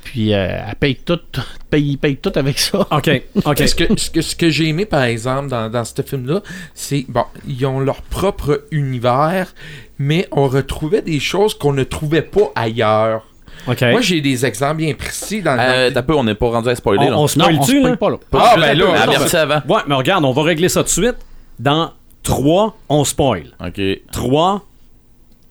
Puis 0.04 0.34
euh, 0.34 0.58
elle 0.68 0.74
paye 0.76 0.96
tout, 0.96 1.20
paye, 1.70 1.96
paye 1.96 2.16
tout 2.16 2.32
avec 2.34 2.58
ça. 2.58 2.80
OK, 2.90 3.08
OK. 3.44 3.58
Ce 3.58 3.74
que, 3.74 3.96
ce 3.98 4.10
que, 4.10 4.20
ce 4.20 4.34
que 4.34 4.50
j'ai 4.50 4.68
aimé, 4.68 4.84
par 4.84 5.04
exemple, 5.04 5.48
dans, 5.48 5.70
dans 5.70 5.84
ce 5.84 6.02
film-là, 6.02 6.40
c'est, 6.74 7.06
bon, 7.08 7.24
ils 7.46 7.64
ont 7.66 7.78
leur 7.78 8.02
propre 8.02 8.64
univers, 8.72 9.54
mais 9.98 10.26
on 10.32 10.48
retrouvait 10.48 11.02
des 11.02 11.20
choses 11.20 11.54
qu'on 11.54 11.72
ne 11.72 11.84
trouvait 11.84 12.22
pas 12.22 12.50
ailleurs. 12.56 13.26
OK. 13.68 13.80
Moi, 13.82 14.00
j'ai 14.00 14.20
des 14.20 14.44
exemples 14.44 14.78
bien 14.78 14.92
précis 14.94 15.40
dans, 15.40 15.56
Euh, 15.56 15.90
T'as 15.94 16.02
peu, 16.02 16.16
on 16.16 16.24
n'est 16.24 16.34
pas 16.34 16.48
rendu 16.50 16.68
à 16.68 16.74
spoiler. 16.74 17.06
on, 17.06 17.10
là. 17.10 17.18
on 17.18 17.22
on 17.22 17.26
spoil-tu, 17.28 17.82
se 17.82 17.86
là? 17.86 17.96
pas 17.96 18.10
là. 18.10 18.16
Ah, 18.32 18.54
ben 18.58 18.76
là, 18.76 18.86
Ah, 19.02 19.06
non, 19.06 19.12
merci 19.12 19.36
avant. 19.36 19.60
Ouais, 19.68 19.82
mais 19.86 19.94
regarde, 19.94 20.24
on 20.24 20.32
va 20.32 20.42
régler 20.42 20.68
ça 20.68 20.80
tout 20.80 20.86
de 20.86 20.90
suite. 21.06 21.16
Dans 21.60 21.92
3, 22.24 22.76
on 22.88 23.04
spoil. 23.04 23.44
Ok. 23.64 23.80
3, 24.10 24.62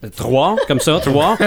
3, 0.10 0.56
comme 0.68 0.80
ça, 0.80 1.00
3, 1.00 1.38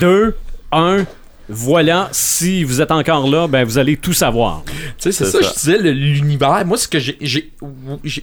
2, 0.00 0.36
1, 0.72 1.04
voilà. 1.48 2.08
Si 2.12 2.64
vous 2.64 2.80
êtes 2.80 2.90
encore 2.90 3.28
là, 3.28 3.46
ben 3.46 3.64
vous 3.64 3.78
allez 3.78 3.96
tout 3.96 4.12
savoir. 4.12 4.62
Tu 4.64 4.74
sais, 4.98 5.12
c'est 5.12 5.24
ça, 5.24 5.42
ça. 5.42 5.48
je 5.48 5.54
disais, 5.54 5.92
l'univers. 5.92 6.64
Moi, 6.64 6.76
ce 6.76 6.88
que 6.88 6.98
j'ai, 6.98 7.52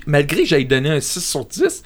Malgré 0.07 0.41
que 0.41 0.47
j'aille 0.47 0.65
donné 0.65 0.89
un 0.89 0.99
6 0.99 1.19
sur 1.19 1.45
10, 1.45 1.83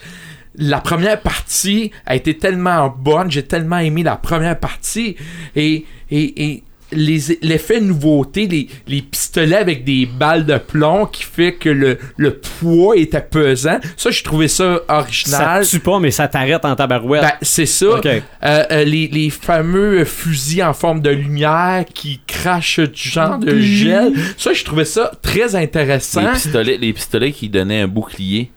la 0.58 0.80
première 0.80 1.22
partie 1.22 1.92
a 2.06 2.16
été 2.16 2.38
tellement 2.38 2.90
bonne, 2.90 3.30
j'ai 3.30 3.44
tellement 3.44 3.80
aimé 3.80 4.04
la 4.04 4.16
première 4.16 4.60
partie. 4.60 5.16
Et, 5.56 5.86
et, 6.10 6.64
l'effet 6.96 7.82
nouveauté, 7.82 8.48
les, 8.48 8.68
les 8.88 9.02
pistolets 9.02 9.56
avec 9.58 9.84
des 9.84 10.06
balles 10.06 10.46
de 10.46 10.58
plomb 10.58 11.06
qui 11.06 11.24
fait 11.24 11.54
que 11.54 11.70
le, 11.70 11.98
le 12.18 12.38
poids 12.38 12.96
était 12.98 13.22
pesant, 13.22 13.80
ça, 13.98 14.12
j'ai 14.12 14.24
trouvé 14.24 14.48
ça 14.48 14.80
Ça 14.88 15.00
original. 15.00 15.64
te 15.66 15.70
tue 15.70 15.80
pas, 15.80 16.00
mais 16.00 16.12
ça 16.12 16.28
t'arrête 16.28 16.66
en 16.66 16.76
tabarouette. 16.76 17.22
Ben, 17.22 17.32
c'est 17.42 17.66
ça. 17.66 17.86
Euh, 17.86 18.20
euh, 18.44 18.84
les, 18.84 19.08
les 19.08 19.30
fameux 19.30 20.04
fusils 20.06 20.64
en 20.64 20.74
forme 20.74 21.02
de 21.02 21.10
lumière 21.10 21.86
qui 21.94 22.20
crachent 22.26 22.80
du 22.80 23.10
genre 23.10 23.38
de 23.38 23.60
gel. 23.60 24.14
Ça, 24.38 24.54
je 24.54 24.64
trouvais 24.64 24.86
ça 24.86 25.12
très 25.22 25.56
intéressant. 25.56 26.22
Les 26.22 26.32
pistolets, 26.34 26.78
les 26.78 26.94
pistolets 26.94 27.32
qui 27.32 27.50
donnaient 27.50 27.82
un 27.82 27.88
bouclier. 27.88 28.52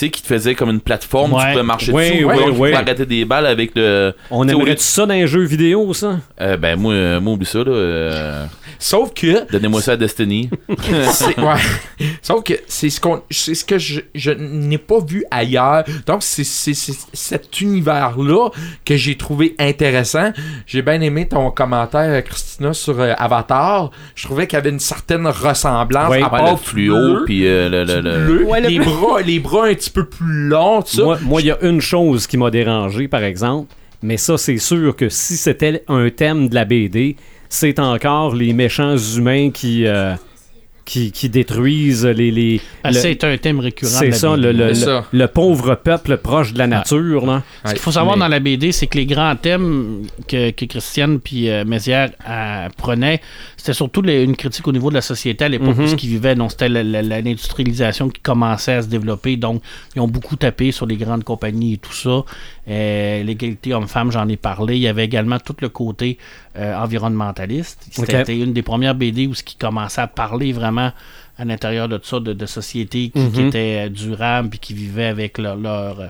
Tu 0.00 0.06
sais, 0.06 0.10
qui 0.10 0.22
te 0.22 0.28
faisaient 0.28 0.54
comme 0.54 0.70
une 0.70 0.80
plateforme, 0.80 1.34
Ouais. 1.34 1.42
tu 1.44 1.50
pouvais 1.50 1.62
marcher 1.62 1.92
Oui, 1.92 2.10
dessus. 2.10 2.24
oui, 2.24 2.34
tu 2.46 2.52
pouvais 2.54 2.72
arrêter 2.72 3.04
des 3.04 3.26
balles 3.26 3.44
avec 3.44 3.72
le. 3.76 4.14
on 4.30 4.46
tu 4.46 4.52
aimerait 4.52 4.70
lieu- 4.70 4.76
ça 4.78 5.04
dans 5.04 5.12
un 5.12 5.26
jeu 5.26 5.42
vidéo, 5.44 5.92
ça? 5.92 6.20
Euh, 6.40 6.56
ben, 6.56 6.76
moi, 6.80 6.94
euh, 6.94 7.20
moi, 7.20 7.34
oublie 7.34 7.44
ça, 7.44 7.58
là. 7.58 7.70
euh, 7.70 8.46
Sauf 8.78 9.12
que 9.12 9.50
Donnez-moi 9.52 9.82
ça 9.82 9.92
à 9.92 9.96
Destiny. 9.98 10.48
c'est 11.12 11.38
ouais. 11.38 12.06
Sauf 12.22 12.42
que 12.44 12.54
c'est 12.66 12.88
ce 12.88 12.98
qu'on 12.98 13.20
c'est 13.30 13.54
ce 13.54 13.62
que 13.62 13.78
je, 13.78 14.00
je 14.14 14.30
n'ai 14.30 14.78
pas 14.78 15.00
vu 15.06 15.22
ailleurs. 15.30 15.84
Donc 16.06 16.22
c'est 16.22 16.44
c'est- 16.44 16.72
c'est 16.72 16.94
cet 17.12 17.60
univers 17.60 18.14
là 18.16 18.48
que 18.86 18.96
j'ai 18.96 19.16
trouvé 19.18 19.54
intéressant. 19.58 20.32
J'ai 20.66 20.80
bien 20.80 20.98
aimé 21.02 21.28
ton 21.28 21.50
commentaire 21.50 22.24
Christina 22.24 22.72
sur 22.72 22.98
euh, 23.00 23.12
Avatar. 23.18 23.90
Je 24.14 24.24
trouvais 24.24 24.46
qu'il 24.46 24.56
y 24.56 24.60
avait 24.60 24.70
une 24.70 24.80
certaine 24.80 25.26
ressemblance 25.26 26.08
Ouais, 26.08 26.22
à 26.22 26.32
Ouais, 26.32 26.38
part 26.38 26.50
le 26.52 26.56
fluo, 26.56 27.24
puis 27.26 27.46
euh, 27.46 27.68
le. 27.68 27.84
le, 27.84 28.00
le- 28.00 28.24
bleu, 28.24 28.44
Ouais, 28.44 28.60
le 28.62 28.68
les 28.68 28.78
bras 28.78 29.20
les 29.20 29.38
bras 29.40 29.66
un 29.66 29.74
petit 29.74 29.89
peu 29.92 30.04
plus 30.06 30.48
longs 30.48 30.82
tout 30.82 30.96
ça. 30.96 31.02
Moi, 31.02 31.18
moi, 31.22 31.40
il 31.40 31.46
y 31.48 31.50
a 31.50 31.58
une 31.62 31.80
chose 31.80 32.26
qui 32.26 32.36
m'a 32.36 32.50
dérangé, 32.50 33.08
par 33.08 33.22
exemple. 33.24 33.72
Mais 34.02 34.16
ça, 34.16 34.38
c'est 34.38 34.58
sûr 34.58 34.96
que 34.96 35.08
si 35.08 35.36
c'était 35.36 35.84
un 35.88 36.08
thème 36.10 36.48
de 36.48 36.54
la 36.54 36.64
BD, 36.64 37.16
c'est 37.48 37.78
encore 37.78 38.34
les 38.34 38.52
méchants 38.54 38.96
humains 38.96 39.50
qui, 39.50 39.84
euh, 39.86 40.14
qui, 40.86 41.12
qui 41.12 41.28
détruisent 41.28 42.06
les. 42.06 42.30
les 42.30 42.60
Ah, 42.82 42.90
le- 42.92 42.96
C'est 42.98 43.22
un 43.24 43.36
thème 43.36 43.60
récurrent. 43.60 43.90
c'est 43.90 44.12
ça, 44.12 44.36
le, 44.36 44.52
le, 44.52 44.68
le- 44.68 44.74
ça. 44.74 45.04
le 45.12 45.26
pauvre 45.28 45.74
peuple 45.74 46.16
proche 46.16 46.52
de 46.54 46.58
la 46.58 46.66
nature. 46.66 47.26
Là. 47.26 47.42
Ce 47.66 47.72
qu'il 47.72 47.80
faut 47.80 47.92
savoir 47.92 48.16
Mais- 48.16 48.20
dans 48.22 48.28
la 48.28 48.40
BD, 48.40 48.72
c'est 48.72 48.86
que 48.86 48.96
les 48.96 49.06
grands 49.06 49.36
thèmes 49.36 50.06
que, 50.26 50.50
que 50.50 50.64
Christiane 50.64 51.20
puis 51.20 51.50
euh, 51.50 51.64
Mézières 51.66 52.10
euh, 52.28 52.68
prenaient, 52.76 53.20
c'était 53.60 53.74
surtout 53.74 54.02
les- 54.02 54.24
une 54.24 54.36
critique 54.36 54.66
au 54.66 54.72
niveau 54.72 54.88
de 54.90 54.94
la 54.94 55.00
société 55.02 55.44
à 55.44 55.48
l'époque 55.48 55.76
où 55.78 55.86
ce 55.86 55.94
qu'ils 55.94 56.10
vivaient. 56.10 56.34
Donc, 56.34 56.50
c'était 56.50 56.68
l'industrialisation 56.68 58.08
qui 58.08 58.20
commençait 58.20 58.74
à 58.74 58.82
se 58.82 58.88
développer. 58.88 59.36
Donc, 59.36 59.62
ils 59.94 60.00
ont 60.00 60.08
beaucoup 60.08 60.36
tapé 60.36 60.72
sur 60.72 60.86
les 60.86 60.96
grandes 60.96 61.24
compagnies 61.24 61.74
et 61.74 61.78
tout 61.78 61.92
ça. 61.92 62.24
Euh, 62.68 63.22
L'égalité 63.22 63.74
homme-femme, 63.74 64.10
j'en 64.10 64.26
ai 64.28 64.36
parlé. 64.36 64.76
Il 64.76 64.82
y 64.82 64.88
avait 64.88 65.04
également 65.04 65.38
tout 65.38 65.54
le 65.60 65.68
côté 65.68 66.18
euh, 66.56 66.74
environnementaliste. 66.76 67.86
C'était 68.24 68.38
une 68.38 68.52
des 68.52 68.62
premières 68.62 68.94
BD 68.94 69.26
où 69.26 69.34
ce 69.34 69.42
qui 69.42 69.56
commençait 69.56 70.00
à 70.00 70.06
parler 70.06 70.52
vraiment 70.52 70.92
à 71.38 71.44
l'intérieur 71.44 71.88
de 71.88 71.98
ça, 72.02 72.20
de, 72.20 72.32
de 72.32 72.46
sociétés 72.46 73.10
qui, 73.14 73.30
qui 73.30 73.40
Mhm. 73.40 73.46
étaient 73.48 73.86
euh, 73.86 73.88
durables 73.88 74.50
puis 74.50 74.58
qui 74.58 74.74
vivaient 74.74 75.06
avec 75.06 75.38
leur, 75.38 75.56
leur, 75.56 76.00
euh, 76.00 76.06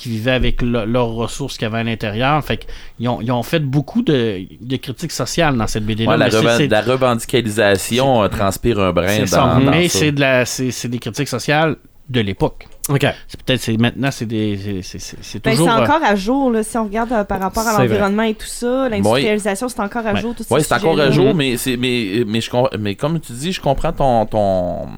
qui 0.00 0.08
vivaient 0.08 0.30
avec 0.32 0.62
le- 0.62 0.84
leurs 0.84 1.10
ressources 1.10 1.58
qu'il 1.58 1.64
y 1.64 1.70
avait 1.70 1.78
à 1.80 1.84
l'intérieur. 1.84 2.42
Fait 2.44 2.56
qu'ils 2.96 3.08
ont, 3.08 3.20
ils 3.20 3.30
ont 3.30 3.42
fait 3.42 3.60
beaucoup 3.60 4.02
de, 4.02 4.40
de 4.60 4.76
critiques 4.76 5.12
sociales 5.12 5.56
dans 5.56 5.66
cette 5.66 5.84
BD-là. 5.84 6.10
Ouais, 6.12 6.16
la, 6.16 6.30
c'est- 6.30 6.68
la 6.68 6.80
revendicalisation 6.80 8.22
euh, 8.22 8.28
transpire 8.28 8.78
un 8.80 8.92
brin 8.92 9.08
c'est 9.08 9.20
dans, 9.22 9.26
ça. 9.26 9.60
dans 9.62 9.70
Mais 9.70 9.88
c'est 9.88 10.12
de 10.12 10.20
la, 10.20 10.44
c'est, 10.46 10.70
c'est 10.70 10.88
des 10.88 10.98
critiques 10.98 11.28
sociales 11.28 11.76
de 12.08 12.20
l'époque. 12.20 12.66
OK. 12.88 13.06
C'est 13.28 13.40
peut-être, 13.42 13.60
c'est 13.60 13.76
maintenant, 13.76 14.10
c'est 14.10 14.26
des, 14.26 14.80
c'est, 14.82 15.42
Ben, 15.44 15.52
toujours. 15.52 15.68
c'est 15.68 15.74
euh, 15.80 15.84
encore 15.84 16.02
à 16.02 16.16
jour, 16.16 16.50
là, 16.50 16.62
si 16.64 16.76
on 16.76 16.84
regarde 16.84 17.12
euh, 17.12 17.22
par 17.24 17.38
rapport 17.40 17.66
à 17.68 17.78
l'environnement 17.78 18.24
et 18.24 18.34
tout 18.34 18.46
ça. 18.46 18.88
L'industrialisation, 18.88 19.68
c'est 19.68 19.80
encore 19.80 20.06
à 20.06 20.14
jour. 20.16 20.34
ces 20.36 20.52
Oui, 20.52 20.60
c'est 20.62 20.74
encore 20.74 20.98
à 20.98 21.10
jour, 21.10 21.34
mais, 21.34 21.56
c'est, 21.56 21.76
mais, 21.76 22.24
mais, 22.26 22.40
je, 22.40 22.50
mais 22.78 22.96
comme 22.96 23.20
tu 23.20 23.32
dis, 23.32 23.52
je 23.52 23.60
comprends 23.60 23.92
ton, 23.92 24.26
ton, 24.26 24.88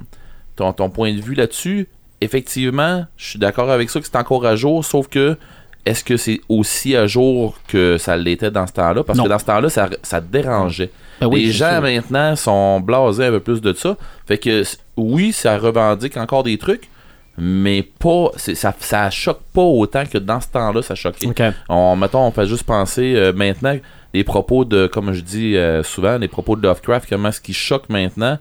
ton, 0.57 0.73
ton 0.73 0.89
point 0.89 1.13
de 1.13 1.21
vue 1.21 1.35
là-dessus. 1.35 1.89
Effectivement, 2.23 3.05
je 3.17 3.31
suis 3.31 3.39
d'accord 3.39 3.71
avec 3.71 3.91
ça 3.91 4.01
que 4.01 4.07
c'est 4.07 4.17
encore 4.17 4.47
à 4.47 4.57
jour, 4.57 4.85
sauf 4.85 5.09
que 5.09 5.37
est-ce 5.85 6.05
que 6.05 6.17
c'est 6.17 6.41
aussi 6.49 6.95
à 6.95 7.07
jour 7.09 7.59
que 7.67 7.99
ça 7.99 8.17
l'était 8.17 8.51
dans 8.53 8.67
ce 8.67 8.73
temps-là? 8.75 9.03
Parce 9.03 9.19
Non. 9.19 9.25
que 9.25 9.29
dans 9.29 9.39
ce 9.39 9.45
temps-là, 9.47 9.69
ça, 9.69 9.89
ça 10.03 10.21
dérangeait. 10.21 10.91
ben 11.21 11.27
oui, 11.27 11.47
Les 11.47 11.53
gens 11.53 11.73
sûr. 11.73 11.83
maintenant 11.83 12.37
sont 12.37 12.81
blasés 12.81 13.27
un 13.27 13.31
peu 13.33 13.41
plus 13.41 13.61
de 13.61 13.73
ça. 13.73 13.97
Fait 14.27 14.39
que 14.39 14.63
oui, 14.97 15.33
ça 15.33 15.59
revendique 15.59 16.17
encore 16.17 16.45
des 16.45 16.57
trucs, 16.57 16.89
mais 17.37 17.83
pas 17.83 18.31
ça, 18.37 18.73
ça 18.79 19.11
choque 19.11 19.41
pas 19.53 19.63
autant 19.63 20.05
que 20.07 20.19
dans 20.19 20.41
ce 20.41 20.49
temps-là, 20.49 20.83
ça 20.83 20.95
choquait. 20.95 21.27
OK. 21.27 21.43
On, 21.69 21.97
mettons, 21.97 22.27
on 22.27 22.31
fait 22.31 22.47
juste 22.47 22.63
penser 22.65 23.15
euh, 23.17 23.33
maintenant 23.33 23.77
les 24.15 24.23
propos 24.25 24.65
de, 24.65 24.87
comme 24.87 25.13
je 25.13 25.21
dis 25.23 25.57
euh, 25.57 25.83
souvent, 25.83 26.17
les 26.19 26.29
propos 26.29 26.55
de 26.55 26.63
Lovecraft, 26.63 27.09
comment 27.09 27.33
ce 27.33 27.41
qui 27.41 27.55
choque 27.55 27.89
maintenant. 27.89 28.39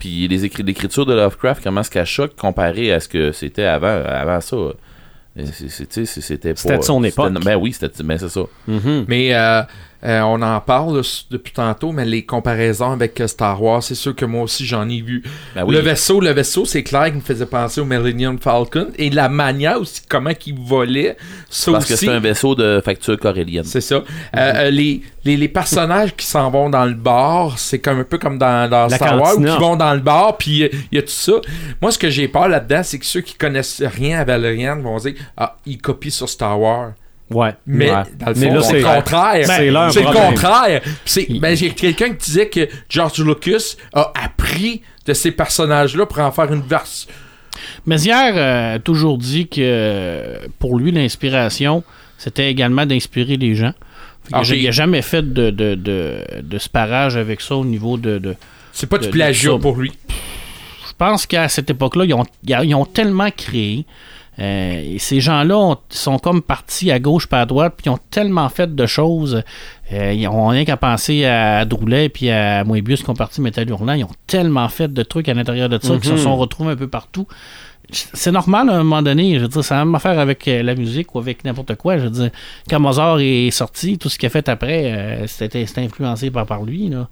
Puis 0.00 0.26
l'écriture 0.26 1.06
de 1.06 1.14
Lovecraft, 1.14 1.62
comment 1.62 1.82
est-ce 1.82 1.90
qu'elle 1.90 2.04
choque 2.06 2.34
comparé 2.34 2.92
à 2.92 2.98
ce 2.98 3.06
que 3.08 3.30
c'était 3.30 3.64
avant, 3.64 4.02
avant 4.04 4.40
ça? 4.40 4.56
C'est- 5.36 6.04
C'était 6.06 6.54
pas- 6.54 6.60
C'était 6.60 6.78
de 6.78 6.82
son 6.82 7.04
époque. 7.04 7.32
Ben 7.44 7.54
oui, 7.56 7.72
c'était 7.72 8.02
ben 8.02 8.18
c'est 8.18 8.28
ça. 8.28 8.40
Mhm. 8.66 9.04
Mais 9.06 9.32
euh, 9.34 9.62
euh, 10.02 10.20
on 10.22 10.40
en 10.40 10.60
parle 10.60 10.96
là, 10.96 11.24
depuis 11.30 11.52
tantôt, 11.52 11.92
mais 11.92 12.06
les 12.06 12.24
comparaisons 12.24 12.92
avec 12.92 13.20
euh, 13.20 13.26
Star 13.26 13.62
Wars, 13.62 13.82
c'est 13.82 13.94
sûr 13.94 14.16
que 14.16 14.24
moi 14.24 14.42
aussi 14.42 14.64
j'en 14.64 14.88
ai 14.88 15.02
vu. 15.02 15.22
Ben 15.54 15.64
oui. 15.64 15.74
Le 15.74 15.80
vaisseau, 15.80 16.20
le 16.20 16.30
vaisseau, 16.30 16.64
c'est 16.64 16.82
clair 16.82 17.06
qu'il 17.06 17.16
me 17.16 17.20
faisait 17.20 17.46
penser 17.46 17.82
au 17.82 17.84
Millennium 17.84 18.38
Falcon. 18.38 18.88
Et 18.96 19.10
la 19.10 19.28
manière 19.28 19.78
aussi, 19.78 20.00
comment 20.08 20.30
il 20.46 20.58
volait, 20.58 21.16
ça 21.50 21.72
Parce 21.72 21.86
que 21.86 21.96
c'est 21.96 22.08
un 22.08 22.20
vaisseau 22.20 22.54
de 22.54 22.80
facture 22.82 23.18
corélienne. 23.18 23.64
C'est 23.64 23.82
ça. 23.82 23.96
Euh, 23.96 24.02
euh, 24.36 24.70
les, 24.70 25.02
les, 25.24 25.36
les 25.36 25.48
personnages 25.48 26.16
qui 26.16 26.24
s'en 26.24 26.50
vont 26.50 26.70
dans 26.70 26.86
le 26.86 26.94
bar, 26.94 27.58
c'est 27.58 27.78
comme 27.78 28.00
un 28.00 28.04
peu 28.04 28.16
comme 28.16 28.38
dans, 28.38 28.88
Star 28.88 29.20
Wars, 29.20 29.36
qui 29.36 29.60
vont 29.60 29.76
dans 29.76 29.92
le 29.92 30.00
bar, 30.00 30.38
puis 30.38 30.70
il 30.92 30.96
y 30.96 30.98
a 30.98 31.02
tout 31.02 31.08
ça. 31.08 31.34
Moi, 31.82 31.92
ce 31.92 31.98
que 31.98 32.08
j'ai 32.08 32.26
peur 32.28 32.48
là-dedans, 32.48 32.80
c'est 32.82 32.98
que 32.98 33.06
ceux 33.06 33.20
qui 33.20 33.34
connaissent 33.34 33.82
rien 33.82 34.20
à 34.20 34.24
Valerian 34.24 34.80
vont 34.80 34.96
dire 34.96 35.14
Ah, 35.36 35.56
ils 35.66 35.78
copient 35.78 36.10
sur 36.10 36.28
Star 36.28 36.58
Wars. 36.58 36.92
Ouais. 37.30 37.54
Mais 37.66 37.90
Ouais. 37.90 38.02
dans 38.18 38.26
le 38.30 38.34
Mais 38.34 38.50
là, 38.50 38.62
c'est 38.62 38.78
le 38.80 38.84
contraire. 38.84 39.46
c'est 39.46 39.70
leur 39.70 39.92
C'est 39.92 40.02
le 40.02 40.06
contraire. 40.12 40.80
C'est- 41.04 41.38
ben, 41.40 41.56
j'ai 41.56 41.70
quelqu'un 41.70 42.10
qui 42.10 42.16
disait 42.26 42.48
que 42.48 42.68
George 42.88 43.22
Lucas 43.24 43.76
a 43.92 44.12
appris 44.24 44.82
de 45.06 45.12
ces 45.14 45.30
personnages-là 45.30 46.06
pour 46.06 46.18
en 46.18 46.32
faire 46.32 46.52
une 46.52 46.62
version. 46.62 47.08
Mézières 47.86 48.34
euh, 48.36 48.74
a 48.76 48.78
toujours 48.78 49.18
dit 49.18 49.46
que 49.48 49.60
euh, 49.60 50.38
pour 50.58 50.78
lui, 50.78 50.90
l'inspiration, 50.92 51.82
c'était 52.18 52.50
également 52.50 52.86
d'inspirer 52.86 53.36
les 53.36 53.54
gens. 53.54 53.72
Ah, 54.32 54.38
il 54.38 54.40
a- 54.40 54.42
j'ai- 54.42 54.58
il 54.58 54.64
n'a 54.64 54.70
jamais 54.70 55.02
fait 55.02 55.22
de, 55.32 55.50
de, 55.50 55.74
de, 55.74 56.16
de 56.42 56.58
sparage 56.58 57.16
avec 57.16 57.40
ça 57.40 57.56
au 57.56 57.64
niveau 57.64 57.96
de. 57.96 58.18
de- 58.18 58.34
C'est 58.72 58.88
pas 58.88 58.98
De- 58.98 59.04
du 59.04 59.10
plagiat 59.10 59.58
pour 59.58 59.76
lui. 59.76 59.92
Je 60.08 60.92
pense 60.96 61.26
qu'à 61.26 61.48
cette 61.48 61.70
époque-là, 61.70 62.04
ils 62.04 62.14
ont, 62.14 62.24
ils 62.46 62.74
ont 62.74 62.84
tellement 62.84 63.30
créé. 63.30 63.84
Euh, 64.40 64.94
et 64.94 64.98
ces 64.98 65.20
gens-là 65.20 65.58
ont- 65.58 65.76
sont 65.90 66.18
comme 66.18 66.40
partis 66.42 66.90
à 66.90 66.98
gauche 66.98 67.26
pas 67.26 67.40
à 67.42 67.46
droite, 67.46 67.74
puis 67.76 67.86
ils 67.86 67.90
ont 67.90 67.98
tellement 68.10 68.48
fait 68.48 68.74
de 68.74 68.86
choses. 68.86 69.42
euh, 69.92 70.12
ils 70.12 70.26
ont 70.28 70.46
rien 70.48 70.64
qu'à 70.64 70.76
penser 70.76 71.24
à 71.24 71.64
Droulet 71.64 72.08
puis 72.08 72.30
à 72.30 72.62
Moebius 72.64 73.02
qui 73.02 73.10
ont 73.10 73.14
parti 73.14 73.40
Métal 73.40 73.68
Hurlant. 73.68 73.94
Ils 73.94 74.04
ont 74.04 74.10
tellement 74.26 74.68
fait 74.68 74.92
de 74.92 75.02
trucs 75.02 75.28
à 75.28 75.34
l'intérieur 75.34 75.68
de 75.68 75.78
ça 75.82 75.94
qu'ils 75.96 76.04
se 76.04 76.10
Mhm. 76.12 76.18
sont 76.18 76.36
retrouvés 76.36 76.72
un 76.72 76.76
peu 76.76 76.88
partout. 76.88 77.26
C'est 77.92 78.30
normal 78.30 78.70
à 78.70 78.74
un 78.74 78.78
moment 78.84 79.02
donné. 79.02 79.34
Je 79.36 79.40
veux 79.42 79.48
dire, 79.48 79.64
c'est 79.64 79.74
la 79.74 79.84
même 79.84 79.94
affaire 79.96 80.16
avec 80.20 80.46
euh, 80.46 80.62
la 80.62 80.76
musique 80.76 81.12
ou 81.14 81.18
avec 81.18 81.44
n'importe 81.44 81.74
quoi. 81.74 81.98
Je 81.98 82.04
veux 82.04 82.10
dire, 82.10 82.30
quand 82.68 82.78
Mozart 82.78 83.18
est 83.20 83.50
sorti, 83.50 83.98
tout 83.98 84.08
ce 84.08 84.16
qu'il 84.16 84.28
a 84.28 84.30
fait 84.30 84.48
après, 84.48 84.92
euh, 84.92 85.26
c'était 85.26 85.66
c'était 85.66 85.80
influencé 85.80 86.30
par, 86.30 86.46
par 86.46 86.62
lui. 86.62 86.88
Là. 86.88 87.08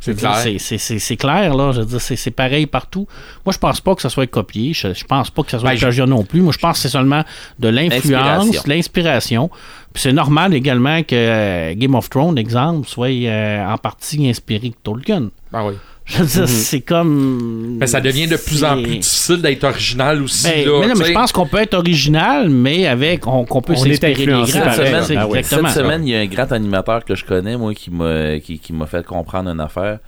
C'est 0.00 0.16
clair. 0.16 0.34
c'est- 0.58 1.16
clair, 1.16 1.54
là. 1.54 1.72
Je 1.72 1.80
veux 1.80 1.86
dire, 1.86 2.00
c'est 2.00 2.30
pareil 2.30 2.66
partout. 2.66 3.06
Moi, 3.44 3.52
je 3.52 3.58
pense 3.58 3.80
pas 3.80 3.94
que 3.94 4.02
ça 4.02 4.08
soit 4.08 4.26
copié. 4.26 4.72
Je, 4.72 4.94
je 4.94 5.04
pense 5.04 5.30
pas 5.30 5.42
que 5.42 5.50
ça 5.50 5.58
soit 5.58 5.70
Ben, 5.70 5.78
plagiat 5.78 6.06
non 6.06 6.24
plus. 6.24 6.40
Moi, 6.40 6.52
je 6.52 6.58
pense 6.58 6.74
que 6.76 6.82
c'est 6.82 6.88
seulement 6.88 7.24
de 7.58 7.68
l'influence, 7.68 8.66
l'inspiration. 8.66 9.50
Puis 9.92 10.02
c'est 10.02 10.12
normal 10.12 10.54
également 10.54 11.02
que 11.02 11.14
euh, 11.14 11.74
Game 11.74 11.94
of 11.94 12.08
Thrones, 12.10 12.38
exemple, 12.38 12.86
soit 12.86 13.08
euh, 13.08 13.66
en 13.66 13.78
partie 13.78 14.28
inspiré 14.28 14.68
de 14.68 14.74
Tolkien. 14.82 15.30
Ah 15.52 15.64
oui. 15.66 15.74
Je 16.08 16.18
veux 16.22 16.24
dire, 16.26 16.48
c'est 16.48 16.80
comme. 16.80 17.76
Mais 17.78 17.86
ça 17.86 18.00
devient 18.00 18.26
de 18.26 18.36
plus 18.36 18.64
en 18.64 18.82
plus 18.82 18.96
difficile 18.98 19.42
d'être 19.42 19.64
original 19.64 20.22
aussi. 20.22 20.44
Ben, 20.48 20.64
là, 20.64 20.72
mais 20.80 20.86
non, 20.88 20.94
mais 20.96 21.04
je 21.04 21.12
pense 21.12 21.32
qu'on 21.32 21.46
peut 21.46 21.58
être 21.58 21.74
original, 21.74 22.48
mais 22.48 22.86
avec 22.86 23.26
on- 23.26 23.44
qu'on 23.44 23.60
peut 23.60 23.74
s'inspirer 23.76 24.14
des. 24.26 24.32
Ah 24.56 25.26
oui. 25.28 25.38
exactement. 25.38 25.68
Cette 25.68 25.82
semaine, 25.84 26.06
il 26.06 26.10
y 26.10 26.16
a 26.16 26.20
un 26.20 26.26
grand 26.26 26.50
animateur 26.52 27.04
que 27.04 27.14
je 27.14 27.24
connais, 27.26 27.56
moi, 27.58 27.74
qui 27.74 27.90
m'a 27.90 28.38
qui, 28.40 28.58
qui 28.58 28.72
m'a 28.72 28.86
fait 28.86 29.04
comprendre 29.04 29.50
une 29.50 29.60
affaire. 29.60 29.98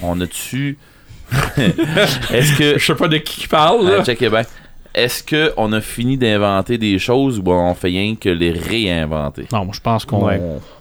On 0.00 0.20
a-tu. 0.20 0.78
Est-ce 2.32 2.56
que. 2.58 2.78
Je 2.78 2.84
sais 2.84 2.94
pas 2.94 3.08
de 3.08 3.18
qui 3.18 3.42
il 3.42 3.48
parle. 3.48 3.86
là. 3.88 3.96
Ah, 4.00 4.04
checkez 4.04 4.28
bien. 4.30 4.42
Est-ce 4.92 5.22
que 5.22 5.52
on 5.56 5.72
a 5.72 5.80
fini 5.80 6.16
d'inventer 6.16 6.76
des 6.76 6.98
choses 6.98 7.38
ou 7.38 7.42
on 7.50 7.74
fait 7.74 7.88
rien 7.88 8.16
que 8.20 8.28
les 8.28 8.50
réinventer? 8.50 9.46
Non, 9.52 9.64
moi, 9.64 9.72
je 9.74 9.80
pense 9.80 10.04
qu'on 10.04 10.24
Ouais. 10.26 10.40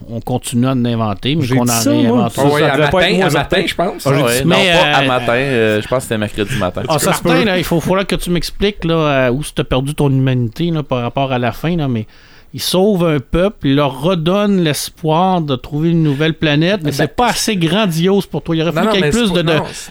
on 0.10 0.19
continue 0.19 0.65
à 0.65 0.72
en 0.72 0.84
inventer, 0.84 1.36
mais 1.36 1.48
qu'on 1.48 1.67
en 1.67 1.80
réinvente. 1.80 2.32
Ça, 2.32 2.41
Ah 2.43 2.48
ouais, 2.52 2.60
ça 2.60 2.67
à 2.74 2.78
pas 2.78 2.84
matin, 2.86 3.00
être 3.08 3.22
à 3.36 3.39
matin, 3.39 3.63
je 3.67 3.76
pense. 3.76 4.08
Ah, 4.08 4.10
Ouais, 4.10 4.43
non, 4.43 4.56
mais, 4.58 4.72
pas 4.72 4.98
à 4.98 5.02
matin, 5.06 5.34
euh, 5.34 5.82
je 5.82 5.88
pense 5.88 5.98
que 5.98 6.04
c'était 6.04 6.17
mercredi 6.17 6.56
matin. 6.58 6.82
Ah, 6.89 6.98
ça 6.98 7.13
peut. 7.24 7.43
là, 7.43 7.58
il 7.60 7.63
faut 7.63 7.80
falloir 7.80 8.08
que 8.08 8.15
tu 8.15 8.32
m'expliques 8.32 8.84
là, 8.84 8.95
euh, 9.28 9.30
où 9.32 9.43
tu 9.43 9.62
as 9.62 9.63
perdu 9.63 9.93
ton 9.93 10.10
humanité 10.10 10.72
là, 10.72 10.82
par 10.82 11.02
rapport 11.04 11.32
à 11.32 11.38
la 11.38 11.52
fin, 11.52 11.76
là, 11.76 11.88
mais 11.88 12.08
il 12.54 12.62
sauve 12.62 13.06
un 13.06 13.20
peuple, 13.20 13.68
il 13.68 13.76
leur 13.76 14.02
redonne 14.02 14.62
l'espoir 14.64 15.42
de 15.42 15.56
trouver 15.56 15.90
une 15.92 16.02
nouvelle 16.04 16.34
planète, 16.34 16.80
mais 16.84 16.92
Ben, 16.92 16.96
c'est 16.98 17.16
pas 17.16 17.28
assez 17.28 17.56
grandiose 17.56 18.26
pour 18.26 18.42
toi. 18.42 18.56
Il 18.56 18.62
aurait 18.64 18.72
Non, 18.72 18.78
fallu 18.78 18.92
qu'il 18.92 19.02
y 19.04 19.08
ait 19.08 19.12
plus 19.12 19.32
de, 19.34 19.44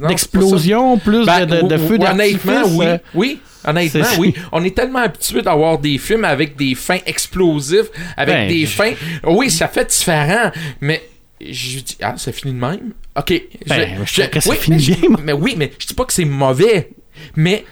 d'explosions, 0.08 0.98
plus 0.98 1.24
Ben, 1.26 1.46
de, 1.46 1.62
de, 1.62 1.66
de 1.68 1.76
feux 1.76 1.98
d'artifice. 1.98 2.44
Honnêtement, 2.44 2.68
oui. 2.76 2.86
euh, 2.86 2.98
Oui. 3.14 3.40
Honnêtement, 3.66 4.06
oui. 4.18 4.34
On 4.52 4.64
est 4.64 4.74
tellement 4.74 5.00
habitué 5.00 5.42
d'avoir 5.42 5.78
des 5.78 5.98
films 5.98 6.24
avec 6.24 6.56
des 6.56 6.74
fins 6.74 6.98
explosives, 7.06 7.90
avec 8.16 8.34
Ben, 8.34 8.48
des 8.48 8.60
je- 8.66 8.70
fins. 8.70 8.92
Oui, 9.24 9.50
ça 9.50 9.68
fait 9.68 9.88
différent, 9.88 10.50
mais. 10.80 11.02
Je 11.40 11.78
dis, 11.80 11.96
ah, 12.02 12.14
ça 12.16 12.32
finit 12.32 12.52
de 12.54 12.58
même? 12.58 12.92
Ok. 13.16 13.40
Ben, 13.66 13.88
je 14.04 14.12
trouve 14.22 14.30
que 14.30 14.40
ça 14.40 14.50
oui, 14.50 14.56
finit 14.56 14.76
mais 14.76 14.82
je- 14.82 14.92
bien. 15.00 15.16
Mais 15.22 15.32
oui, 15.32 15.54
mais 15.56 15.70
je 15.78 15.86
dis 15.86 15.94
pas 15.94 16.04
que 16.04 16.12
c'est 16.12 16.24
mauvais, 16.24 16.90
mais. 17.36 17.64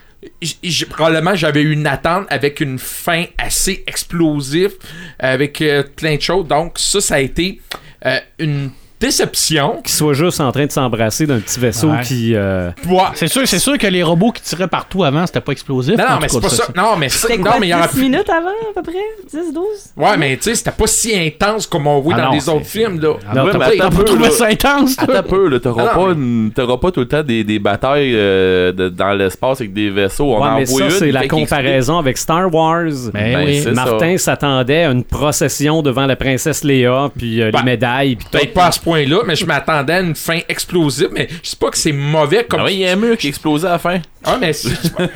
Probablement 0.88 1.34
j'avais 1.34 1.62
eu 1.62 1.72
une 1.72 1.86
attente 1.86 2.26
avec 2.30 2.60
une 2.60 2.78
fin 2.78 3.24
assez 3.38 3.84
explosive 3.86 4.72
avec 5.18 5.60
euh, 5.60 5.82
plein 5.82 6.16
de 6.16 6.20
choses. 6.20 6.46
Donc 6.46 6.78
ça 6.78 7.00
ça 7.00 7.16
a 7.16 7.20
été 7.20 7.60
euh, 8.04 8.18
une 8.38 8.70
déception 9.00 9.80
Qu'il 9.82 9.92
soit 9.94 10.14
juste 10.14 10.40
en 10.40 10.50
train 10.52 10.66
de 10.66 10.72
s'embrasser 10.72 11.26
d'un 11.26 11.38
petit 11.38 11.58
vaisseau 11.60 11.88
Ouais. 11.90 12.02
qui. 12.02 12.32
euh, 12.34 12.70
Ouais. 12.88 12.98
C'est 13.14 13.28
sûr, 13.28 13.42
c'est 13.46 13.58
sûr 13.58 13.78
que 13.78 13.86
les 13.86 14.02
robots 14.02 14.32
qui 14.32 14.42
tiraient 14.42 14.66
partout 14.68 15.04
avant, 15.04 15.26
c'était 15.26 15.40
pas 15.40 15.52
explosif. 15.52 15.96
non, 15.96 16.04
non 16.10 16.18
mais 16.20 16.28
c'est 16.28 16.40
pas 16.40 16.48
ça 16.48 16.64
non 16.76 16.96
mais 16.98 17.08
C'était 17.08 17.36
non 17.38 17.44
quoi, 17.44 17.56
mais 17.60 17.66
il 17.68 17.70
y 17.70 17.74
aura 17.74 17.86
10 17.88 18.00
minutes 18.00 18.28
avant, 18.30 18.48
à 18.48 18.74
peu 18.74 18.82
près? 18.82 18.94
10, 19.30 19.52
12? 19.52 19.64
Ouais, 19.96 20.16
mais 20.16 20.36
tu 20.36 20.44
sais, 20.44 20.54
c'était 20.54 20.70
pas 20.70 20.86
si 20.86 21.16
intense 21.16 21.66
comme 21.66 21.86
on 21.86 22.00
voit 22.00 22.14
Ah 22.16 22.20
dans 22.22 22.26
non, 22.28 22.32
les 22.34 22.48
autres 22.48 22.66
films, 22.66 23.00
là. 23.00 23.14
Ah 23.28 23.34
Non, 23.34 23.46
t'as 23.46 23.52
t'as 23.52 23.58
pas- 23.58 23.90
t'as 23.90 24.04
trouvé 24.04 24.30
ça 24.30 24.46
intense, 24.46 24.96
un 24.98 25.22
peu, 25.22 25.48
là, 25.48 25.60
t'auras 25.60 25.88
Ah 25.92 25.96
non, 25.98 26.04
pas, 26.06 26.12
une- 26.12 26.50
t'auras 26.54 26.76
pas 26.78 26.90
tout 26.90 27.00
le 27.00 27.08
temps 27.08 27.22
des, 27.22 27.44
des 27.44 27.58
batailles 27.58 28.12
euh, 28.14 28.72
de- 28.72 28.88
dans 28.88 29.12
l'espace 29.12 29.60
avec 29.60 29.72
des 29.72 29.90
vaisseaux. 29.90 30.34
On 30.34 30.40
ouais, 30.42 30.48
en 30.48 30.56
mais 30.58 30.64
voit 30.64 30.78
ça, 30.80 30.84
une, 30.86 30.90
c'est 30.90 31.12
la 31.12 31.28
comparaison 31.28 31.98
avec 31.98 32.16
Star 32.18 32.52
Wars. 32.52 32.84
Ben 33.12 33.34
Ben, 33.46 33.74
Martin 33.74 34.16
s'attendait 34.18 34.84
à 34.84 34.90
une 34.90 35.04
procession 35.04 35.82
devant 35.82 36.06
la 36.06 36.16
princesse 36.16 36.64
Léa, 36.64 37.10
puis 37.16 37.42
euh, 37.42 37.50
Ben, 37.50 37.58
les 37.60 37.64
médailles, 37.64 38.16
puis 38.16 38.26
tout. 38.30 38.38
Point-là, 38.86 39.22
mais 39.26 39.34
je 39.36 39.44
m'attendais 39.46 39.92
à 39.94 40.00
une 40.00 40.14
fin 40.14 40.38
explosive, 40.48 41.08
mais 41.12 41.28
je 41.42 41.50
dis 41.50 41.56
pas 41.56 41.70
que 41.70 41.76
c'est 41.76 41.92
mauvais 41.92 42.44
comme. 42.48 42.60
Ah 42.60 42.64
oui, 42.66 42.74
il 42.74 42.78
y 42.80 42.86
a 42.86 42.92
un 42.92 42.96
mur 42.96 43.16
qui 43.18 43.28
explosait 43.28 43.66
à 43.66 43.72
la 43.72 43.78
fin. 43.78 44.00
Ah, 44.24 44.38
mais 44.40 44.52
je 44.52 44.68
dis 44.68 44.90
pas- 44.90 45.08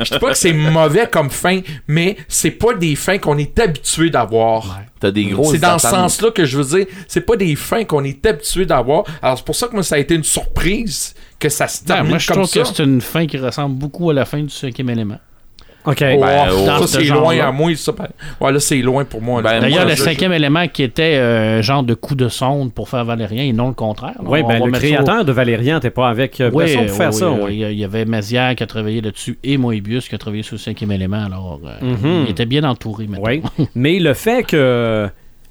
je 0.00 0.12
dis 0.14 0.18
pas 0.18 0.30
que 0.30 0.36
c'est 0.38 0.52
mauvais 0.54 1.06
comme 1.10 1.30
fin, 1.30 1.60
mais 1.86 2.16
c'est 2.28 2.50
pas 2.50 2.72
des 2.74 2.96
fins 2.96 3.18
qu'on 3.18 3.36
est 3.38 3.58
habitué 3.58 4.10
d'avoir. 4.10 4.80
T'as 5.00 5.10
des 5.10 5.26
gros 5.26 5.50
C'est 5.52 5.58
dans 5.58 5.78
ce 5.78 5.88
sens-là 5.88 6.30
que 6.30 6.44
je 6.46 6.56
veux 6.58 6.78
dire, 6.78 6.86
c'est 7.06 7.20
pas 7.20 7.36
des 7.36 7.54
fins 7.56 7.84
qu'on 7.84 8.04
est 8.04 8.24
habitué 8.24 8.64
d'avoir. 8.64 9.04
Alors 9.22 9.36
c'est 9.38 9.44
pour 9.44 9.54
ça 9.56 9.68
que 9.68 9.74
moi 9.74 9.82
ça 9.82 9.96
a 9.96 9.98
été 9.98 10.14
une 10.14 10.24
surprise 10.24 11.14
que 11.38 11.48
ça 11.50 11.68
se 11.68 11.82
Ben, 11.84 11.94
termine 11.96 12.10
moi, 12.10 12.18
je 12.18 12.26
comme 12.28 12.36
trouve 12.36 12.48
ça. 12.48 12.60
que 12.62 12.68
c'est 12.76 12.82
une 12.84 13.00
fin 13.02 13.26
qui 13.26 13.36
ressemble 13.36 13.76
beaucoup 13.76 14.08
à 14.10 14.14
la 14.14 14.24
fin 14.24 14.40
du 14.42 14.48
cinquième 14.48 14.88
élément. 14.90 15.18
OK. 15.86 16.00
Ben, 16.00 16.18
oh, 16.50 16.64
ça 16.66 16.86
c'est 16.86 17.04
ce 17.04 17.12
loin 17.12 17.38
à 17.40 17.52
moi, 17.52 17.74
ça. 17.76 17.92
ben, 17.92 18.08
Ouais, 18.40 18.52
là 18.52 18.60
c'est 18.60 18.78
loin 18.78 19.04
pour 19.04 19.20
moi. 19.20 19.42
Ben, 19.42 19.60
D'ailleurs, 19.60 19.84
le 19.84 19.90
je- 19.94 19.96
cinquième 20.02 20.32
élément 20.32 20.66
qui 20.68 20.82
était 20.82 21.16
euh, 21.16 21.58
un 21.58 21.62
genre 21.62 21.82
de 21.82 21.92
coup 21.94 22.14
de 22.14 22.28
sonde 22.28 22.72
pour 22.72 22.88
faire 22.88 23.04
Valérien 23.04 23.44
et 23.44 23.52
non 23.52 23.68
le 23.68 23.74
contraire. 23.74 24.14
Oui, 24.24 24.42
ben, 24.42 24.58
le 24.64 24.70
au- 24.70 24.72
créateur 24.72 25.24
de 25.24 25.32
Valérian 25.32 25.74
n'était 25.74 25.90
pas 25.90 26.08
avec 26.08 26.40
euh, 26.40 26.50
Oui, 26.54 26.64
Besson 26.64 26.86
pour 26.86 26.96
faire 26.96 27.10
oui, 27.10 27.18
ça. 27.18 27.30
oui. 27.30 27.64
Il 27.72 27.78
y 27.78 27.84
avait 27.84 28.04
Mazière 28.06 28.54
qui 28.54 28.62
a 28.62 28.66
travaillé 28.66 29.00
là-dessus 29.02 29.38
et 29.44 29.56
Moebius 29.58 30.08
qui 30.08 30.14
a 30.14 30.18
travaillé 30.18 30.42
sur 30.42 30.54
le 30.54 30.60
cinquième 30.60 30.92
élément. 30.92 31.24
Alors, 31.24 31.60
euh, 31.64 31.84
Mhm. 31.84 32.24
il 32.26 32.30
était 32.30 32.46
bien 32.46 32.64
entouré 32.64 33.06
maintenant. 33.06 33.24
Oui. 33.28 33.42
Mais 33.74 33.98
le 33.98 34.14
fait 34.14 34.44
que 34.46 35.08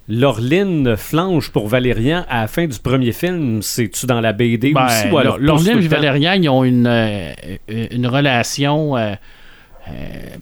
Laureline 0.10 0.96
flanche 0.98 1.50
pour 1.50 1.68
Valérian 1.68 2.26
à 2.30 2.42
la 2.42 2.48
fin 2.48 2.66
du 2.68 2.78
premier 2.78 3.12
film, 3.14 3.62
c'est-tu 3.62 4.06
dans 4.06 4.20
la 4.20 4.34
BD 4.34 4.74
Ben, 4.74 4.86
aussi 4.86 5.08
ou 5.12 5.18
alors 5.18 5.38
Lor- 5.38 5.56
pousse 5.58 5.66
Lorlin 5.68 5.80
tout 5.80 5.86
et? 5.86 5.88
Valérian, 5.90 6.34
ils 6.34 6.50
ont 6.50 6.64
une, 6.64 6.88
euh, 6.88 7.32
une 7.70 8.08
relation. 8.08 8.98
Euh, 9.90 10.38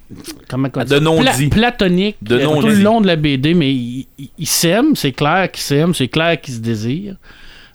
comment 0.47 0.69
on 0.75 0.79
dit 0.83 0.89
De 0.89 0.95
ça? 0.95 0.99
non-dit. 0.99 1.47
platonique 1.49 2.17
De 2.21 2.37
tout 2.39 2.61
le 2.67 2.75
long 2.83 3.01
de 3.01 3.07
la 3.07 3.15
BD, 3.15 3.53
mais 3.53 3.71
ils, 3.73 4.07
s'aiment, 4.45 4.95
c'est 4.95 5.11
clair 5.13 5.49
qu'ils 5.51 5.63
s'aiment, 5.63 5.93
c'est 5.95 6.07
clair 6.07 6.39
qu'ils 6.39 6.53
se 6.55 6.59
désirent, 6.59 7.15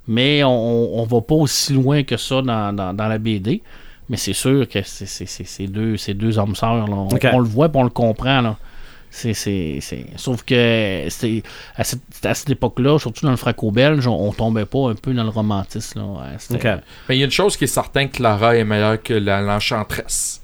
mais 0.07 0.45
on, 0.45 1.01
on 1.01 1.05
va 1.05 1.21
pas 1.21 1.35
aussi 1.35 1.73
loin 1.73 2.03
que 2.05 2.17
ça 2.17 2.41
dans, 2.43 2.73
dans- 2.73 2.95
dans 2.95 3.09
la 3.09 3.19
BD. 3.19 3.63
Mais 4.09 4.17
c'est 4.17 4.35
sûr 4.35 4.69
que 4.69 4.79
c'est 4.85 5.07
c'est- 5.07 5.27
c'est- 5.27 5.43
c'est 5.47 5.67
deux, 5.67 5.97
c'est 5.97 6.15
deux 6.15 6.39
hommes 6.39 6.55
sœurs. 6.55 6.87
là. 6.87 6.95
On, 7.35 7.39
le 7.41 7.49
voit 7.49 7.67
et 7.67 7.71
on 7.75 7.83
le 7.83 7.91
comprend. 7.91 8.41
Là. 8.41 8.57
C'est, 9.11 9.35
c'est, 9.35 9.79
c'est- 9.81 10.07
Sauf 10.15 10.45
que 10.45 11.07
c'est, 11.09 11.43
à 11.75 11.83
cette, 11.83 12.03
à 12.25 12.35
cette 12.35 12.51
époque-là, 12.51 13.01
surtout 13.01 13.25
dans 13.25 13.33
le 13.33 13.37
franco-belge, 13.37 14.07
on, 14.07 14.29
on 14.29 14.31
tombait 14.33 14.65
pas 14.67 14.91
un 14.91 14.95
peu 14.95 15.13
dans 15.13 15.25
le 15.25 15.31
romantisme. 15.31 15.99
Là. 15.99 16.07
Mais 17.09 17.17
il 17.17 17.19
y 17.19 17.23
a 17.23 17.25
une 17.25 17.33
chose 17.33 17.57
qui 17.57 17.65
est 17.65 17.67
certaine, 17.67 18.09
Clara 18.11 18.57
est 18.57 18.63
meilleure 18.65 19.03
que 19.03 19.15
la- 19.15 19.41
l'enchantresse. 19.43 20.41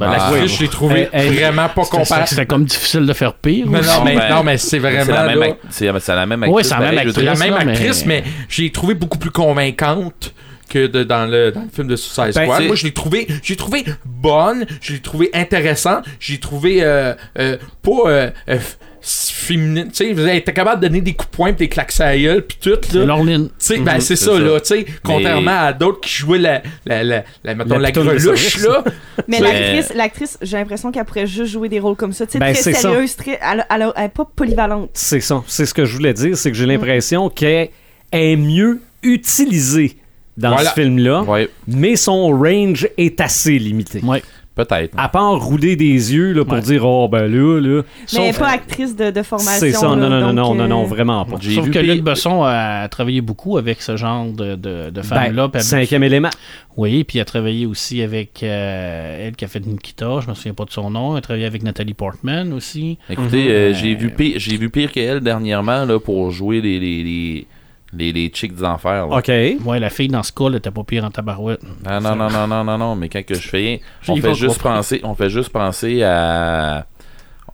Ben, 0.00 0.10
la 0.10 0.12
Ah, 0.12 0.30
L'actrice, 0.30 0.56
je 0.56 0.62
l'ai 0.62 0.68
trouvé 0.68 1.08
vraiment 1.12 1.68
pas 1.68 1.84
comparable. 1.84 2.26
C'était 2.26 2.46
comme 2.46 2.64
difficile 2.64 3.06
de 3.06 3.12
faire 3.12 3.34
pire. 3.34 3.66
Mais 3.68 3.80
non, 3.82 4.04
mais, 4.04 4.16
ben, 4.16 4.30
non, 4.30 4.42
mais 4.42 4.56
c'est 4.58 4.78
vraiment 4.78 5.04
C'est 5.04 5.12
la 5.12 5.26
même, 5.26 5.38
là, 5.38 5.46
ac- 5.48 5.56
c'est- 5.68 5.92
c'est 6.00 6.14
la 6.14 6.26
même 6.26 6.42
actrice. 6.42 6.56
Oui, 6.56 6.64
c'est 6.64 6.70
la 6.74 6.80
même 6.92 7.10
dire. 7.12 7.22
la 7.24 7.34
même 7.34 7.50
là, 7.54 7.64
mais- 7.64 7.72
actrice, 7.72 8.06
mais, 8.06 8.24
j'ai 8.48 8.70
trouvé 8.72 8.94
beaucoup 8.94 9.18
plus 9.18 9.30
convaincante. 9.30 10.34
que 10.68 10.86
de- 10.86 11.02
dans, 11.02 11.26
le, 11.28 11.50
dans 11.50 11.62
le 11.62 11.68
film 11.74 11.88
de 11.88 11.96
Suicide 11.96 12.32
Ben, 12.36 12.44
Squad. 12.44 12.62
Moi, 12.64 12.76
je 12.76 12.84
l'ai 12.84 12.92
trouvé, 12.92 13.26
j'ai 13.42 13.56
trouvé 13.56 13.84
bonne, 14.04 14.66
je 14.80 14.92
l'ai 14.92 15.00
trouvé 15.00 15.28
intéressant, 15.34 16.00
j'ai 16.20 16.38
trouvé 16.38 16.84
euh, 16.84 17.12
euh, 17.40 17.56
pas 17.82 17.90
euh, 18.06 18.30
euh, 18.48 18.58
féminine. 19.02 19.88
Tu 19.88 19.94
sais, 20.06 20.12
vous 20.12 20.26
était 20.26 20.52
capable 20.52 20.80
de 20.82 20.88
donner 20.88 21.00
des 21.00 21.14
coups 21.14 21.30
de 21.30 21.36
poing 21.36 21.52
pis 21.52 21.58
des 21.58 21.68
claques 21.68 21.92
à 22.00 22.06
la 22.06 22.18
gueule 22.18 22.46
pis 22.46 22.58
tout. 22.60 22.70
C'est 22.82 22.94
Là. 22.98 23.04
Lorline. 23.04 23.46
Tu 23.48 23.52
sais, 23.58 23.78
ben, 23.78 23.94
Mhm, 23.94 24.00
c'est 24.00 24.16
c'est 24.16 24.24
ça, 24.26 24.32
ça. 24.32 24.38
là, 24.38 24.60
tu 24.60 24.66
sais, 24.66 24.86
contrairement 25.02 25.58
à 25.66 25.72
d'autres 25.72 26.00
qui 26.00 26.12
jouaient 26.12 26.38
la, 26.38 26.62
la, 26.86 27.02
la, 27.04 27.24
la, 27.44 27.54
mettons, 27.54 27.78
La 27.78 27.90
greluche, 27.92 28.58
là. 28.58 28.84
Mais 29.28 29.40
l'actrice, 29.40 29.92
l'actrice, 29.94 30.38
j'ai 30.42 30.56
l'impression 30.56 30.90
qu'elle 30.92 31.04
pourrait 31.04 31.26
juste 31.26 31.52
jouer 31.52 31.68
des 31.68 31.80
rôles 31.80 31.96
comme 31.96 32.12
ça. 32.12 32.26
Tu 32.26 32.32
sais, 32.32 32.38
Ben, 32.38 32.52
très 32.52 32.62
c'est 32.62 32.72
sérieuse, 32.74 33.16
très, 33.16 33.38
elle, 33.42 33.66
elle, 33.70 33.92
elle 33.96 34.04
est 34.04 34.08
pas 34.08 34.24
polyvalente. 34.36 34.90
C'est 34.94 35.20
ça. 35.20 35.42
C'est 35.46 35.66
ce 35.66 35.74
que 35.74 35.84
je 35.84 35.96
voulais 35.96 36.14
dire. 36.14 36.36
C'est 36.36 36.50
que 36.50 36.56
j'ai 36.56 36.66
l'impression 36.66 37.28
qu'elle 37.30 37.68
est 38.12 38.36
mieux 38.36 38.80
utilisée 39.02 39.96
dans 40.36 40.52
Voilà. 40.52 40.70
ce 40.70 40.74
film-là, 40.80 41.22
Ouais, 41.22 41.48
mais 41.68 41.96
son 41.96 42.28
range 42.30 42.88
est 42.96 43.20
assez 43.20 43.58
limité. 43.58 44.00
Ouais. 44.02 44.22
Peut-être. 44.64 44.94
À 44.96 45.08
part 45.08 45.38
rouler 45.40 45.76
des 45.76 46.12
yeux 46.14 46.32
là, 46.32 46.44
pour 46.44 46.54
Ouais. 46.54 46.60
dire 46.60 46.84
Oh, 46.84 47.08
ben 47.08 47.26
là, 47.26 47.60
là. 47.60 47.82
Mais 48.12 48.18
elle 48.18 48.24
est 48.24 48.32
Sauf- 48.32 48.38
pas 48.38 48.48
actrice 48.50 48.96
de, 48.96 49.10
de 49.10 49.22
formation. 49.22 49.58
C'est 49.60 49.72
ça. 49.72 49.86
Non, 49.88 49.96
là, 49.96 50.08
non, 50.08 50.20
non, 50.20 50.26
donc, 50.26 50.34
non, 50.34 50.54
non, 50.54 50.64
euh, 50.64 50.68
non, 50.68 50.84
vraiment 50.84 51.24
pas. 51.24 51.36
J'ai 51.40 51.54
Sauf 51.54 51.64
vu 51.66 51.70
que 51.70 51.78
Luc 51.78 52.02
Besson 52.02 52.42
a 52.44 52.88
travaillé 52.88 53.20
beaucoup 53.20 53.58
avec 53.58 53.82
ce 53.82 53.96
genre 53.96 54.26
de, 54.26 54.54
de. 54.56 54.90
Ben, 55.10 55.30
puis 55.32 55.48
elle- 55.54 55.62
cinquième 55.62 56.02
élément. 56.02 56.30
Oui, 56.76 57.04
puis 57.04 57.18
il 57.18 57.20
a 57.20 57.24
travaillé 57.24 57.66
aussi 57.66 58.00
avec 58.00 58.42
euh, 58.42 59.26
elle 59.28 59.36
qui 59.36 59.44
a 59.44 59.48
fait 59.48 59.60
Nikita, 59.66 60.20
je 60.22 60.28
me 60.28 60.34
souviens 60.34 60.54
pas 60.54 60.64
de 60.64 60.70
son 60.70 60.90
nom. 60.90 61.12
Elle 61.12 61.18
a 61.18 61.20
travaillé 61.20 61.46
avec 61.46 61.62
Nathalie 61.62 61.94
Portman 61.94 62.52
aussi. 62.52 62.96
Écoutez, 63.10 63.50
euh, 63.50 63.74
j'ai 63.74 63.94
vu 63.94 64.10
pire, 64.10 64.34
j'ai 64.38 64.56
vu 64.56 64.70
pire 64.70 64.92
qu'elle 64.92 65.20
dernièrement 65.20 65.84
là 65.84 65.98
pour 65.98 66.30
jouer 66.30 66.60
les 66.60 66.78
les 66.80 67.02
les 67.02 67.46
les, 67.92 68.12
les 68.12 68.28
chicks 68.28 68.54
des 68.54 68.64
enfers. 68.64 69.06
là. 69.08 69.16
OK. 69.18 69.28
Ouais, 69.66 69.80
la 69.80 69.90
fille 69.90 70.08
dans 70.08 70.22
ce 70.22 70.32
cas, 70.32 70.44
elle 70.46 70.56
était 70.56 70.70
pas 70.70 70.84
pire 70.84 71.04
en 71.04 71.10
tabarouette. 71.10 71.60
Non, 71.84 72.00
non, 72.00 72.14
non, 72.16 72.28
non, 72.30 72.46
non, 72.46 72.64
non, 72.64 72.78
non, 72.78 72.96
mais 72.96 73.08
quand 73.08 73.24
que 73.24 73.34
je 73.34 73.48
fais, 73.48 73.80
on 74.08 74.16
fait 74.16 74.34
juste 74.34 74.62
penser, 74.62 75.00
on 75.02 75.14
fait 75.14 75.30
juste 75.30 75.50
penser 75.50 76.02
à, 76.02 76.86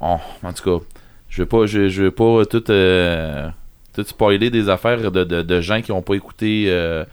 oh, 0.00 0.16
en 0.42 0.52
tout 0.52 0.78
cas, 0.78 0.84
je 1.28 1.42
veux 1.42 1.46
pas, 1.48 1.66
je, 1.66 1.88
je 1.88 2.02
veux 2.04 2.10
pas 2.10 2.44
tout, 2.44 2.70
euh, 2.70 3.48
tout 3.94 4.04
spoiler 4.04 4.50
des 4.50 4.68
affaires 4.68 5.10
de, 5.10 5.24
de, 5.24 5.42
de 5.42 5.60
gens 5.60 5.80
qui 5.80 5.92
ont 5.92 6.02
pas 6.02 6.14
écouté 6.14 6.64
euh, 6.68 7.04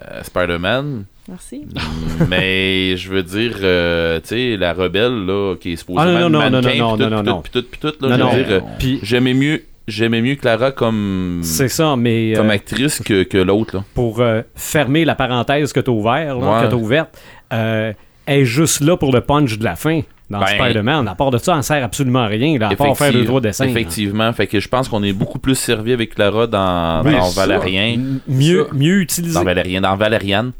euh, 0.00 0.22
Spider-Man, 0.22 1.04
Merci. 1.28 1.64
mais 2.28 2.96
je 2.96 3.08
veux 3.10 3.22
dire, 3.22 3.56
euh, 3.62 4.18
tu 4.20 4.28
sais, 4.28 4.56
la 4.56 4.72
rebelle 4.72 5.26
là, 5.26 5.54
qui 5.60 5.72
est 5.72 5.76
supposée 5.76 6.00
Ah, 6.00 6.06
non, 6.06 6.12
être 6.12 6.22
non, 6.22 6.30
non, 6.30 6.38
mannequin, 6.50 6.78
non, 6.78 6.96
pis 6.96 7.02
non, 7.02 7.08
tout, 7.08 7.10
non, 7.10 7.22
pis 7.22 7.28
non, 7.28 7.36
tout, 7.36 7.42
pis 7.42 7.50
tout, 7.50 7.62
pis 7.70 7.78
tout, 7.78 8.06
là, 8.08 8.16
Non, 8.16 8.16
je 8.16 8.20
non. 8.22 8.30
veux 8.32 8.44
dire, 8.44 8.52
euh, 8.56 8.60
Puis 8.80 8.98
j'aimais 9.04 9.34
mieux, 9.34 9.62
j'aimais 9.90 10.22
mieux 10.22 10.36
Clara 10.36 10.72
comme, 10.72 11.40
c'est 11.42 11.68
ça, 11.68 11.96
mais 11.96 12.32
comme 12.36 12.48
euh, 12.50 12.54
actrice 12.54 13.00
que, 13.00 13.22
que 13.24 13.38
l'autre 13.38 13.76
là. 13.76 13.84
pour 13.94 14.20
euh, 14.20 14.42
fermer 14.54 15.04
la 15.04 15.14
parenthèse 15.14 15.72
que 15.72 15.80
tu 15.80 15.90
as 15.90 15.92
ouverte, 15.92 16.36
Ouais. 16.38 16.62
que 16.64 16.70
t'as 16.70 16.76
ouverte, 16.76 17.20
euh, 17.52 17.92
elle 18.26 18.40
est 18.40 18.44
juste 18.44 18.80
là 18.80 18.96
pour 18.96 19.12
le 19.12 19.20
punch 19.20 19.58
de 19.58 19.64
la 19.64 19.76
fin 19.76 20.00
dans 20.30 20.38
Ben, 20.38 20.46
Spider-Man. 20.46 21.08
À 21.08 21.14
part 21.16 21.30
de 21.32 21.38
ça, 21.38 21.56
elle 21.56 21.62
sert 21.64 21.82
absolument 21.84 22.20
à 22.20 22.26
rien, 22.28 22.58
là, 22.58 22.68
à 22.68 22.76
part 22.76 22.96
faire 22.96 23.12
deux, 23.12 23.24
trois 23.24 23.40
dessins. 23.40 23.64
là. 23.64 23.70
Effectivement, 23.70 24.32
fait 24.32 24.46
que 24.46 24.60
je 24.60 24.68
pense 24.68 24.88
qu'on 24.88 25.02
est 25.02 25.12
beaucoup 25.12 25.38
plus 25.40 25.56
servi 25.56 25.92
avec 25.92 26.14
Clara 26.14 26.46
dans, 26.46 27.02
Oui, 27.04 27.12
dans 27.12 27.24
ça. 27.24 27.46
Valérien. 27.46 27.98
Mieux, 28.28 28.66
Ça. 28.70 28.74
mieux 28.76 29.00
utilisé. 29.00 29.34
Dans 29.34 29.44
Valérien, 29.44 29.80
dans 29.80 29.96
Valériane. 29.96 30.52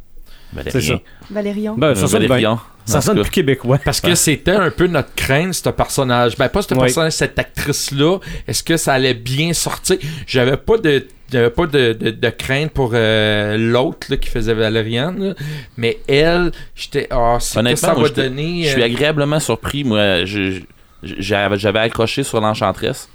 C'est 0.69 0.81
ça. 0.81 0.95
Valérian. 1.31 1.77
Ben, 1.79 1.95
ça 1.95 2.07
bien. 2.19 2.27
Valérian. 2.29 2.59
Ça 2.87 3.01
sonne 3.01 3.21
plus 3.21 3.31
québécois. 3.31 3.79
Parce 3.85 4.01
que 4.01 4.15
c'était 4.15 4.51
un 4.53 4.71
peu 4.71 4.87
notre 4.87 5.15
crainte, 5.15 5.55
ce 5.55 5.69
personnage. 5.71 6.37
Ben, 6.37 6.49
pas 6.49 6.63
ce 6.63 6.75
Oui. 6.75 6.81
personnage, 6.81 7.13
cette 7.13 7.39
actrice-là. 7.39 8.19
Est-ce 8.49 8.63
que 8.63 8.77
ça 8.77 8.95
allait 8.95 9.15
bien 9.15 9.53
sortir? 9.53 9.99
J'avais 10.27 10.57
pas 10.57 10.79
de. 10.79 11.07
J'avais 11.33 11.51
pas 11.51 11.67
de, 11.67 11.93
de, 11.93 12.11
de 12.11 12.29
crainte 12.31 12.73
pour 12.73 12.91
euh, 12.93 13.57
l'autre 13.57 14.09
là, 14.11 14.17
qui 14.17 14.29
faisait 14.29 14.53
Valériane, 14.55 15.29
là. 15.29 15.35
mais 15.77 15.99
elle, 16.09 16.51
j'étais. 16.75 17.07
Ah, 17.13 17.37
c'est 17.39 17.55
que 17.55 17.61
Honnêtement, 17.61 17.89
ça 17.89 17.95
moi, 17.95 18.03
va 18.03 18.09
donner. 18.09 18.65
Je 18.65 18.71
suis 18.71 18.83
euh, 18.83 18.87
agréablement 18.87 19.39
surpris. 19.39 19.85
Moi, 19.85 20.25
j'avais 21.03 21.57
j'avais 21.59 21.79
accroché 21.79 22.25
sur 22.25 22.41
l'Enchantresse, 22.41 23.09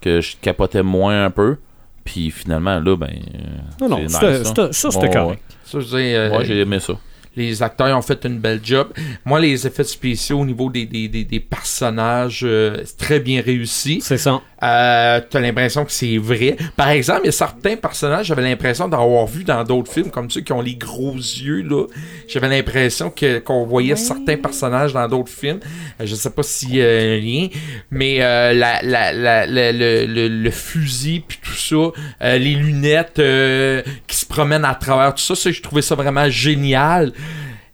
que 0.00 0.20
je 0.20 0.34
capotais 0.40 0.82
moins 0.82 1.24
un 1.24 1.30
peu. 1.30 1.56
Puis 2.04 2.32
finalement, 2.32 2.80
là, 2.80 2.96
ben. 2.96 3.06
euh, 3.10 3.38
Non, 3.80 3.88
non, 3.88 4.08
c'était- 4.08 4.72
ça, 4.72 4.90
c'était 4.90 5.10
correct. 5.10 5.40
ça, 5.64 5.78
je 5.78 5.86
euh, 5.96 6.36
Ouais, 6.36 6.44
j'ai 6.44 6.58
aimé 6.60 6.80
ça. 6.80 6.94
Les 7.36 7.62
acteurs 7.62 7.96
ont 7.96 8.02
fait 8.02 8.24
une 8.24 8.38
belle 8.38 8.60
job. 8.62 8.92
Moi, 9.24 9.40
les 9.40 9.66
effets 9.66 9.84
spéciaux 9.84 10.40
au 10.40 10.44
niveau 10.44 10.70
des, 10.70 10.86
des, 10.86 11.08
des, 11.08 11.24
des 11.24 11.40
personnages, 11.40 12.42
euh, 12.44 12.82
très 12.98 13.20
bien 13.20 13.40
réussi. 13.40 14.00
C'est 14.02 14.18
ça. 14.18 14.42
Euh, 14.62 15.20
T'as 15.28 15.40
l'impression 15.40 15.84
que 15.84 15.92
c'est 15.92 16.18
vrai. 16.18 16.56
Par 16.76 16.88
exemple, 16.90 17.20
il 17.24 17.26
y 17.26 17.28
a 17.28 17.32
certains 17.32 17.76
personnages, 17.76 18.26
j'avais 18.26 18.42
l'impression 18.42 18.88
d'avoir 18.88 19.26
vu 19.26 19.44
dans 19.44 19.64
d'autres 19.64 19.92
films, 19.92 20.10
comme 20.10 20.30
ceux 20.30 20.40
qui 20.42 20.52
ont 20.52 20.60
les 20.60 20.76
gros 20.76 21.14
yeux, 21.16 21.62
là. 21.62 21.86
J'avais 22.28 22.48
l'impression 22.48 23.10
que 23.10 23.38
qu'on 23.38 23.64
voyait 23.64 23.96
certains 23.96 24.36
personnages 24.36 24.92
dans 24.92 25.08
d'autres 25.08 25.32
films. 25.32 25.60
Euh, 26.00 26.06
je 26.06 26.14
sais 26.14 26.30
pas 26.30 26.42
a 26.42 26.84
un 26.84 27.18
lien, 27.18 27.48
mais 27.90 28.22
euh, 28.22 28.52
la, 28.52 28.82
la, 28.82 29.46
le, 29.46 30.06
le, 30.06 30.28
le 30.28 30.50
fusil, 30.50 31.24
puis 31.26 31.38
tout 31.42 31.54
ça, 31.54 31.76
euh, 32.22 32.38
les 32.38 32.54
lunettes 32.54 33.18
euh, 33.18 33.82
qui 34.06 34.16
se 34.16 34.26
promènent 34.26 34.64
à 34.64 34.74
travers 34.74 35.14
tout 35.14 35.22
ça, 35.22 35.34
ça, 35.34 35.50
je 35.50 35.60
trouvais 35.60 35.82
ça 35.82 35.94
vraiment 35.94 36.28
génial. 36.30 37.12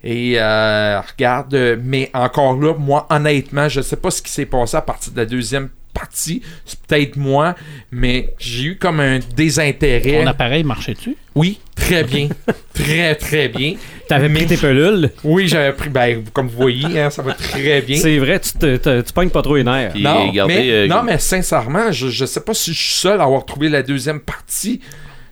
Et 0.05 0.35
euh, 0.37 1.01
regarde, 1.01 1.55
euh, 1.55 1.77
mais 1.83 2.11
encore 2.15 2.59
là, 2.59 2.73
moi, 2.79 3.07
honnêtement, 3.11 3.69
je 3.69 3.81
sais 3.81 3.97
pas 3.97 4.11
ce 4.11 4.23
qui 4.23 4.31
s'est 4.31 4.47
passé 4.47 4.77
à 4.77 4.81
partir 4.83 5.13
de 5.13 5.19
la 5.19 5.27
deuxième 5.27 5.69
partie. 5.99 6.43
C'est 6.65 6.79
peut-être 6.81 7.17
moi, 7.17 7.55
mais 7.91 8.35
j'ai 8.39 8.65
eu 8.65 8.77
comme 8.77 9.01
un 9.01 9.19
désintérêt. 9.37 10.21
Ton 10.23 10.27
appareil 10.27 10.65
marchait-tu? 10.65 11.17
Oui, 11.35 11.61
très 11.77 12.05
bien. 12.05 12.29
très, 12.75 13.15
très 13.15 13.49
bien. 13.49 13.75
T'avais 14.09 14.29
pris 14.29 14.47
tes 14.47 14.57
pelules? 14.57 15.11
Oui, 15.25 15.49
j'avais 15.49 15.73
pris, 15.73 15.89
ben, 15.89 16.25
comme 16.33 16.49
vous 16.49 16.57
voyez, 16.57 16.99
hein, 17.01 17.11
ça 17.11 17.23
va 17.23 17.35
très 17.35 17.81
bien. 17.83 17.99
C'est 17.99 18.19
vrai, 18.19 18.41
tu, 18.41 18.53
te, 18.53 18.77
te- 18.77 19.01
tu 19.01 19.13
pognes 19.13 19.31
pas 19.31 19.43
trop 19.43 19.57
les 19.57 19.65
nerfs. 19.65 19.93
Non, 19.97 20.29
regardez, 20.29 20.55
mais, 20.55 20.71
euh, 20.71 20.87
non, 20.87 21.03
mais 21.03 21.19
sincèrement, 21.19 21.93
je, 21.93 22.09
je 22.09 22.25
sais 22.25 22.41
pas 22.41 22.55
si 22.55 22.73
je 22.73 22.79
suis 22.81 22.95
seul 23.01 23.21
à 23.21 23.25
avoir 23.25 23.45
trouvé 23.45 23.69
la 23.69 23.83
deuxième 23.83 24.21
partie 24.21 24.81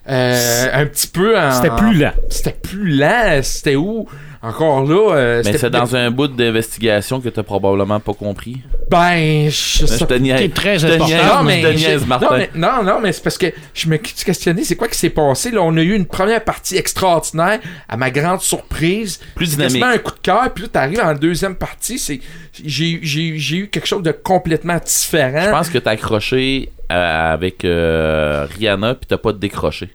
euh, 0.09 0.67
un 0.71 0.85
petit 0.85 1.07
peu 1.07 1.37
en... 1.37 1.51
C'était 1.51 1.75
plus 1.75 1.93
lent. 1.97 2.13
C'était 2.29 2.55
plus 2.61 2.89
lent. 2.97 3.39
C'était 3.43 3.75
où? 3.75 4.07
Encore 4.47 4.83
là... 4.83 5.15
euh, 5.15 5.41
Mais 5.45 5.57
c'est 5.57 5.69
dans 5.69 5.95
un 5.95 6.11
bout 6.11 6.27
d'investigation 6.27 7.19
que 7.21 7.29
t'as 7.29 7.43
probablement 7.43 7.99
pas 7.99 8.13
compris. 8.13 8.57
Ben, 8.89 9.49
je 9.49 9.79
Je 9.81 9.85
sais 9.85 10.05
te 10.05 10.13
niaise. 10.13 10.39
Qui 10.39 10.45
est 10.45 10.53
très 10.53 10.79
Je 10.79 10.87
te 10.87 10.93
important. 10.93 11.07
niaise, 11.13 11.25
Non, 11.27 11.43
mais, 11.43 11.61
je 11.77 11.87
te 11.97 12.05
non, 12.23 12.29
mais- 12.37 12.49
non, 12.55 12.83
non, 12.83 12.99
mais 13.01 13.11
c'est 13.11 13.23
parce 13.23 13.37
que 13.37 13.47
je 13.73 13.89
me 13.89 13.97
questionnais, 13.97 14.63
c'est 14.63 14.75
quoi 14.75 14.87
qui 14.87 14.97
s'est 14.97 15.09
passé? 15.09 15.51
Là, 15.51 15.61
on 15.61 15.75
a 15.77 15.81
eu 15.81 15.93
une 15.95 16.05
première 16.05 16.43
partie 16.43 16.77
extraordinaire, 16.77 17.59
à 17.89 17.97
ma 17.97 18.09
grande 18.11 18.41
surprise. 18.41 19.19
Plus 19.35 19.57
dynamique. 19.57 19.83
un 19.83 19.97
coup 19.97 20.11
de 20.11 20.19
cœur, 20.21 20.49
puis 20.53 20.63
là, 20.63 20.69
t'arrives 20.71 21.01
en 21.01 21.13
deuxième 21.13 21.55
partie, 21.55 21.99
c'est, 21.99 22.19
j'ai 22.63 22.91
eu 22.91 23.67
quelque 23.67 23.87
chose 23.87 24.03
de 24.03 24.11
complètement 24.11 24.77
différent. 24.83 25.41
Je 25.45 25.49
pense 25.51 25.69
que 25.69 25.77
t'as 25.77 25.91
accroché 25.91 26.69
euh, 26.91 27.33
avec 27.33 27.65
euh, 27.65 28.47
Rihanna 28.57 28.95
puis 28.95 29.05
t'as 29.07 29.17
pas 29.17 29.33
décroché. 29.33 29.89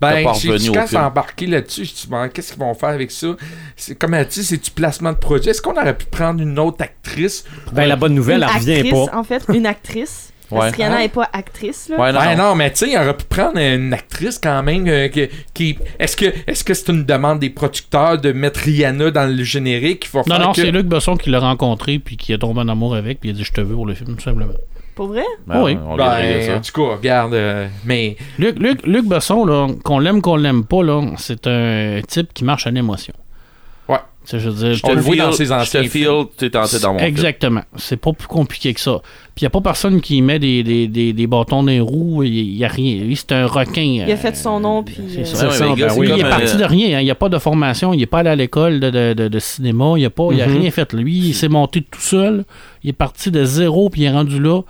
Ben, 0.00 0.24
quand 0.24 0.34
film. 0.34 1.02
embarqué 1.02 1.46
là-dessus, 1.46 1.84
je 1.84 2.10
me 2.14 2.26
qu'est-ce 2.28 2.52
qu'ils 2.52 2.60
vont 2.60 2.74
faire 2.74 2.90
avec 2.90 3.10
ça? 3.10 3.28
C'est, 3.76 3.94
comme 3.96 4.14
elle 4.14 4.26
dit, 4.26 4.44
c'est 4.44 4.62
du 4.62 4.70
placement 4.70 5.12
de 5.12 5.18
produit. 5.18 5.50
Est-ce 5.50 5.62
qu'on 5.62 5.72
aurait 5.80 5.96
pu 5.96 6.06
prendre 6.06 6.42
une 6.42 6.58
autre 6.58 6.82
actrice? 6.82 7.44
Ben, 7.72 7.86
la 7.86 7.96
bonne 7.96 8.14
nouvelle, 8.14 8.38
une 8.42 8.48
elle 8.48 8.56
revient 8.58 8.72
actrice, 8.74 8.92
pas. 9.10 9.16
en 9.18 9.24
fait, 9.24 9.42
une 9.52 9.66
actrice. 9.66 10.30
Ouais. 10.50 10.58
Parce 10.60 10.72
que 10.72 10.76
Rihanna 10.76 10.96
Hein? 10.96 10.98
n'est 11.00 11.08
pas 11.08 11.28
actrice, 11.32 11.88
là. 11.88 11.98
Ouais, 11.98 12.12
non, 12.12 12.18
Ben 12.20 12.36
non. 12.36 12.54
mais 12.54 12.70
tu 12.70 12.80
sais, 12.80 12.90
il 12.90 12.96
aurait 12.98 13.16
pu 13.16 13.24
prendre 13.24 13.56
une 13.58 13.94
actrice 13.94 14.38
quand 14.38 14.62
même 14.62 14.86
euh, 14.86 15.08
que- 15.08 15.28
qui. 15.54 15.78
Est-ce 15.98 16.18
que 16.18 16.26
est-ce 16.46 16.62
que 16.62 16.74
c'est 16.74 16.90
une 16.92 17.04
demande 17.06 17.38
des 17.40 17.48
producteurs 17.48 18.20
de 18.20 18.30
mettre 18.30 18.60
Rihanna 18.60 19.10
dans 19.10 19.24
le 19.34 19.42
générique 19.42 20.06
Non, 20.14 20.22
faire 20.22 20.38
non, 20.38 20.52
que... 20.52 20.60
c'est 20.60 20.70
Luc 20.70 20.86
Besson 20.86 21.16
qui 21.16 21.30
l'a 21.30 21.40
rencontré 21.40 21.98
puis 21.98 22.18
qui 22.18 22.34
est 22.34 22.38
tombé 22.38 22.60
en 22.60 22.68
amour 22.68 22.94
avec 22.94 23.20
puis 23.20 23.30
il 23.30 23.32
a 23.32 23.36
dit 23.38 23.42
je 23.42 23.52
te 23.52 23.62
veux 23.62 23.74
pour 23.74 23.86
le 23.86 23.94
film, 23.94 24.16
tout 24.16 24.22
simplement. 24.22 24.52
Pour 24.94 25.08
vrai? 25.08 25.24
Ben, 25.46 25.62
Oui. 25.62 25.78
on 25.86 25.96
Ben, 25.96 26.42
ça. 26.42 26.56
en 26.56 26.60
tout 26.60 26.72
cas, 26.72 26.96
regarde, 26.96 27.34
euh, 27.34 27.66
mais 27.84 28.16
Luc, 28.38 28.58
Luc, 28.58 28.86
Luc 28.86 29.06
Besson, 29.06 29.44
là, 29.44 29.66
qu'on 29.82 29.98
l'aime, 29.98 30.22
qu'on 30.22 30.36
l'aime 30.36 30.64
pas, 30.64 30.82
là, 30.82 31.02
c'est 31.16 31.46
un 31.46 32.00
type 32.06 32.32
qui 32.32 32.44
marche 32.44 32.66
à 32.66 32.70
l'émotion. 32.70 33.14
Je 34.32 34.36
veux 34.48 34.52
dire, 34.54 34.74
Je 34.74 34.80
On 34.84 34.88
te 34.88 34.94
le 34.94 35.00
voit 35.00 35.16
dans 35.16 35.32
ses 35.32 35.52
anciens 35.52 35.82
feel, 35.84 36.24
t'es 36.36 36.50
tenté 36.50 36.78
dans 36.78 36.94
mon. 36.94 36.98
Exactement. 37.00 37.60
C'est 37.76 37.96
pas 37.98 38.12
plus 38.12 38.26
compliqué 38.26 38.72
que 38.72 38.80
ça. 38.80 39.00
Puis 39.34 39.42
il 39.42 39.46
a 39.46 39.50
pas 39.50 39.60
personne 39.60 40.00
qui 40.00 40.22
met 40.22 40.38
des, 40.38 40.62
des, 40.62 40.86
des, 40.88 41.12
des 41.12 41.26
bâtons 41.26 41.62
dans 41.62 41.68
les 41.70 41.80
roues. 41.80 42.22
Il 42.22 42.56
y 42.56 42.64
a 42.64 42.68
rien. 42.68 43.02
Lui, 43.04 43.16
c'est 43.16 43.32
un 43.32 43.46
requin. 43.46 43.82
Il 44.06 44.10
a 44.10 44.16
fait 44.16 44.34
son 44.36 44.60
nom, 44.60 44.82
puis, 44.82 44.96
C'est 45.12 45.20
euh, 45.20 45.24
ça. 45.50 45.68
Gars, 45.68 45.74
ben 45.76 45.88
c'est 45.90 45.98
oui. 45.98 46.06
Lui, 46.06 46.14
il 46.16 46.20
est 46.20 46.28
parti 46.28 46.54
euh, 46.54 46.58
de 46.58 46.64
rien. 46.64 46.96
hein. 46.96 47.00
Il 47.00 47.04
n'y 47.04 47.10
a 47.10 47.14
pas 47.16 47.28
de 47.28 47.38
formation. 47.38 47.92
Il 47.92 47.98
n'est 47.98 48.06
pas 48.06 48.20
allé 48.20 48.30
à 48.30 48.36
l'école 48.36 48.80
de, 48.80 48.90
de, 48.90 49.12
de- 49.12 49.28
de 49.28 49.38
cinéma. 49.38 49.94
Il 49.96 50.04
a, 50.04 50.10
pas, 50.10 50.28
il 50.32 50.40
a 50.40 50.46
Mhm. 50.46 50.58
rien 50.60 50.70
fait. 50.70 50.92
Lui, 50.92 51.16
il 51.18 51.34
s'est 51.34 51.48
monté 51.48 51.82
tout 51.82 52.00
seul. 52.00 52.44
Il 52.82 52.90
est 52.90 52.94
parti 52.94 53.30
de 53.30 53.44
zéro 53.44 53.90
puis 53.90 54.02
il 54.02 54.04
est 54.04 54.10
rendu 54.12 54.40
là. 54.40 54.60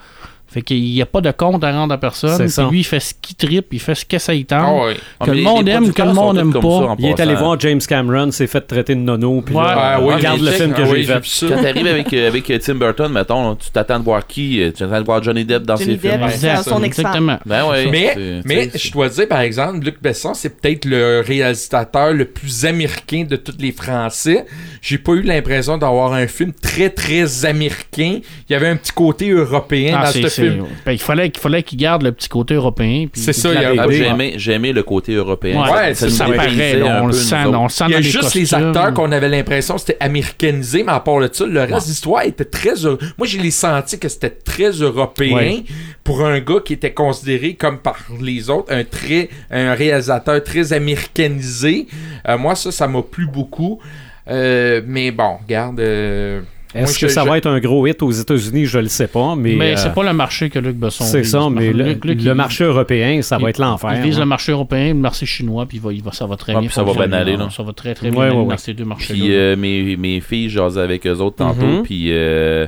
Fait 0.55 0.63
qu'il 0.63 0.81
n'y 0.83 1.03
a 1.03 1.07
pas 1.07 1.21
de 1.21 1.33
compte 1.33 1.65
à 1.65 1.73
rendre 1.73 1.93
à 1.93 1.99
personne. 1.99 2.31
C'est 2.37 2.45
Puis 2.45 2.53
ça. 2.53 2.69
lui, 2.71 2.81
il 2.81 2.85
fait 2.85 3.01
ce 3.01 3.13
qu'il 3.21 3.35
tripe, 3.35 3.67
il 3.73 3.81
fait 3.81 3.97
ce 3.97 4.05
que 4.05 4.19
ça 4.19 4.33
y 4.35 4.45
tente. 4.45 4.61
Ah 4.65 4.87
ouais. 4.87 4.97
Ah, 5.19 5.25
Que 5.27 5.31
le 5.33 5.43
monde 5.43 5.69
aime, 5.69 5.93
que 5.93 6.03
le 6.03 6.13
monde 6.13 6.39
aime 6.39 6.53
pas. 6.53 6.61
ça 6.61 6.67
en 6.69 6.97
Il 7.01 7.07
est 7.07 7.19
allé 7.21 7.35
voir 7.35 7.59
James 7.59 7.81
Cameron, 7.81 8.31
s'est 8.31 8.47
fait 8.47 8.61
traiter 8.61 8.95
de 8.95 9.01
nono, 9.01 9.41
puis 9.45 9.55
Ouais. 9.55 9.63
là, 9.63 9.75
Ah 9.95 9.99
regarde 9.99 10.41
le 10.41 10.51
check, 10.51 10.61
film 10.61 10.73
que 10.75 10.83
ah 10.83 10.85
j'ai 10.87 10.93
oui, 10.93 11.05
fait. 11.05 11.47
Quand 11.49 11.61
t'arrives 11.63 11.87
avec, 11.89 12.13
euh, 12.13 12.29
avec 12.29 12.51
euh, 12.51 12.59
Tim 12.63 12.75
Burton, 12.77 13.13
mettons, 13.13 13.57
tu 13.57 13.71
t'attends 13.73 13.99
de 13.99 14.05
voir 14.05 14.27
qui 14.27 14.63
euh, 14.63 14.69
Tu 14.71 14.79
t'attends 14.85 15.01
de 15.01 15.05
voir 15.05 15.23
Johnny 15.23 15.45
Depp 15.45 15.65
dans 15.65 15.77
Johnny 15.77 15.99
ses 16.01 16.09
films 16.09 16.21
Depp, 16.21 16.59
son. 16.65 16.83
Exactement. 16.85 17.39
Ben 17.45 17.67
ouais. 17.67 17.87
Mais, 17.91 18.41
mais 18.45 18.71
je 18.75 18.93
dois 18.93 19.09
dire, 19.09 19.27
par 19.27 19.41
exemple, 19.41 19.85
Luc 19.85 20.01
Besson, 20.01 20.35
c'est 20.35 20.61
peut-être 20.61 20.85
le 20.85 21.23
réalisateur 21.27 22.13
le 22.13 22.27
plus 22.27 22.65
américain 22.65 23.25
de 23.29 23.37
tous 23.37 23.57
les 23.59 23.73
Français. 23.73 24.45
J'ai 24.83 24.99
pas 24.99 25.13
eu 25.13 25.23
l'impression 25.23 25.79
d'avoir 25.79 26.13
un 26.13 26.27
film 26.27 26.53
très, 26.53 26.91
très 26.91 27.45
américain. 27.45 28.19
Il 28.49 28.53
y 28.53 28.55
avait 28.55 28.69
un 28.69 28.77
petit 28.77 28.93
côté 28.93 29.31
européen 29.31 29.99
dans 30.01 30.07
ce 30.07 30.29
c'est- 30.29 30.44
film. 30.53 30.67
ben, 30.87 30.93
il 30.93 30.99
fallait 30.99 31.31
qu'il 31.31 31.41
fallait 31.43 31.63
qu'il 31.63 31.79
garde 31.79 32.03
le 32.03 32.13
petit 32.13 32.29
côté 32.29 32.55
européen. 32.55 33.07
C'est 33.15 33.33
ça, 33.33 33.51
il 33.53 33.61
y 33.61 33.65
a- 33.65 33.73
Ah, 33.79 33.87
BD. 33.87 33.99
j'ai 33.99 34.07
aimé, 34.07 34.35
j'ai 34.37 34.53
aimé 34.53 34.73
le 34.73 34.83
côté 34.83 35.13
européen. 35.15 35.63
Ouais, 35.63 35.71
Ouais, 35.71 35.95
ça, 35.95 36.09
ça, 36.11 36.27
là, 36.29 36.43
un 36.43 37.03
on, 37.03 37.07
le 37.07 37.13
sent, 37.13 37.37
on 37.47 37.63
le 37.65 37.69
sent 37.69 37.85
Il 37.89 37.91
y 37.93 37.95
a 37.95 37.99
dans 37.99 38.03
juste 38.03 38.35
les 38.35 38.55
acteurs 38.55 38.95
qu'on 38.95 39.11
avait 39.13 39.29
l'impression 39.29 39.75
que 39.75 39.81
c'était 39.81 39.97
américanisé, 40.01 40.83
mais 40.85 40.93
à 40.93 41.01
part 41.01 41.21
de 41.21 41.29
ça, 41.33 41.45
le 41.47 41.61
reste 41.61 41.87
de 41.87 41.91
l'histoire 41.93 42.23
était 42.25 42.45
très. 42.45 42.71
Moi, 43.19 43.27
j'ai 43.27 43.39
les 43.39 43.51
senti 43.51 43.99
que 43.99 44.09
c'était 44.09 44.31
très 44.31 44.71
européen 44.71 45.35
Ouais. 45.37 45.65
pour 46.03 46.25
un 46.25 46.39
gars 46.41 46.61
qui 46.65 46.73
était 46.75 46.93
considéré 46.93 47.55
comme 47.55 47.79
par 47.79 47.97
les 48.21 48.51
autres 48.51 48.73
un 48.73 48.85
très 48.85 49.29
un 49.51 49.75
réalisateur 49.75 50.43
très 50.43 50.73
américanisé. 50.73 51.87
Euh, 52.29 52.39
moi, 52.39 52.55
ça, 52.55 52.71
ça 52.73 52.87
m'a 52.89 53.03
plu 53.03 53.27
beaucoup. 53.27 53.81
Euh, 54.29 54.81
mais 54.87 55.11
bon, 55.11 55.37
regarde. 55.45 55.81
euh, 55.81 56.41
Est-ce 56.75 56.99
que 56.99 57.09
je- 57.09 57.13
ça 57.13 57.23
je- 57.25 57.29
va 57.29 57.39
être 57.39 57.47
un 57.47 57.61
gros 57.61 57.87
hit 57.87 58.03
aux 58.03 58.11
États-Unis? 58.11 58.67
Je 58.67 58.79
le 58.81 58.89
sais 58.89 59.07
pas, 59.07 59.35
mais... 59.37 59.55
Mais 59.55 59.73
euh, 59.75 59.77
c'est 59.77 59.93
pas 59.95 60.03
le 60.03 60.13
marché 60.13 60.51
que 60.51 60.59
Luc 60.59 60.77
Besson 60.77 61.05
C'est 61.05 61.23
ça, 61.25 61.49
mais 61.51 61.73
le, 61.73 61.85
Luc- 61.85 62.05
Luc, 62.05 62.21
le 62.23 62.31
il- 62.31 62.35
marché 62.35 62.65
européen, 62.65 63.23
ça 63.23 63.39
va 63.39 63.51
être 63.51 63.59
l'enfer. 63.59 63.93
Il 63.97 64.03
vise 64.03 64.17
hein. 64.17 64.21
le 64.21 64.27
marché 64.27 64.53
européen, 64.53 64.89
le 64.89 64.95
marché 64.95 65.25
chinois, 65.27 65.67
puis 65.67 65.79
il 65.79 65.81
va, 65.83 65.93
il 65.93 66.03
va, 66.03 66.13
ça 66.13 66.27
va 66.27 66.37
très 66.37 66.53
Ouais, 66.55 66.61
bien. 66.61 66.69
puis 66.69 66.75
ça 66.75 66.83
va 66.83 66.93
bien 66.93 67.13
aller, 67.13 67.37
là. 67.37 67.49
Ça 67.51 67.63
va 67.63 67.73
très 67.73 67.95
très 67.95 68.07
Ouais, 68.09 68.13
bien 68.13 68.21
ouais, 68.23 68.27
aller 68.31 68.37
ouais. 68.39 68.47
dans 68.49 68.57
ces 68.59 68.75
deux 68.75 68.85
marchés. 68.85 69.15
Puis 69.15 69.35
euh, 69.35 69.57
mes, 69.57 69.97
mes 69.97 70.21
filles, 70.21 70.51
j'osais 70.51 70.81
avec 70.81 71.07
eux 71.07 71.17
autres 71.19 71.37
tantôt. 71.37 71.65
Mhm. 71.67 71.83
Puis 71.85 72.07
euh, 72.11 72.67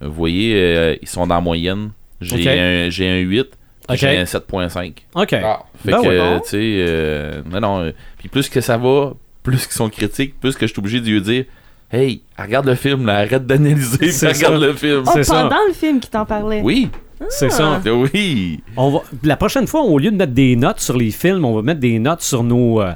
vous 0.00 0.12
voyez, 0.12 0.54
euh, 0.56 0.96
ils 1.00 1.08
sont 1.08 1.26
dans 1.26 1.36
la 1.36 1.40
moyenne. 1.40 1.90
J'ai 2.20 2.48
un, 2.58 2.90
j'ai 2.90 3.08
un 3.08 3.18
8, 3.18 3.46
Ok. 3.88 3.96
j'ai 3.96 4.16
un 4.18 4.24
7.5. 4.24 4.92
OK. 5.14 5.32
Ah. 5.34 5.60
Fait 5.84 5.90
Ben 5.92 6.02
que, 6.02 6.38
tu 6.38 6.48
sais, 6.48 6.56
euh, 6.60 7.42
non, 7.52 7.60
non. 7.60 7.92
puis 8.18 8.28
plus 8.28 8.48
que 8.48 8.60
ça 8.60 8.76
va, 8.78 9.12
plus 9.42 9.66
qu'ils 9.66 9.72
sont 9.76 9.90
critiques, 9.90 10.40
plus 10.40 10.54
que 10.56 10.66
je 10.66 10.72
suis 10.72 10.80
obligé 10.80 11.00
de 11.00 11.06
lui 11.08 11.20
dire 11.20 11.44
Hey, 11.92 12.22
regarde 12.38 12.66
le 12.66 12.74
film, 12.74 13.06
là, 13.06 13.18
arrête 13.18 13.46
d'analyser, 13.46 14.10
regarde 14.26 14.60
le 14.62 14.72
film. 14.74 15.04
Oh, 15.06 15.10
C'est 15.14 15.24
ça. 15.24 15.42
pendant 15.42 15.60
le 15.68 15.72
film 15.74 16.00
qui 16.00 16.10
t'en 16.10 16.24
parlait. 16.24 16.60
Oui, 16.62 16.88
C'est 17.30 17.50
ça. 17.50 17.80
oui. 17.86 18.60
On 18.76 18.90
va, 18.90 18.98
la 19.22 19.36
prochaine 19.36 19.66
fois, 19.66 19.82
au 19.82 19.98
lieu 19.98 20.10
de 20.10 20.16
mettre 20.16 20.32
des 20.32 20.56
notes 20.56 20.80
sur 20.80 20.96
les 20.96 21.10
films, 21.10 21.44
on 21.44 21.54
va 21.54 21.62
mettre 21.62 21.80
des 21.80 21.98
notes 22.00 22.22
sur 22.22 22.42
nos, 22.42 22.80
euh, 22.82 22.92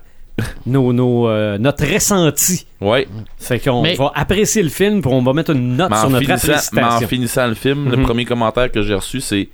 nos, 0.67 0.93
nos, 0.93 1.29
euh, 1.29 1.59
notre 1.59 1.85
ressenti. 1.87 2.67
Ouais. 2.81 3.07
Fait 3.39 3.59
qu'on 3.61 3.83
Mais- 3.83 3.95
va 3.95 4.11
apprécier 4.15 4.63
le 4.63 4.69
film, 4.69 5.01
puis 5.01 5.11
on 5.13 5.23
va 5.23 5.33
mettre 5.33 5.51
une 5.53 5.77
note 5.77 5.91
Mais 5.91 5.97
sur 5.97 6.11
notre 6.11 6.25
finissant, 6.27 6.53
mais 6.73 6.81
en 6.81 6.85
appréciation. 6.87 7.09
finissant 7.09 7.47
le 7.47 7.55
film, 7.55 7.91
le 7.91 7.97
Mhm. 7.99 8.03
premier 8.05 8.25
commentaire 8.25 8.71
que 8.73 8.83
j'ai 8.83 8.95
reçu, 8.95 9.21
c'est 9.21 9.49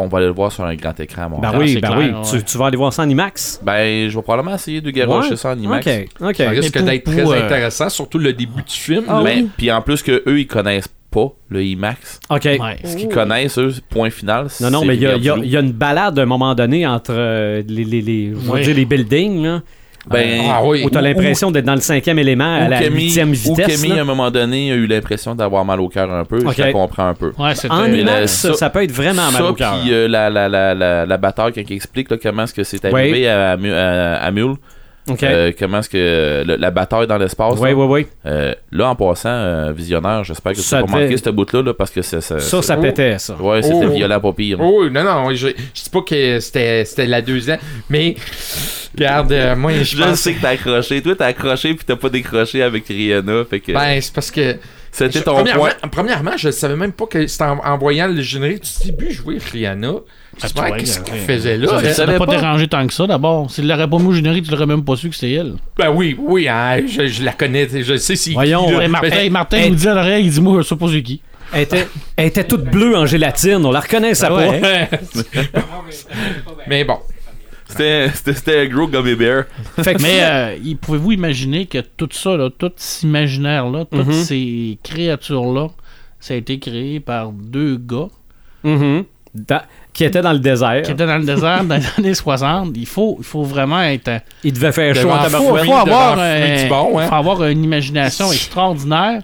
On 0.00 0.06
va 0.06 0.18
aller 0.18 0.28
le 0.28 0.32
voir 0.32 0.52
sur 0.52 0.64
un 0.64 0.74
grand 0.76 0.98
écran, 1.00 1.22
à 1.22 1.28
Ben 1.28 1.34
Montréal. 1.36 1.52
Ah, 1.54 1.58
oui, 1.58 1.72
c'est 1.74 1.80
ben 1.80 1.88
clair, 1.88 1.98
oui. 1.98 2.06
ouais. 2.32 2.38
Tu, 2.38 2.44
tu 2.44 2.56
vas 2.58 2.66
aller 2.66 2.76
voir 2.76 2.92
ça 2.92 3.02
en 3.02 3.08
IMAX? 3.08 3.60
Ben, 3.64 4.08
je 4.08 4.16
vais 4.16 4.22
probablement 4.22 4.54
essayer 4.54 4.80
de 4.80 4.90
garocher 4.90 5.30
Ouais. 5.30 5.36
ça 5.36 5.50
en 5.50 5.58
IMAX. 5.58 5.86
OK, 5.86 6.08
OK. 6.28 6.36
Ça 6.36 6.50
risque 6.50 6.82
d'être 6.82 7.04
très 7.04 7.26
euh, 7.28 7.44
intéressant, 7.44 7.88
surtout 7.88 8.18
le 8.18 8.32
début 8.32 8.62
du 8.62 8.72
film. 8.74 9.04
Ah 9.08 9.14
là. 9.18 9.22
Ben, 9.24 9.42
oui. 9.44 9.50
Puis 9.56 9.72
en 9.72 9.82
plus 9.82 10.02
que 10.02 10.22
eux, 10.26 10.38
ils 10.40 10.46
connaissent 10.46 10.88
pas 11.10 11.32
le 11.48 11.64
IMAX. 11.64 12.20
OK. 12.30 12.44
Ouais. 12.44 12.76
Ce 12.84 12.94
qu'ils 12.96 13.08
connaissent, 13.08 13.58
eux, 13.58 13.74
point 13.90 14.10
final, 14.10 14.46
Non, 14.60 14.70
non, 14.70 14.84
mais 14.84 14.94
il 14.94 15.02
y, 15.02 15.06
a- 15.06 15.16
y 15.16 15.48
y 15.48 15.56
une 15.56 15.72
balade 15.72 16.18
à 16.18 16.22
un 16.22 16.26
moment 16.26 16.54
donné 16.54 16.86
entre 16.86 17.12
euh, 17.14 17.62
les, 17.66 17.82
les, 17.84 18.00
les, 18.02 18.32
Oui. 18.48 18.62
dire 18.62 18.76
les 18.76 18.84
buildings, 18.84 19.42
là, 19.42 19.62
Ben, 20.10 20.40
Ah 20.50 20.60
oui. 20.64 20.82
où 20.84 20.90
t'as 20.90 21.00
ou- 21.00 21.04
l'impression 21.04 21.50
d'être 21.50 21.64
dans 21.64 21.74
le 21.74 21.80
cinquième 21.80 22.18
élément 22.18 22.56
à 22.62 22.66
ou 22.66 22.70
la 22.70 22.78
Camille- 22.80 23.04
huitième 23.04 23.30
ou 23.30 23.32
vitesse. 23.34 23.80
Camille, 23.82 23.98
à 23.98 24.02
un 24.02 24.04
moment 24.04 24.30
donné, 24.30 24.72
a 24.72 24.74
eu 24.74 24.86
l'impression 24.86 25.34
d'avoir 25.34 25.64
mal 25.64 25.80
au 25.80 25.88
cœur 25.88 26.10
un 26.12 26.24
peu. 26.24 26.38
Ok. 26.44 26.54
Je 26.56 26.62
la 26.62 26.72
comprends 26.72 27.08
un 27.08 27.14
peu. 27.14 27.32
Ouais. 27.38 27.50
En 27.70 28.26
ça, 28.26 28.54
ça- 28.54 28.70
peut 28.70 28.82
être 28.84 28.92
vraiment 28.92 29.30
mal 29.30 29.42
ça, 29.42 29.50
au 29.50 29.54
cœur. 29.54 29.78
puis 29.80 29.92
euh, 29.92 30.08
la, 30.08 30.30
la, 30.30 30.48
la, 30.48 30.74
la, 30.74 31.06
la 31.06 31.16
bataille, 31.16 31.52
il 31.56 31.72
explique 31.72 32.10
là, 32.10 32.16
comment 32.22 32.44
est-ce 32.44 32.54
que 32.54 32.64
c'est 32.64 32.84
Oui. 32.84 33.00
arrivé 33.00 33.28
à, 33.28 33.52
à- 33.52 34.14
à 34.26 34.30
Mule, 34.30 34.54
Euh, 35.22 35.52
comment 35.58 35.78
est-ce 35.80 35.88
que 35.88 35.96
euh, 35.98 36.44
le- 36.44 36.56
la 36.56 36.70
bataille 36.70 37.06
dans 37.06 37.18
l'espace, 37.18 37.54
oui, 37.58 37.70
là, 37.70 37.76
oui, 37.76 37.86
oui. 37.88 38.06
euh, 38.26 38.54
là, 38.72 38.88
en 38.90 38.94
passant, 38.96 39.28
euh, 39.28 39.72
visionnaire, 39.72 40.24
j'espère 40.24 40.52
que 40.52 40.56
tu 40.58 40.62
Ça 40.64 40.76
n'as 40.80 40.86
pas 40.86 40.92
devait- 40.94 41.04
manqué 41.04 41.16
cette 41.16 41.28
bout-là, 41.34 41.62
là, 41.62 41.74
parce 41.74 41.90
que 41.90 42.02
c'est 42.02 42.20
ça. 42.20 42.38
Ça, 42.38 42.62
ça 42.62 42.76
oh. 42.78 42.82
pétait, 42.82 43.18
ça. 43.18 43.34
Ouais, 43.36 43.62
c'était 43.62 43.86
Oh. 43.86 43.90
violent, 43.90 44.20
pas 44.20 44.32
pire. 44.32 44.58
Oh, 44.60 44.80
oui, 44.82 44.90
non, 44.90 45.04
non, 45.04 45.30
je, 45.34 45.48
je 45.48 45.82
dis 45.82 45.90
pas 45.92 46.02
que 46.02 46.40
c'était 46.40 46.84
c'était 46.84 47.06
la 47.06 47.22
deuxième, 47.22 47.58
mais 47.90 48.14
regarde, 48.96 49.32
euh, 49.32 49.56
moi, 49.56 49.72
je 49.72 49.82
Je 49.98 50.02
pense. 50.02 50.20
sais 50.20 50.34
que 50.34 50.40
t'as 50.42 50.50
accroché. 50.50 51.02
Toi, 51.02 51.14
t'as 51.16 51.26
accroché 51.26 51.74
puis 51.74 51.84
t'as 51.86 51.96
pas 51.96 52.08
décroché 52.08 52.62
avec 52.62 52.86
Rihanna. 52.88 53.44
Fait 53.48 53.60
que 53.60 53.72
Ben, 53.72 54.00
c'est 54.00 54.12
parce 54.12 54.30
que. 54.30 54.56
c'était 54.92 55.18
je- 55.18 55.24
ton 55.24 55.34
premièrement, 55.34 55.62
point. 55.62 55.88
premièrement, 55.90 56.36
je 56.36 56.50
savais 56.50 56.76
même 56.76 56.92
pas 56.92 57.06
que 57.06 57.26
c'était 57.26 57.44
en, 57.44 57.58
en 57.58 57.78
voyant 57.78 58.08
le 58.08 58.20
générique 58.22 58.64
du 58.82 58.90
début 58.90 59.10
jouer 59.12 59.38
Rihanna. 59.52 59.92
Ouais, 60.34 60.78
qu'est-ce 60.78 60.98
ouais. 61.00 61.04
qu'il 61.04 61.14
faisait 61.20 61.56
là? 61.58 61.68
Ça 61.68 61.82
ne 61.82 61.92
savais 61.92 62.18
pas, 62.18 62.26
pas. 62.26 62.36
dérangé 62.36 62.68
tant 62.68 62.86
que 62.86 62.92
ça 62.92 63.06
d'abord. 63.06 63.50
S'il 63.50 63.66
l'aurait 63.66 63.88
pas 63.90 63.98
mis 63.98 64.06
au 64.06 64.12
générique, 64.12 64.44
tu 64.44 64.50
l'aurais 64.52 64.66
même 64.66 64.84
pas 64.84 64.94
su 64.96 65.08
que 65.08 65.14
c'était 65.16 65.32
elle. 65.32 65.54
Ben 65.76 65.90
oui, 65.90 66.16
oui, 66.18 66.46
hein, 66.48 66.80
je, 66.86 67.06
je 67.08 67.24
la 67.24 67.32
connais, 67.32 67.68
je 67.82 67.96
sais 67.96 68.14
si. 68.14 68.34
Voyons, 68.34 68.66
qui, 68.66 68.74
ouais, 68.74 68.88
Martin, 68.88 69.08
Ben, 69.08 69.32
Martin 69.32 69.56
hey. 69.58 69.70
nous 69.70 69.76
dit 69.76 69.88
à 69.88 69.94
l'oreille, 69.94 70.24
il 70.26 70.30
dit 70.30 70.40
Moi, 70.40 70.60
je 70.62 70.68
sais 70.68 70.76
pas 70.76 70.86
c'est 70.88 71.02
qui. 71.02 71.20
Elle 71.52 71.62
était, 71.62 71.88
elle 72.16 72.26
était 72.26 72.44
toute 72.44 72.64
bleue 72.64 72.94
en 72.96 73.06
gélatine. 73.06 73.64
On 73.64 73.72
la 73.72 73.80
reconnaissait 73.80 74.26
Ah 74.26 74.30
pas. 74.30 74.48
ouais. 74.50 74.88
mais 76.68 76.84
bon. 76.84 76.98
C'était 77.68 78.60
un 78.60 78.66
gros 78.66 78.86
gummy 78.86 79.14
bear. 79.14 79.44
Fait 79.82 79.94
que 79.94 80.02
Mais 80.02 80.20
euh, 80.22 80.74
pouvez-vous 80.80 81.12
imaginer 81.12 81.66
que 81.66 81.78
tout 81.78 82.08
ça, 82.12 82.36
là, 82.36 82.48
tout 82.56 82.72
cet 82.76 83.02
imaginaire-là, 83.02 83.84
toutes 83.90 84.06
Mhm. 84.06 84.12
ces 84.12 84.78
créatures-là, 84.82 85.68
ça 86.20 86.34
a 86.34 86.36
été 86.38 86.58
créé 86.58 87.00
par 87.00 87.30
deux 87.32 87.76
gars 87.76 88.08
Mhm. 88.64 89.04
Dans- 89.34 89.62
qui 89.98 90.04
était 90.04 90.22
dans 90.22 90.32
le 90.32 90.38
désert. 90.38 90.82
qui 90.82 90.92
étaient 90.92 91.06
dans 91.06 91.18
le 91.18 91.24
désert 91.24 91.64
dans 91.64 91.76
les 91.76 91.84
années 91.98 92.14
60. 92.14 92.70
Il 92.76 92.86
faut, 92.86 93.16
il 93.18 93.24
faut 93.24 93.42
vraiment 93.42 93.82
être. 93.82 94.22
Il 94.44 94.52
devait 94.52 94.72
faire 94.72 94.94
chaud 94.94 95.10
en 95.10 95.16
Il 95.24 95.30
faut, 95.30 95.30
tabarouette. 95.30 95.70
avoir, 95.70 96.18
un- 96.18 96.68
bon, 96.68 96.98
hein. 96.98 97.06
faut 97.08 97.14
avoir 97.14 97.44
une 97.46 97.64
imagination 97.64 98.30
extraordinaire, 98.32 99.22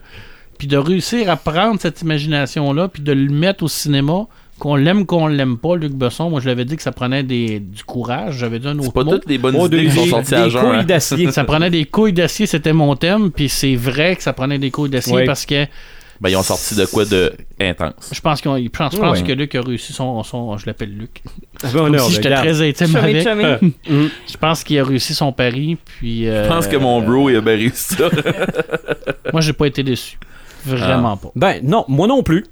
puis 0.59 0.67
de 0.67 0.77
réussir 0.77 1.31
à 1.31 1.37
prendre 1.37 1.81
cette 1.81 2.03
imagination-là, 2.03 2.89
puis 2.89 3.03
de 3.03 3.13
le 3.13 3.31
mettre 3.33 3.65
au 3.65 3.69
cinéma, 3.69 4.27
qu'on 4.59 4.77
l'aime, 4.77 5.05
qu'on 5.07 5.27
l'aime 5.27 5.59
pas, 5.59 5.75
Luc 5.77 5.93
Besson. 5.93 6.31
Moi, 6.31 6.41
je 6.41 6.47
l'avais 6.49 6.65
dit 6.65 6.77
que 6.77 6.83
ça 6.83 6.93
prenait 6.93 7.23
des, 7.25 7.59
du 7.61 7.83
courage. 7.85 8.37
J'avais 8.39 8.59
dit 8.61 8.69
un 8.69 8.75
C'est 8.75 8.81
autre 8.81 8.93
pas 8.93 9.05
mot. 9.05 9.13
toutes 9.13 9.29
les 9.29 9.39
bonnes 9.39 9.57
Oh, 9.59 9.67
idées 9.67 9.83
des, 9.83 9.87
qui 9.89 9.91
sont 9.93 10.03
des- 10.05 10.11
sorties 10.11 10.35
à 10.35 10.49
couilles 10.49 10.77
hein. 10.79 10.85
d'acier. 10.85 11.31
Ça 11.33 11.45
prenait 11.45 11.71
des 11.71 11.85
couilles 11.87 12.13
d'acier, 12.13 12.47
c'était 12.47 12.73
mon 12.73 12.95
thème, 12.97 13.31
puis 13.33 13.49
c'est 13.49 13.75
vrai 13.75 14.15
que 14.17 14.23
ça 14.23 14.33
prenait 14.33 14.59
des 14.59 14.71
couilles 14.71 14.91
d'acier 14.91 15.25
parce 15.25 15.45
que 15.45 15.67
Ben, 16.25 16.31
ils 16.31 16.37
ont 16.37 16.43
sorti 16.43 16.75
de 16.75 16.87
quoi 16.87 17.05
de 17.05 17.33
intense. 17.61 18.11
je 18.13 18.21
pense, 18.21 18.41
qu'on- 18.41 18.57
je 18.57 18.69
pense, 18.69 18.93
je 18.95 18.99
pense 18.99 19.19
Ouais. 19.21 19.25
que 19.27 19.33
Luc 19.33 19.55
a 19.55 19.61
réussi 19.61 19.93
son. 19.93 20.23
son 20.23 20.57
je 20.57 20.65
l'appelle 20.67 20.97
Luc. 20.97 21.23
Comme 21.71 21.95
non, 21.95 21.99
si 22.07 22.15
j'étais 22.15 22.29
regarde. 22.29 22.47
très 22.49 22.67
intime 22.69 22.87
Chummy, 22.87 22.99
avec. 22.99 23.23
chummy. 23.23 23.73
Mm. 23.91 24.07
Je 24.33 24.37
pense 24.39 24.65
qu'il 24.65 24.79
a 24.79 24.85
réussi 24.85 25.15
son 25.15 25.33
pari, 25.33 25.77
puis. 25.85 26.27
euh, 26.27 26.45
Je 26.45 26.49
pense 26.49 26.67
que 26.67 26.77
mon 26.77 27.03
bro, 27.03 27.29
il 27.29 27.37
a 27.37 27.41
bien 27.43 27.53
réussi 27.57 27.95
ça. 27.95 28.09
Moi, 29.33 29.41
j'ai 29.43 29.53
pas 29.53 29.67
été 29.67 29.83
déçu. 29.83 30.19
Vraiment 30.67 31.19
pas. 31.19 31.29
Ben 31.37 31.61
non, 31.63 31.85
moi 31.89 32.07
non 32.07 32.23
plus. 32.23 32.47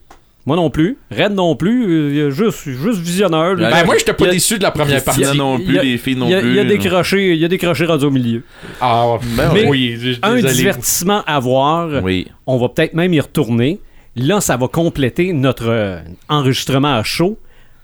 Moi 0.44 0.56
non 0.56 0.70
plus. 0.70 0.98
Red 1.10 1.32
non 1.34 1.54
plus. 1.54 2.10
il 2.10 2.16
juste, 2.30 2.64
juste 2.64 2.98
visionneur. 3.00 3.54
Ben, 3.56 3.70
Ben, 3.70 3.86
moi, 3.86 3.96
j'étais 3.96 4.12
pas 4.12 4.24
il 4.24 4.28
a- 4.30 4.32
déçu 4.32 4.58
de 4.58 4.62
la 4.64 4.70
première 4.72 5.02
partie. 5.04 5.22
Non 5.36 5.56
Il 5.58 5.64
plus, 5.66 5.74
y 5.76 5.78
a- 5.78 5.82
les 5.84 5.98
filles 5.98 6.16
non 6.16 6.26
il 6.26 6.32
y 6.32 6.34
a, 6.34 6.40
plus. 6.40 6.50
il 6.50 6.56
y 6.56 6.58
a 6.60 6.64
crochets, 6.78 7.28
il 7.34 7.40
y 7.40 7.44
a 7.44 7.48
rendus 7.86 8.04
au 8.06 8.10
milieu. 8.10 8.42
Ah, 8.80 9.18
Ben 9.36 9.50
Mais- 9.54 9.68
oui, 9.68 9.96
Un 10.22 10.34
désolé. 10.34 10.52
divertissement 10.54 11.22
à 11.26 11.38
voir. 11.38 12.02
Oui. 12.02 12.26
On 12.46 12.58
va 12.58 12.68
peut-être 12.68 12.94
même 12.94 13.12
y 13.14 13.20
retourner. 13.20 13.78
Là, 14.16 14.40
ça 14.40 14.56
va 14.56 14.66
compléter 14.68 15.32
notre 15.32 15.68
euh, 15.68 16.00
enregistrement 16.28 16.94
à 16.96 17.02
chaud. 17.04 17.38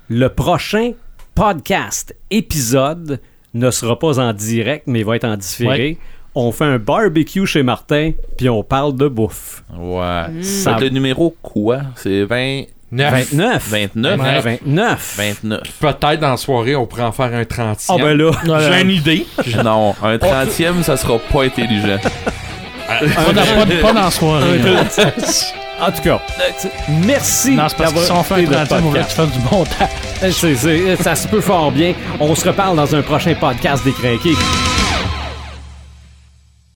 Le 0.08 0.28
prochain 0.28 0.92
podcast 1.34 2.14
épisode 2.30 3.20
ne 3.54 3.70
sera 3.70 3.98
pas 3.98 4.18
en 4.18 4.32
direct, 4.32 4.84
mais 4.86 5.02
va 5.04 5.16
être 5.16 5.24
en 5.24 5.36
différé. 5.36 5.96
On 6.40 6.52
fait 6.52 6.66
un 6.66 6.78
barbecue 6.78 7.46
chez 7.46 7.64
Martin, 7.64 8.12
puis 8.36 8.48
on 8.48 8.62
parle 8.62 8.94
de 8.96 9.08
bouffe. 9.08 9.64
Ouais. 9.76 10.22
Ça- 10.42 10.74
Fait 10.74 10.78
que 10.78 10.84
le 10.84 10.90
numéro 10.90 11.34
quoi? 11.42 11.78
C'est 11.96 12.22
20... 12.22 12.62
Neuf. 12.92 13.32
29. 13.32 13.68
29. 13.68 14.20
Ouais, 14.20 14.40
29. 14.64 15.14
29. 15.18 15.60
Peut-être 15.80 16.20
dans 16.20 16.30
la 16.30 16.36
soirée, 16.36 16.76
on 16.76 16.86
pourrait 16.86 17.02
en 17.02 17.10
faire 17.12 17.34
un 17.34 17.44
30 17.44 17.78
Ah 17.88 17.94
ben 17.98 18.16
là. 18.16 18.30
J'ai 18.70 18.80
une 18.82 18.90
idée. 18.92 19.26
Non, 19.64 19.94
un 20.02 20.16
30e, 20.16 20.82
ça 20.84 20.96
sera 20.96 21.18
pas 21.18 21.42
intelligent. 21.42 21.98
Pas 22.86 23.32
dans, 23.34 23.42
pas, 23.42 23.66
pas 23.82 23.92
dans 23.92 24.00
la 24.04 24.10
soirée. 24.10 24.60
En 25.80 25.90
tout 25.92 26.02
cas, 26.02 26.20
euh, 26.40 26.68
merci 27.04 27.50
Non, 27.56 27.64
c'est 27.68 27.76
parce 27.76 27.92
fait 28.22 28.34
un 28.34 28.38
écouté 28.38 28.56
notre 28.58 28.68
30 28.68 28.84
on 28.84 28.92
tu 28.92 29.14
fasses 29.14 29.32
du 29.32 29.38
bon 29.40 29.64
temps. 29.64 29.88
C'est- 30.30 30.54
c'est- 30.54 30.96
ça 31.02 31.14
se 31.14 31.28
peut 31.28 31.40
fort 31.40 31.70
bien. 31.72 31.94
On 32.20 32.34
se 32.34 32.46
reparle 32.48 32.76
dans 32.76 32.94
un 32.94 33.02
prochain 33.02 33.34
podcast 33.34 33.84
des 33.84 33.92
Crinqués. 33.92 34.34